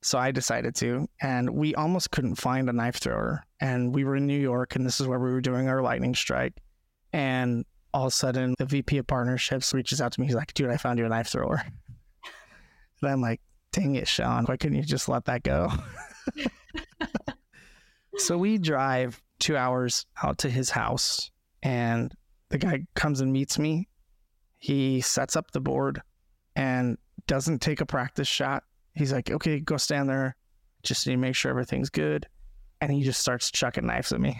So 0.00 0.16
I 0.16 0.30
decided 0.30 0.76
to, 0.76 1.08
and 1.20 1.50
we 1.50 1.74
almost 1.74 2.12
couldn't 2.12 2.36
find 2.36 2.70
a 2.70 2.72
knife 2.72 2.96
thrower. 2.96 3.44
And 3.60 3.92
we 3.92 4.04
were 4.04 4.14
in 4.14 4.28
New 4.28 4.38
York, 4.38 4.76
and 4.76 4.86
this 4.86 5.00
is 5.00 5.08
where 5.08 5.18
we 5.18 5.32
were 5.32 5.40
doing 5.40 5.68
our 5.68 5.82
lightning 5.82 6.14
strike. 6.14 6.54
And 7.12 7.64
all 7.94 8.06
of 8.06 8.12
a 8.12 8.16
sudden, 8.16 8.54
the 8.58 8.66
VP 8.66 8.98
of 8.98 9.06
partnerships 9.06 9.72
reaches 9.72 10.00
out 10.00 10.12
to 10.12 10.20
me. 10.20 10.26
He's 10.26 10.36
like, 10.36 10.54
dude, 10.54 10.70
I 10.70 10.76
found 10.76 10.98
you 10.98 11.06
a 11.06 11.08
knife 11.08 11.28
thrower. 11.28 11.62
and 13.02 13.10
I'm 13.10 13.20
like, 13.20 13.40
dang 13.72 13.94
it, 13.94 14.08
Sean. 14.08 14.44
Why 14.44 14.56
couldn't 14.56 14.76
you 14.76 14.82
just 14.82 15.08
let 15.08 15.24
that 15.26 15.42
go? 15.42 15.70
so 18.16 18.36
we 18.36 18.58
drive 18.58 19.22
two 19.38 19.56
hours 19.56 20.06
out 20.22 20.38
to 20.38 20.50
his 20.50 20.70
house, 20.70 21.30
and 21.62 22.12
the 22.50 22.58
guy 22.58 22.86
comes 22.94 23.20
and 23.20 23.32
meets 23.32 23.58
me. 23.58 23.88
He 24.58 25.00
sets 25.00 25.36
up 25.36 25.50
the 25.52 25.60
board 25.60 26.02
and 26.56 26.98
doesn't 27.26 27.60
take 27.60 27.80
a 27.80 27.86
practice 27.86 28.28
shot. 28.28 28.64
He's 28.94 29.12
like, 29.12 29.30
okay, 29.30 29.60
go 29.60 29.76
stand 29.76 30.08
there. 30.08 30.34
Just 30.82 31.06
need 31.06 31.14
to 31.14 31.18
make 31.18 31.36
sure 31.36 31.50
everything's 31.50 31.90
good. 31.90 32.26
And 32.80 32.92
he 32.92 33.02
just 33.02 33.20
starts 33.20 33.50
chucking 33.50 33.86
knives 33.86 34.12
at 34.12 34.20
me. 34.20 34.36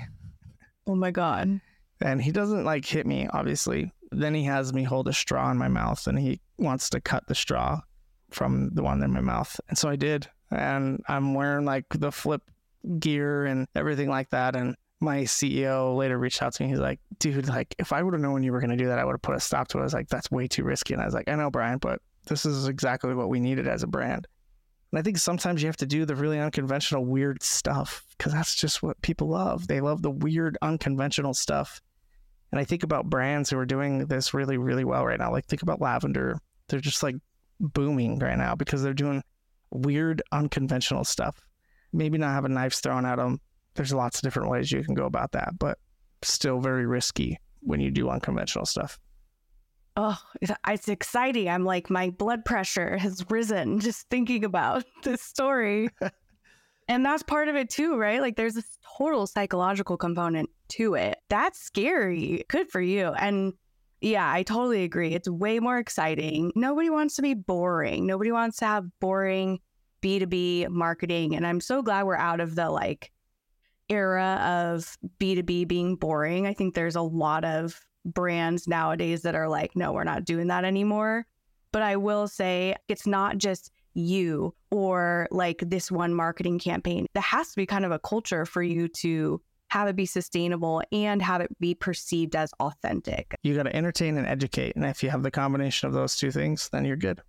Oh 0.86 0.94
my 0.94 1.10
God. 1.10 1.60
And 2.00 2.22
he 2.22 2.32
doesn't 2.32 2.64
like 2.64 2.84
hit 2.84 3.06
me, 3.06 3.28
obviously. 3.32 3.92
Then 4.10 4.34
he 4.34 4.44
has 4.44 4.72
me 4.72 4.84
hold 4.84 5.08
a 5.08 5.12
straw 5.12 5.50
in 5.50 5.58
my 5.58 5.68
mouth 5.68 6.06
and 6.06 6.18
he 6.18 6.40
wants 6.56 6.90
to 6.90 7.00
cut 7.00 7.26
the 7.26 7.34
straw 7.34 7.80
from 8.30 8.70
the 8.70 8.82
one 8.82 9.02
in 9.02 9.12
my 9.12 9.20
mouth. 9.20 9.60
And 9.68 9.76
so 9.76 9.88
I 9.88 9.96
did. 9.96 10.28
And 10.50 11.02
I'm 11.08 11.34
wearing 11.34 11.64
like 11.64 11.86
the 11.90 12.12
flip 12.12 12.42
gear 12.98 13.44
and 13.44 13.66
everything 13.74 14.08
like 14.08 14.30
that. 14.30 14.56
And 14.56 14.76
my 15.00 15.22
CEO 15.22 15.96
later 15.96 16.18
reached 16.18 16.42
out 16.42 16.54
to 16.54 16.62
me. 16.62 16.70
He's 16.70 16.78
like, 16.78 17.00
dude, 17.18 17.48
like, 17.48 17.74
if 17.78 17.92
I 17.92 18.02
would 18.02 18.14
have 18.14 18.20
known 18.20 18.42
you 18.42 18.52
were 18.52 18.60
going 18.60 18.70
to 18.70 18.76
do 18.76 18.86
that, 18.86 18.98
I 18.98 19.04
would 19.04 19.12
have 19.12 19.22
put 19.22 19.36
a 19.36 19.40
stop 19.40 19.68
to 19.68 19.78
it. 19.78 19.82
I 19.82 19.84
was 19.84 19.94
like, 19.94 20.08
that's 20.08 20.30
way 20.30 20.48
too 20.48 20.64
risky. 20.64 20.94
And 20.94 21.02
I 21.02 21.04
was 21.04 21.14
like, 21.14 21.28
I 21.28 21.34
know, 21.34 21.50
Brian, 21.50 21.78
but 21.78 22.00
this 22.26 22.44
is 22.44 22.66
exactly 22.68 23.14
what 23.14 23.28
we 23.28 23.40
needed 23.40 23.68
as 23.68 23.82
a 23.82 23.86
brand. 23.86 24.26
And 24.90 24.98
I 24.98 25.02
think 25.02 25.18
sometimes 25.18 25.62
you 25.62 25.68
have 25.68 25.76
to 25.78 25.86
do 25.86 26.04
the 26.04 26.16
really 26.16 26.38
unconventional, 26.38 27.04
weird 27.04 27.42
stuff 27.42 28.06
because 28.16 28.32
that's 28.32 28.54
just 28.54 28.82
what 28.82 29.00
people 29.02 29.28
love. 29.28 29.68
They 29.68 29.80
love 29.80 30.02
the 30.02 30.10
weird, 30.10 30.56
unconventional 30.62 31.34
stuff. 31.34 31.80
And 32.50 32.60
I 32.60 32.64
think 32.64 32.82
about 32.82 33.10
brands 33.10 33.50
who 33.50 33.58
are 33.58 33.66
doing 33.66 34.06
this 34.06 34.32
really, 34.32 34.56
really 34.56 34.84
well 34.84 35.04
right 35.04 35.18
now. 35.18 35.30
Like, 35.30 35.46
think 35.46 35.62
about 35.62 35.80
Lavender. 35.80 36.38
They're 36.68 36.80
just 36.80 37.02
like 37.02 37.16
booming 37.60 38.18
right 38.18 38.38
now 38.38 38.54
because 38.54 38.82
they're 38.82 38.94
doing 38.94 39.22
weird, 39.70 40.22
unconventional 40.32 41.04
stuff. 41.04 41.40
Maybe 41.92 42.18
not 42.18 42.32
having 42.32 42.54
knives 42.54 42.80
thrown 42.80 43.04
at 43.04 43.16
them. 43.16 43.40
There's 43.74 43.92
lots 43.92 44.18
of 44.18 44.22
different 44.22 44.50
ways 44.50 44.72
you 44.72 44.82
can 44.82 44.94
go 44.94 45.06
about 45.06 45.32
that, 45.32 45.58
but 45.58 45.78
still 46.22 46.60
very 46.60 46.86
risky 46.86 47.38
when 47.60 47.80
you 47.80 47.90
do 47.90 48.08
unconventional 48.08 48.66
stuff. 48.66 48.98
Oh, 49.96 50.18
it's 50.40 50.88
exciting. 50.88 51.48
I'm 51.48 51.64
like, 51.64 51.90
my 51.90 52.10
blood 52.10 52.44
pressure 52.44 52.96
has 52.98 53.24
risen 53.30 53.80
just 53.80 54.08
thinking 54.08 54.44
about 54.44 54.84
this 55.02 55.20
story. 55.20 55.88
and 56.88 57.04
that's 57.04 57.22
part 57.24 57.48
of 57.48 57.56
it 57.56 57.68
too, 57.68 57.96
right? 57.96 58.20
Like, 58.20 58.36
there's 58.36 58.54
this 58.54 58.77
total 58.98 59.26
psychological 59.26 59.96
component 59.96 60.50
to 60.68 60.94
it. 60.94 61.18
That's 61.28 61.60
scary. 61.60 62.44
Good 62.48 62.68
for 62.68 62.80
you. 62.80 63.08
And 63.08 63.52
yeah, 64.00 64.30
I 64.30 64.42
totally 64.42 64.84
agree. 64.84 65.14
It's 65.14 65.28
way 65.28 65.60
more 65.60 65.78
exciting. 65.78 66.52
Nobody 66.54 66.90
wants 66.90 67.16
to 67.16 67.22
be 67.22 67.34
boring. 67.34 68.06
Nobody 68.06 68.32
wants 68.32 68.58
to 68.58 68.66
have 68.66 68.84
boring 69.00 69.60
B2B 70.02 70.68
marketing. 70.68 71.34
And 71.34 71.46
I'm 71.46 71.60
so 71.60 71.82
glad 71.82 72.04
we're 72.04 72.16
out 72.16 72.40
of 72.40 72.54
the 72.54 72.70
like 72.70 73.10
era 73.88 74.40
of 74.44 74.96
B2B 75.18 75.66
being 75.66 75.96
boring. 75.96 76.46
I 76.46 76.54
think 76.54 76.74
there's 76.74 76.96
a 76.96 77.02
lot 77.02 77.44
of 77.44 77.80
brands 78.04 78.68
nowadays 78.68 79.22
that 79.22 79.34
are 79.34 79.48
like, 79.48 79.74
no, 79.74 79.92
we're 79.92 80.04
not 80.04 80.24
doing 80.24 80.48
that 80.48 80.64
anymore. 80.64 81.26
But 81.72 81.82
I 81.82 81.96
will 81.96 82.28
say 82.28 82.76
it's 82.88 83.06
not 83.06 83.38
just 83.38 83.70
you 83.94 84.54
or 84.70 85.28
like 85.30 85.62
this 85.66 85.90
one 85.90 86.14
marketing 86.14 86.58
campaign. 86.58 87.06
There 87.14 87.22
has 87.22 87.50
to 87.50 87.56
be 87.56 87.66
kind 87.66 87.84
of 87.84 87.92
a 87.92 87.98
culture 87.98 88.44
for 88.44 88.62
you 88.62 88.88
to 88.88 89.40
have 89.70 89.88
it 89.88 89.96
be 89.96 90.06
sustainable 90.06 90.82
and 90.92 91.20
have 91.20 91.40
it 91.40 91.50
be 91.60 91.74
perceived 91.74 92.34
as 92.34 92.50
authentic. 92.60 93.34
You 93.42 93.54
got 93.54 93.64
to 93.64 93.76
entertain 93.76 94.16
and 94.16 94.26
educate. 94.26 94.76
And 94.76 94.84
if 94.84 95.02
you 95.02 95.10
have 95.10 95.22
the 95.22 95.30
combination 95.30 95.88
of 95.88 95.92
those 95.92 96.16
two 96.16 96.30
things, 96.30 96.68
then 96.70 96.84
you're 96.84 96.96
good. 96.96 97.20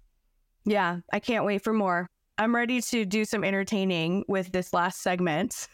Yeah, 0.66 1.00
I 1.12 1.20
can't 1.20 1.46
wait 1.46 1.64
for 1.64 1.74
more. 1.74 2.08
I'm 2.38 2.56
ready 2.56 2.82
to 2.82 3.06
do 3.06 3.26
some 3.26 3.44
entertaining 3.44 4.24
with 4.30 4.52
this 4.54 4.74
last 4.74 5.02
segment. 5.02 5.68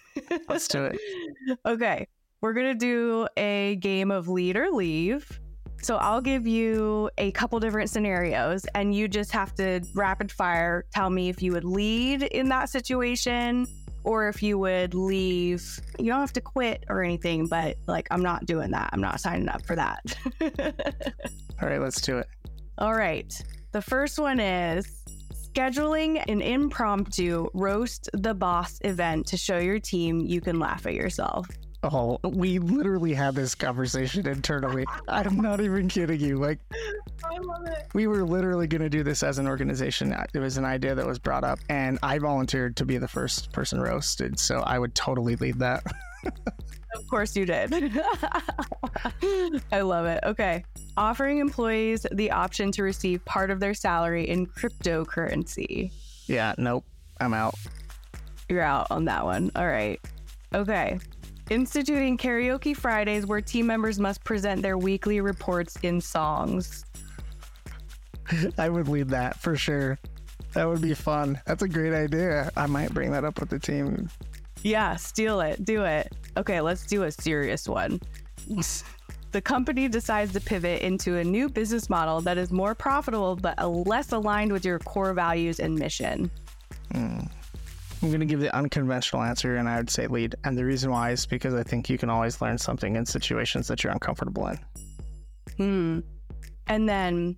Let's 0.49 0.67
do 0.67 0.85
it. 0.85 0.99
okay. 1.65 2.07
We're 2.41 2.53
going 2.53 2.67
to 2.67 2.75
do 2.75 3.27
a 3.37 3.75
game 3.75 4.09
of 4.09 4.27
lead 4.27 4.57
or 4.57 4.71
leave. 4.71 5.39
So 5.85 5.97
I'll 5.97 6.19
give 6.19 6.47
you 6.47 7.11
a 7.19 7.29
couple 7.33 7.59
different 7.59 7.91
scenarios 7.91 8.65
and 8.73 8.95
you 8.95 9.07
just 9.07 9.31
have 9.33 9.53
to 9.57 9.81
rapid 9.93 10.31
fire 10.31 10.83
tell 10.91 11.11
me 11.11 11.29
if 11.29 11.43
you 11.43 11.51
would 11.51 11.63
lead 11.63 12.23
in 12.23 12.49
that 12.49 12.71
situation 12.71 13.67
or 14.03 14.27
if 14.27 14.41
you 14.41 14.57
would 14.57 14.95
leave. 14.95 15.79
You 15.99 16.07
don't 16.07 16.21
have 16.21 16.33
to 16.33 16.41
quit 16.41 16.85
or 16.89 17.03
anything, 17.03 17.45
but 17.45 17.77
like 17.85 18.07
I'm 18.09 18.23
not 18.23 18.47
doing 18.47 18.71
that. 18.71 18.89
I'm 18.93 18.99
not 18.99 19.19
signing 19.19 19.47
up 19.47 19.63
for 19.63 19.75
that. 19.75 20.01
All 21.61 21.69
right, 21.69 21.79
let's 21.79 22.01
do 22.01 22.17
it. 22.17 22.25
All 22.79 22.95
right. 22.95 23.31
The 23.71 23.81
first 23.83 24.17
one 24.17 24.39
is 24.39 25.03
scheduling 25.53 26.19
an 26.27 26.41
impromptu 26.41 27.47
roast 27.53 28.09
the 28.13 28.33
boss 28.33 28.79
event 28.83 29.27
to 29.27 29.37
show 29.37 29.59
your 29.59 29.77
team 29.77 30.19
you 30.21 30.41
can 30.41 30.57
laugh 30.57 30.87
at 30.87 30.95
yourself. 30.95 31.45
Oh, 31.93 32.19
we 32.23 32.57
literally 32.57 33.13
had 33.13 33.35
this 33.35 33.53
conversation 33.53 34.27
internally. 34.27 34.85
I'm 35.07 35.37
not 35.37 35.61
even 35.61 35.87
kidding 35.87 36.19
you. 36.19 36.37
Like, 36.37 36.59
I 37.23 37.37
love 37.37 37.67
it. 37.67 37.87
We 37.93 38.07
were 38.07 38.23
literally 38.23 38.65
going 38.65 38.81
to 38.81 38.89
do 38.89 39.03
this 39.03 39.21
as 39.21 39.37
an 39.37 39.47
organization. 39.47 40.15
It 40.33 40.39
was 40.39 40.57
an 40.57 40.65
idea 40.65 40.95
that 40.95 41.05
was 41.05 41.19
brought 41.19 41.43
up, 41.43 41.59
and 41.69 41.99
I 42.01 42.17
volunteered 42.17 42.75
to 42.77 42.85
be 42.85 42.97
the 42.97 43.07
first 43.07 43.51
person 43.51 43.79
roasted. 43.79 44.39
So 44.39 44.61
I 44.61 44.79
would 44.79 44.95
totally 44.95 45.35
lead 45.35 45.59
that. 45.59 45.83
of 46.95 47.07
course, 47.07 47.35
you 47.35 47.45
did. 47.45 47.71
I 49.71 49.81
love 49.81 50.07
it. 50.07 50.21
Okay. 50.23 50.65
Offering 50.97 51.37
employees 51.37 52.05
the 52.11 52.31
option 52.31 52.71
to 52.71 52.83
receive 52.83 53.23
part 53.25 53.51
of 53.51 53.59
their 53.59 53.75
salary 53.75 54.27
in 54.27 54.47
cryptocurrency. 54.47 55.91
Yeah, 56.25 56.55
nope. 56.57 56.83
I'm 57.21 57.33
out. 57.33 57.55
You're 58.49 58.61
out 58.61 58.87
on 58.89 59.05
that 59.05 59.23
one. 59.23 59.51
All 59.55 59.67
right. 59.67 59.99
Okay 60.53 60.99
instituting 61.49 62.17
karaoke 62.17 62.75
Fridays 62.75 63.25
where 63.25 63.41
team 63.41 63.67
members 63.67 63.99
must 63.99 64.23
present 64.23 64.61
their 64.61 64.77
weekly 64.77 65.21
reports 65.21 65.77
in 65.83 66.01
songs. 66.01 66.85
I 68.57 68.69
would 68.69 68.87
lead 68.87 69.09
that 69.09 69.39
for 69.39 69.55
sure. 69.55 69.99
That 70.53 70.67
would 70.67 70.81
be 70.81 70.93
fun. 70.93 71.39
That's 71.45 71.63
a 71.63 71.67
great 71.67 71.93
idea. 71.93 72.51
I 72.55 72.65
might 72.65 72.93
bring 72.93 73.11
that 73.11 73.25
up 73.25 73.39
with 73.39 73.49
the 73.49 73.59
team. 73.59 74.09
Yeah, 74.63 74.95
steal 74.95 75.41
it. 75.41 75.63
Do 75.63 75.83
it. 75.83 76.11
Okay, 76.37 76.61
let's 76.61 76.85
do 76.85 77.03
a 77.03 77.11
serious 77.11 77.67
one. 77.67 77.99
the 79.31 79.41
company 79.41 79.87
decides 79.87 80.31
to 80.33 80.39
pivot 80.39 80.81
into 80.81 81.17
a 81.17 81.23
new 81.23 81.49
business 81.49 81.89
model 81.89 82.21
that 82.21 82.37
is 82.37 82.51
more 82.51 82.73
profitable 82.73 83.35
but 83.35 83.61
less 83.85 84.11
aligned 84.11 84.51
with 84.51 84.63
your 84.63 84.79
core 84.79 85.13
values 85.13 85.59
and 85.59 85.75
mission. 85.77 86.31
Mm. 86.93 87.29
I'm 88.05 88.11
going 88.11 88.19
to 88.19 88.27
give 88.27 88.39
the 88.39 88.55
unconventional 88.55 89.23
answer, 89.23 89.55
and 89.55 89.67
I 89.67 89.77
would 89.77 89.89
say 89.89 90.05
lead. 90.05 90.35
And 90.43 90.55
the 90.55 90.63
reason 90.63 90.91
why 90.91 91.09
is 91.09 91.25
because 91.25 91.55
I 91.55 91.63
think 91.63 91.89
you 91.89 91.97
can 91.97 92.07
always 92.07 92.39
learn 92.39 92.59
something 92.59 92.95
in 92.95 93.03
situations 93.03 93.67
that 93.67 93.83
you're 93.83 93.91
uncomfortable 93.91 94.47
in. 94.47 94.59
Hmm. 95.57 95.99
And 96.67 96.87
then 96.87 97.35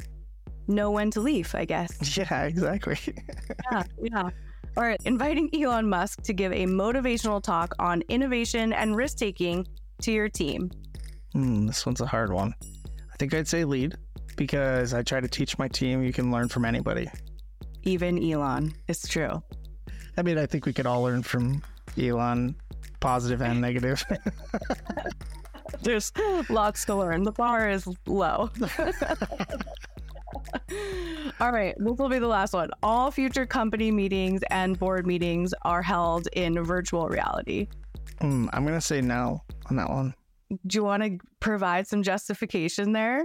know 0.67 0.91
when 0.91 1.09
to 1.11 1.21
leave, 1.21 1.55
I 1.55 1.63
guess. 1.63 2.17
Yeah, 2.17 2.43
exactly. 2.43 2.97
yeah, 3.71 3.83
yeah. 4.01 4.29
All 4.75 4.83
right, 4.83 5.01
inviting 5.05 5.49
Elon 5.55 5.87
Musk 5.87 6.23
to 6.23 6.33
give 6.33 6.51
a 6.51 6.65
motivational 6.65 7.41
talk 7.41 7.73
on 7.79 8.03
innovation 8.09 8.73
and 8.73 8.93
risk 8.93 9.17
taking 9.17 9.65
to 10.01 10.11
your 10.11 10.27
team. 10.27 10.69
Hmm, 11.31 11.65
this 11.65 11.85
one's 11.85 12.01
a 12.01 12.05
hard 12.05 12.33
one. 12.33 12.53
I 12.85 13.15
think 13.17 13.33
I'd 13.33 13.47
say 13.47 13.63
lead 13.63 13.95
because 14.35 14.93
I 14.93 15.01
try 15.01 15.21
to 15.21 15.29
teach 15.29 15.57
my 15.57 15.69
team 15.69 16.03
you 16.03 16.11
can 16.11 16.29
learn 16.29 16.49
from 16.49 16.65
anybody. 16.65 17.09
Even 17.83 18.21
Elon. 18.21 18.73
It's 18.89 19.07
true. 19.07 19.41
I 20.17 20.23
mean, 20.23 20.37
I 20.37 20.45
think 20.45 20.65
we 20.65 20.73
could 20.73 20.85
all 20.87 21.03
learn 21.03 21.23
from 21.23 21.61
Elon, 21.97 22.55
positive 22.99 23.41
and 23.41 23.61
negative. 23.61 24.03
There's 25.81 26.11
lots 26.49 26.85
to 26.85 26.95
learn. 26.95 27.23
The 27.23 27.31
bar 27.31 27.69
is 27.69 27.87
low. 28.07 28.49
All 31.39 31.51
right, 31.51 31.75
this 31.77 31.97
will 31.97 32.09
be 32.09 32.19
the 32.19 32.27
last 32.27 32.53
one. 32.53 32.69
All 32.81 33.11
future 33.11 33.45
company 33.45 33.91
meetings 33.91 34.41
and 34.49 34.79
board 34.79 35.05
meetings 35.05 35.53
are 35.63 35.83
held 35.83 36.27
in 36.33 36.63
virtual 36.63 37.07
reality. 37.07 37.67
Mm, 38.21 38.49
I'm 38.53 38.63
going 38.63 38.73
to 38.75 38.81
say 38.81 39.01
no 39.01 39.43
on 39.69 39.75
that 39.75 39.89
one. 39.89 40.15
Do 40.65 40.77
you 40.77 40.83
want 40.83 41.03
to 41.03 41.19
provide 41.39 41.87
some 41.87 42.01
justification 42.01 42.93
there? 42.93 43.23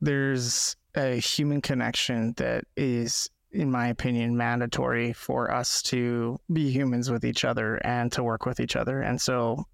There's 0.00 0.76
a 0.94 1.16
human 1.16 1.60
connection 1.60 2.32
that 2.38 2.64
is 2.76 3.28
in 3.52 3.70
my 3.70 3.88
opinion, 3.88 4.36
mandatory 4.36 5.12
for 5.12 5.50
us 5.50 5.82
to 5.82 6.38
be 6.52 6.70
humans 6.70 7.10
with 7.10 7.24
each 7.24 7.44
other 7.44 7.76
and 7.84 8.12
to 8.12 8.22
work 8.22 8.46
with 8.46 8.60
each 8.60 8.76
other. 8.76 9.00
And 9.00 9.20
so 9.20 9.64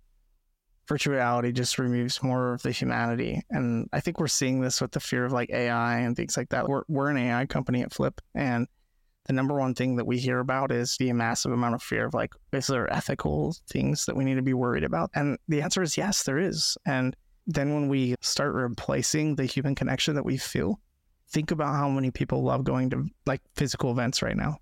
virtual 0.89 1.15
reality 1.15 1.53
just 1.53 1.79
removes 1.79 2.23
more 2.23 2.55
of 2.55 2.63
the 2.63 2.71
humanity. 2.71 3.43
And 3.51 3.89
I 3.93 4.01
think 4.01 4.19
we're 4.19 4.29
seeing 4.29 4.61
this 4.61 4.81
with 4.81 4.93
the 4.93 5.01
fear 5.01 5.25
of 5.25 5.33
like 5.33 5.51
AI 5.51 5.99
and 5.99 6.17
things 6.17 6.37
like 6.37 6.51
that. 6.51 6.69
We're, 6.69 6.83
we're 6.89 7.11
an 7.11 7.19
AI 7.19 7.47
company 7.47 7.83
at 7.83 7.93
Flip. 7.93 8.21
And 8.35 8.67
the 9.27 9.33
number 9.33 9.59
one 9.59 9.75
thing 9.75 9.97
that 9.97 10.07
we 10.07 10.19
hear 10.19 10.39
about 10.39 10.71
is 10.71 10.97
the 10.97 11.13
massive 11.13 11.53
amount 11.53 11.75
of 11.75 11.83
fear 11.83 12.07
of 12.07 12.15
like, 12.15 12.33
is 12.53 12.69
there 12.69 12.93
ethical 12.93 13.57
things 13.69 14.07
that 14.07 14.17
we 14.17 14.25
need 14.25 14.37
to 14.37 14.43
be 14.43 14.55
worried 14.55 14.85
about? 14.85 15.11
And 15.15 15.39
the 15.49 15.63
answer 15.63 15.83
is 15.83 15.97
yes, 15.97 16.23
there 16.23 16.39
is. 16.39 16.79
And 16.87 17.17
then 17.47 17.75
when 17.75 17.89
we 17.89 18.15
start 18.21 18.55
replacing 18.55 19.35
the 19.35 19.45
human 19.45 19.75
connection 19.75 20.15
that 20.15 20.25
we 20.25 20.37
feel, 20.37 20.81
think 21.29 21.51
about 21.51 21.75
how 21.75 21.89
many 21.89 22.11
people 22.11 22.43
love 22.43 22.65
going 22.65 22.91
to 22.91 23.07
like 23.27 23.41
physical 23.55 23.91
events 23.91 24.23
right 24.23 24.37
now. 24.37 24.59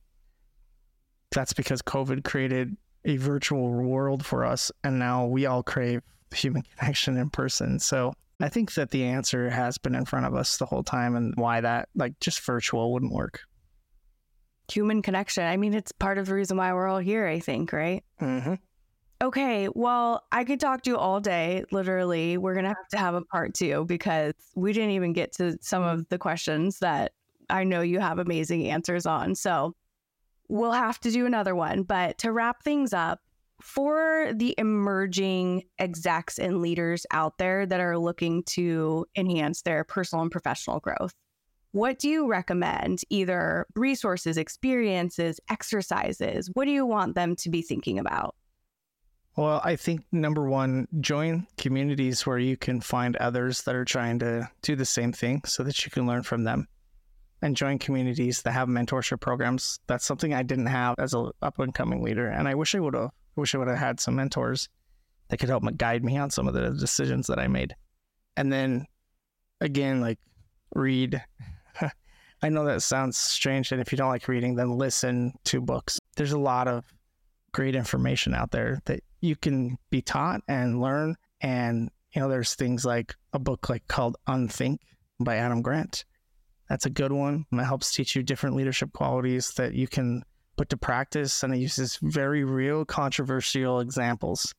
That's 1.30 1.52
because 1.52 1.82
COVID 1.82 2.24
created 2.24 2.76
a 3.04 3.16
virtual 3.16 3.70
world 3.70 4.24
for 4.24 4.44
us. 4.44 4.70
And 4.82 4.98
now 4.98 5.26
we 5.26 5.46
all 5.46 5.62
crave 5.62 6.02
human 6.34 6.62
connection 6.78 7.16
in 7.16 7.30
person. 7.30 7.78
So 7.78 8.12
I 8.40 8.48
think 8.48 8.74
that 8.74 8.90
the 8.90 9.04
answer 9.04 9.50
has 9.50 9.78
been 9.78 9.94
in 9.94 10.04
front 10.04 10.26
of 10.26 10.34
us 10.34 10.56
the 10.56 10.66
whole 10.66 10.82
time 10.82 11.16
and 11.16 11.34
why 11.36 11.60
that, 11.60 11.88
like, 11.94 12.18
just 12.20 12.40
virtual 12.40 12.92
wouldn't 12.92 13.12
work. 13.12 13.40
Human 14.72 15.02
connection. 15.02 15.44
I 15.44 15.56
mean, 15.56 15.74
it's 15.74 15.92
part 15.92 16.18
of 16.18 16.26
the 16.26 16.34
reason 16.34 16.56
why 16.56 16.72
we're 16.72 16.88
all 16.88 16.98
here, 16.98 17.26
I 17.26 17.38
think, 17.38 17.72
right? 17.72 18.02
Mm-hmm. 18.20 18.54
Okay, 19.22 19.68
well, 19.74 20.24
I 20.32 20.44
could 20.44 20.60
talk 20.60 20.82
to 20.82 20.90
you 20.90 20.96
all 20.96 21.20
day. 21.20 21.64
Literally, 21.70 22.36
we're 22.36 22.54
to 22.54 22.68
have 22.68 22.88
to 22.90 22.98
have 22.98 23.14
a 23.14 23.22
part 23.22 23.54
two 23.54 23.84
because 23.86 24.34
we 24.54 24.72
didn't 24.72 24.90
even 24.90 25.12
get 25.12 25.32
to 25.34 25.56
some 25.60 25.82
of 25.82 26.08
the 26.08 26.18
questions 26.18 26.80
that 26.80 27.12
I 27.48 27.64
know 27.64 27.80
you 27.80 28.00
have 28.00 28.18
amazing 28.18 28.68
answers 28.70 29.06
on. 29.06 29.34
So 29.34 29.74
we'll 30.48 30.72
have 30.72 31.00
to 31.00 31.10
do 31.10 31.26
another 31.26 31.54
one. 31.54 31.84
But 31.84 32.18
to 32.18 32.32
wrap 32.32 32.62
things 32.62 32.92
up, 32.92 33.20
for 33.62 34.32
the 34.34 34.54
emerging 34.58 35.62
execs 35.78 36.38
and 36.38 36.60
leaders 36.60 37.06
out 37.12 37.38
there 37.38 37.64
that 37.64 37.80
are 37.80 37.96
looking 37.96 38.42
to 38.42 39.06
enhance 39.16 39.62
their 39.62 39.84
personal 39.84 40.22
and 40.22 40.30
professional 40.30 40.80
growth, 40.80 41.14
what 41.72 41.98
do 41.98 42.08
you 42.08 42.28
recommend? 42.28 43.00
Either 43.10 43.66
resources, 43.74 44.36
experiences, 44.36 45.40
exercises? 45.50 46.50
What 46.52 46.66
do 46.66 46.72
you 46.72 46.84
want 46.84 47.14
them 47.14 47.36
to 47.36 47.48
be 47.48 47.62
thinking 47.62 47.98
about? 47.98 48.34
Well, 49.36 49.60
I 49.64 49.74
think 49.74 50.04
number 50.12 50.48
one, 50.48 50.86
join 51.00 51.46
communities 51.56 52.24
where 52.24 52.38
you 52.38 52.56
can 52.56 52.80
find 52.80 53.16
others 53.16 53.62
that 53.62 53.74
are 53.74 53.84
trying 53.84 54.20
to 54.20 54.48
do 54.62 54.76
the 54.76 54.84
same 54.84 55.12
thing 55.12 55.42
so 55.44 55.64
that 55.64 55.84
you 55.84 55.90
can 55.90 56.06
learn 56.06 56.22
from 56.22 56.44
them. 56.44 56.68
And 57.42 57.56
join 57.56 57.78
communities 57.78 58.42
that 58.42 58.52
have 58.52 58.68
mentorship 58.68 59.20
programs. 59.20 59.78
That's 59.86 60.06
something 60.06 60.32
I 60.32 60.42
didn't 60.42 60.66
have 60.66 60.94
as 60.98 61.12
an 61.12 61.30
up 61.42 61.58
and 61.58 61.74
coming 61.74 62.02
leader. 62.02 62.28
And 62.28 62.48
I 62.48 62.54
wish 62.54 62.74
I 62.74 62.80
would 62.80 62.94
have. 62.94 63.10
I 63.36 63.40
wish 63.40 63.54
I 63.54 63.58
would 63.58 63.68
have 63.68 63.76
had 63.76 64.00
some 64.00 64.14
mentors 64.14 64.68
that 65.28 65.38
could 65.38 65.48
help 65.48 65.64
guide 65.76 66.04
me 66.04 66.16
on 66.16 66.30
some 66.30 66.46
of 66.46 66.54
the 66.54 66.70
decisions 66.70 67.26
that 67.26 67.38
I 67.38 67.48
made. 67.48 67.74
And 68.36 68.52
then 68.52 68.86
again, 69.60 70.00
like 70.00 70.18
read. 70.74 71.22
I 72.42 72.48
know 72.48 72.64
that 72.64 72.82
sounds 72.82 73.16
strange. 73.16 73.72
And 73.72 73.80
if 73.80 73.90
you 73.90 73.98
don't 73.98 74.10
like 74.10 74.28
reading, 74.28 74.54
then 74.54 74.78
listen 74.78 75.34
to 75.44 75.60
books. 75.60 75.98
There's 76.16 76.32
a 76.32 76.38
lot 76.38 76.68
of 76.68 76.84
great 77.54 77.76
information 77.76 78.34
out 78.34 78.50
there 78.50 78.80
that 78.84 79.00
you 79.20 79.36
can 79.36 79.78
be 79.88 80.02
taught 80.02 80.42
and 80.48 80.80
learn. 80.80 81.16
And, 81.40 81.90
you 82.14 82.20
know, 82.20 82.28
there's 82.28 82.54
things 82.54 82.84
like 82.84 83.14
a 83.32 83.38
book 83.38 83.70
like 83.70 83.86
called 83.88 84.16
Unthink 84.28 84.78
by 85.20 85.36
Adam 85.36 85.62
Grant. 85.62 86.04
That's 86.68 86.84
a 86.84 86.90
good 86.90 87.12
one. 87.12 87.46
It 87.52 87.64
helps 87.64 87.94
teach 87.94 88.16
you 88.16 88.22
different 88.22 88.56
leadership 88.56 88.92
qualities 88.92 89.52
that 89.52 89.72
you 89.74 89.86
can 89.86 90.24
put 90.56 90.68
to 90.70 90.76
practice. 90.76 91.42
And 91.42 91.54
it 91.54 91.58
uses 91.58 91.98
very 92.02 92.44
real 92.44 92.84
controversial 92.84 93.80
examples 93.80 94.52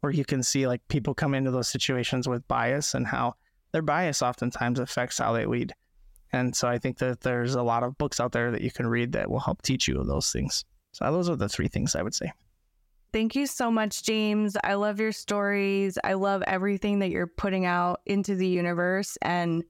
where 0.00 0.12
you 0.12 0.24
can 0.24 0.42
see 0.42 0.66
like 0.66 0.86
people 0.88 1.14
come 1.14 1.34
into 1.34 1.52
those 1.52 1.68
situations 1.68 2.28
with 2.28 2.48
bias 2.48 2.94
and 2.94 3.06
how 3.06 3.34
their 3.70 3.82
bias 3.82 4.20
oftentimes 4.20 4.80
affects 4.80 5.18
how 5.18 5.32
they 5.32 5.46
lead. 5.46 5.74
And 6.32 6.56
so 6.56 6.66
I 6.66 6.78
think 6.78 6.98
that 6.98 7.20
there's 7.20 7.54
a 7.54 7.62
lot 7.62 7.84
of 7.84 7.96
books 7.98 8.18
out 8.18 8.32
there 8.32 8.50
that 8.50 8.62
you 8.62 8.70
can 8.70 8.86
read 8.86 9.12
that 9.12 9.30
will 9.30 9.38
help 9.38 9.62
teach 9.62 9.86
you 9.86 10.02
those 10.02 10.32
things. 10.32 10.64
So 10.92 11.10
those 11.10 11.28
are 11.28 11.36
the 11.36 11.48
three 11.48 11.68
things 11.68 11.96
I 11.96 12.02
would 12.02 12.14
say. 12.14 12.32
Thank 13.12 13.36
you 13.36 13.46
so 13.46 13.70
much, 13.70 14.04
James. 14.04 14.56
I 14.64 14.74
love 14.74 14.98
your 14.98 15.12
stories. 15.12 15.98
I 16.02 16.14
love 16.14 16.42
everything 16.46 17.00
that 17.00 17.10
you're 17.10 17.26
putting 17.26 17.66
out 17.66 18.00
into 18.06 18.34
the 18.34 18.46
universe. 18.46 19.18
And 19.20 19.64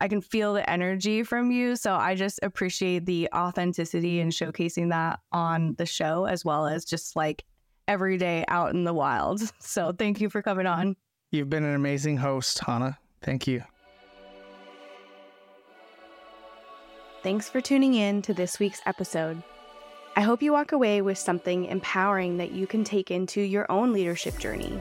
I 0.00 0.08
can 0.08 0.22
feel 0.22 0.54
the 0.54 0.68
energy 0.68 1.22
from 1.22 1.50
you. 1.50 1.76
So 1.76 1.94
I 1.94 2.14
just 2.14 2.40
appreciate 2.42 3.04
the 3.04 3.28
authenticity 3.34 4.20
and 4.20 4.32
showcasing 4.32 4.88
that 4.90 5.20
on 5.32 5.74
the 5.76 5.84
show, 5.84 6.24
as 6.24 6.44
well 6.44 6.66
as 6.66 6.84
just 6.84 7.14
like 7.14 7.44
every 7.88 8.16
day 8.16 8.44
out 8.48 8.74
in 8.74 8.84
the 8.84 8.94
wild. 8.94 9.42
So 9.60 9.92
thank 9.92 10.20
you 10.20 10.30
for 10.30 10.40
coming 10.40 10.66
on. 10.66 10.96
You've 11.30 11.50
been 11.50 11.64
an 11.64 11.74
amazing 11.74 12.16
host, 12.16 12.58
Hannah. 12.60 12.98
Thank 13.20 13.46
you. 13.46 13.62
Thanks 17.22 17.48
for 17.50 17.60
tuning 17.60 17.94
in 17.94 18.22
to 18.22 18.32
this 18.32 18.58
week's 18.58 18.80
episode. 18.86 19.42
I 20.18 20.22
hope 20.22 20.42
you 20.42 20.52
walk 20.52 20.72
away 20.72 21.00
with 21.00 21.16
something 21.16 21.66
empowering 21.66 22.38
that 22.38 22.50
you 22.50 22.66
can 22.66 22.82
take 22.82 23.12
into 23.12 23.40
your 23.40 23.70
own 23.70 23.92
leadership 23.92 24.36
journey. 24.36 24.80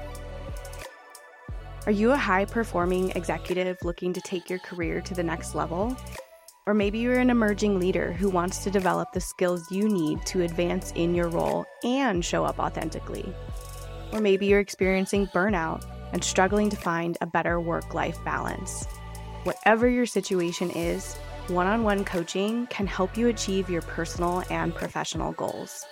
Are 1.86 1.92
you 1.92 2.12
a 2.12 2.18
high 2.18 2.46
performing 2.46 3.12
executive 3.12 3.78
looking 3.84 4.14
to 4.14 4.22
take 4.22 4.50
your 4.50 4.58
career 4.58 5.00
to 5.02 5.14
the 5.14 5.22
next 5.22 5.54
level? 5.54 5.96
Or 6.66 6.74
maybe 6.74 6.98
you're 6.98 7.20
an 7.20 7.30
emerging 7.30 7.80
leader 7.80 8.14
who 8.14 8.32
wants 8.32 8.64
to 8.64 8.72
develop 8.72 9.12
the 9.14 9.22
skills 9.22 9.70
you 9.70 9.88
need 9.88 10.26
to 10.26 10.42
advance 10.42 10.92
in 10.96 11.14
your 11.14 11.30
role 11.30 11.68
and 11.84 12.26
show 12.26 12.44
up 12.44 12.58
authentically. 12.58 13.32
Or 14.14 14.20
maybe 14.20 14.48
you're 14.48 14.60
experiencing 14.60 15.28
burnout 15.28 15.86
and 16.14 16.24
struggling 16.24 16.72
to 16.72 16.78
find 16.78 17.16
a 17.22 17.28
better 17.28 17.62
work 17.62 17.94
life 17.94 18.18
balance. 18.26 18.88
Whatever 19.44 19.88
your 19.88 20.08
situation 20.08 20.72
is, 20.72 21.16
one 21.50 21.68
on 21.68 21.84
one 21.84 22.04
coaching 22.04 22.68
can 22.68 22.88
help 22.88 23.18
you 23.18 23.28
achieve 23.28 23.70
your 23.70 23.82
personal 23.84 24.44
and 24.50 24.76
professional 24.76 25.32
goals. 25.34 25.86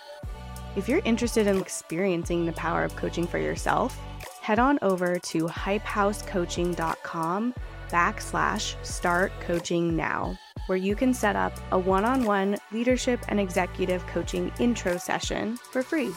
If 0.75 0.89
you're 0.89 1.01
interested 1.05 1.47
in 1.47 1.59
experiencing 1.59 2.45
the 2.45 2.51
power 2.53 2.83
of 2.83 2.95
coaching 2.95 3.25
for 3.25 3.37
yourself, 3.37 3.97
head 4.41 4.59
on 4.59 4.77
over 4.81 5.17
to 5.17 5.45
hypehousecoaching.com 5.45 7.53
backslash 7.89 8.85
start 8.85 9.31
coaching 9.39 9.95
now, 9.95 10.37
where 10.67 10.77
you 10.77 10.95
can 10.95 11.13
set 11.13 11.35
up 11.35 11.53
a 11.71 11.79
one 11.79 12.03
on 12.03 12.25
one 12.25 12.57
leadership 12.71 13.21
and 13.29 13.39
executive 13.39 14.05
coaching 14.07 14.51
intro 14.59 14.97
session 14.97 15.55
for 15.57 15.81
free. 15.81 16.11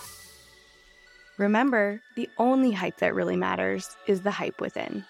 Remember, 1.37 2.01
the 2.17 2.29
only 2.39 2.73
hype 2.73 2.99
that 2.99 3.15
really 3.15 3.37
matters 3.37 3.97
is 4.09 4.23
the 4.23 4.33
hype 4.33 4.61
within. 4.61 5.05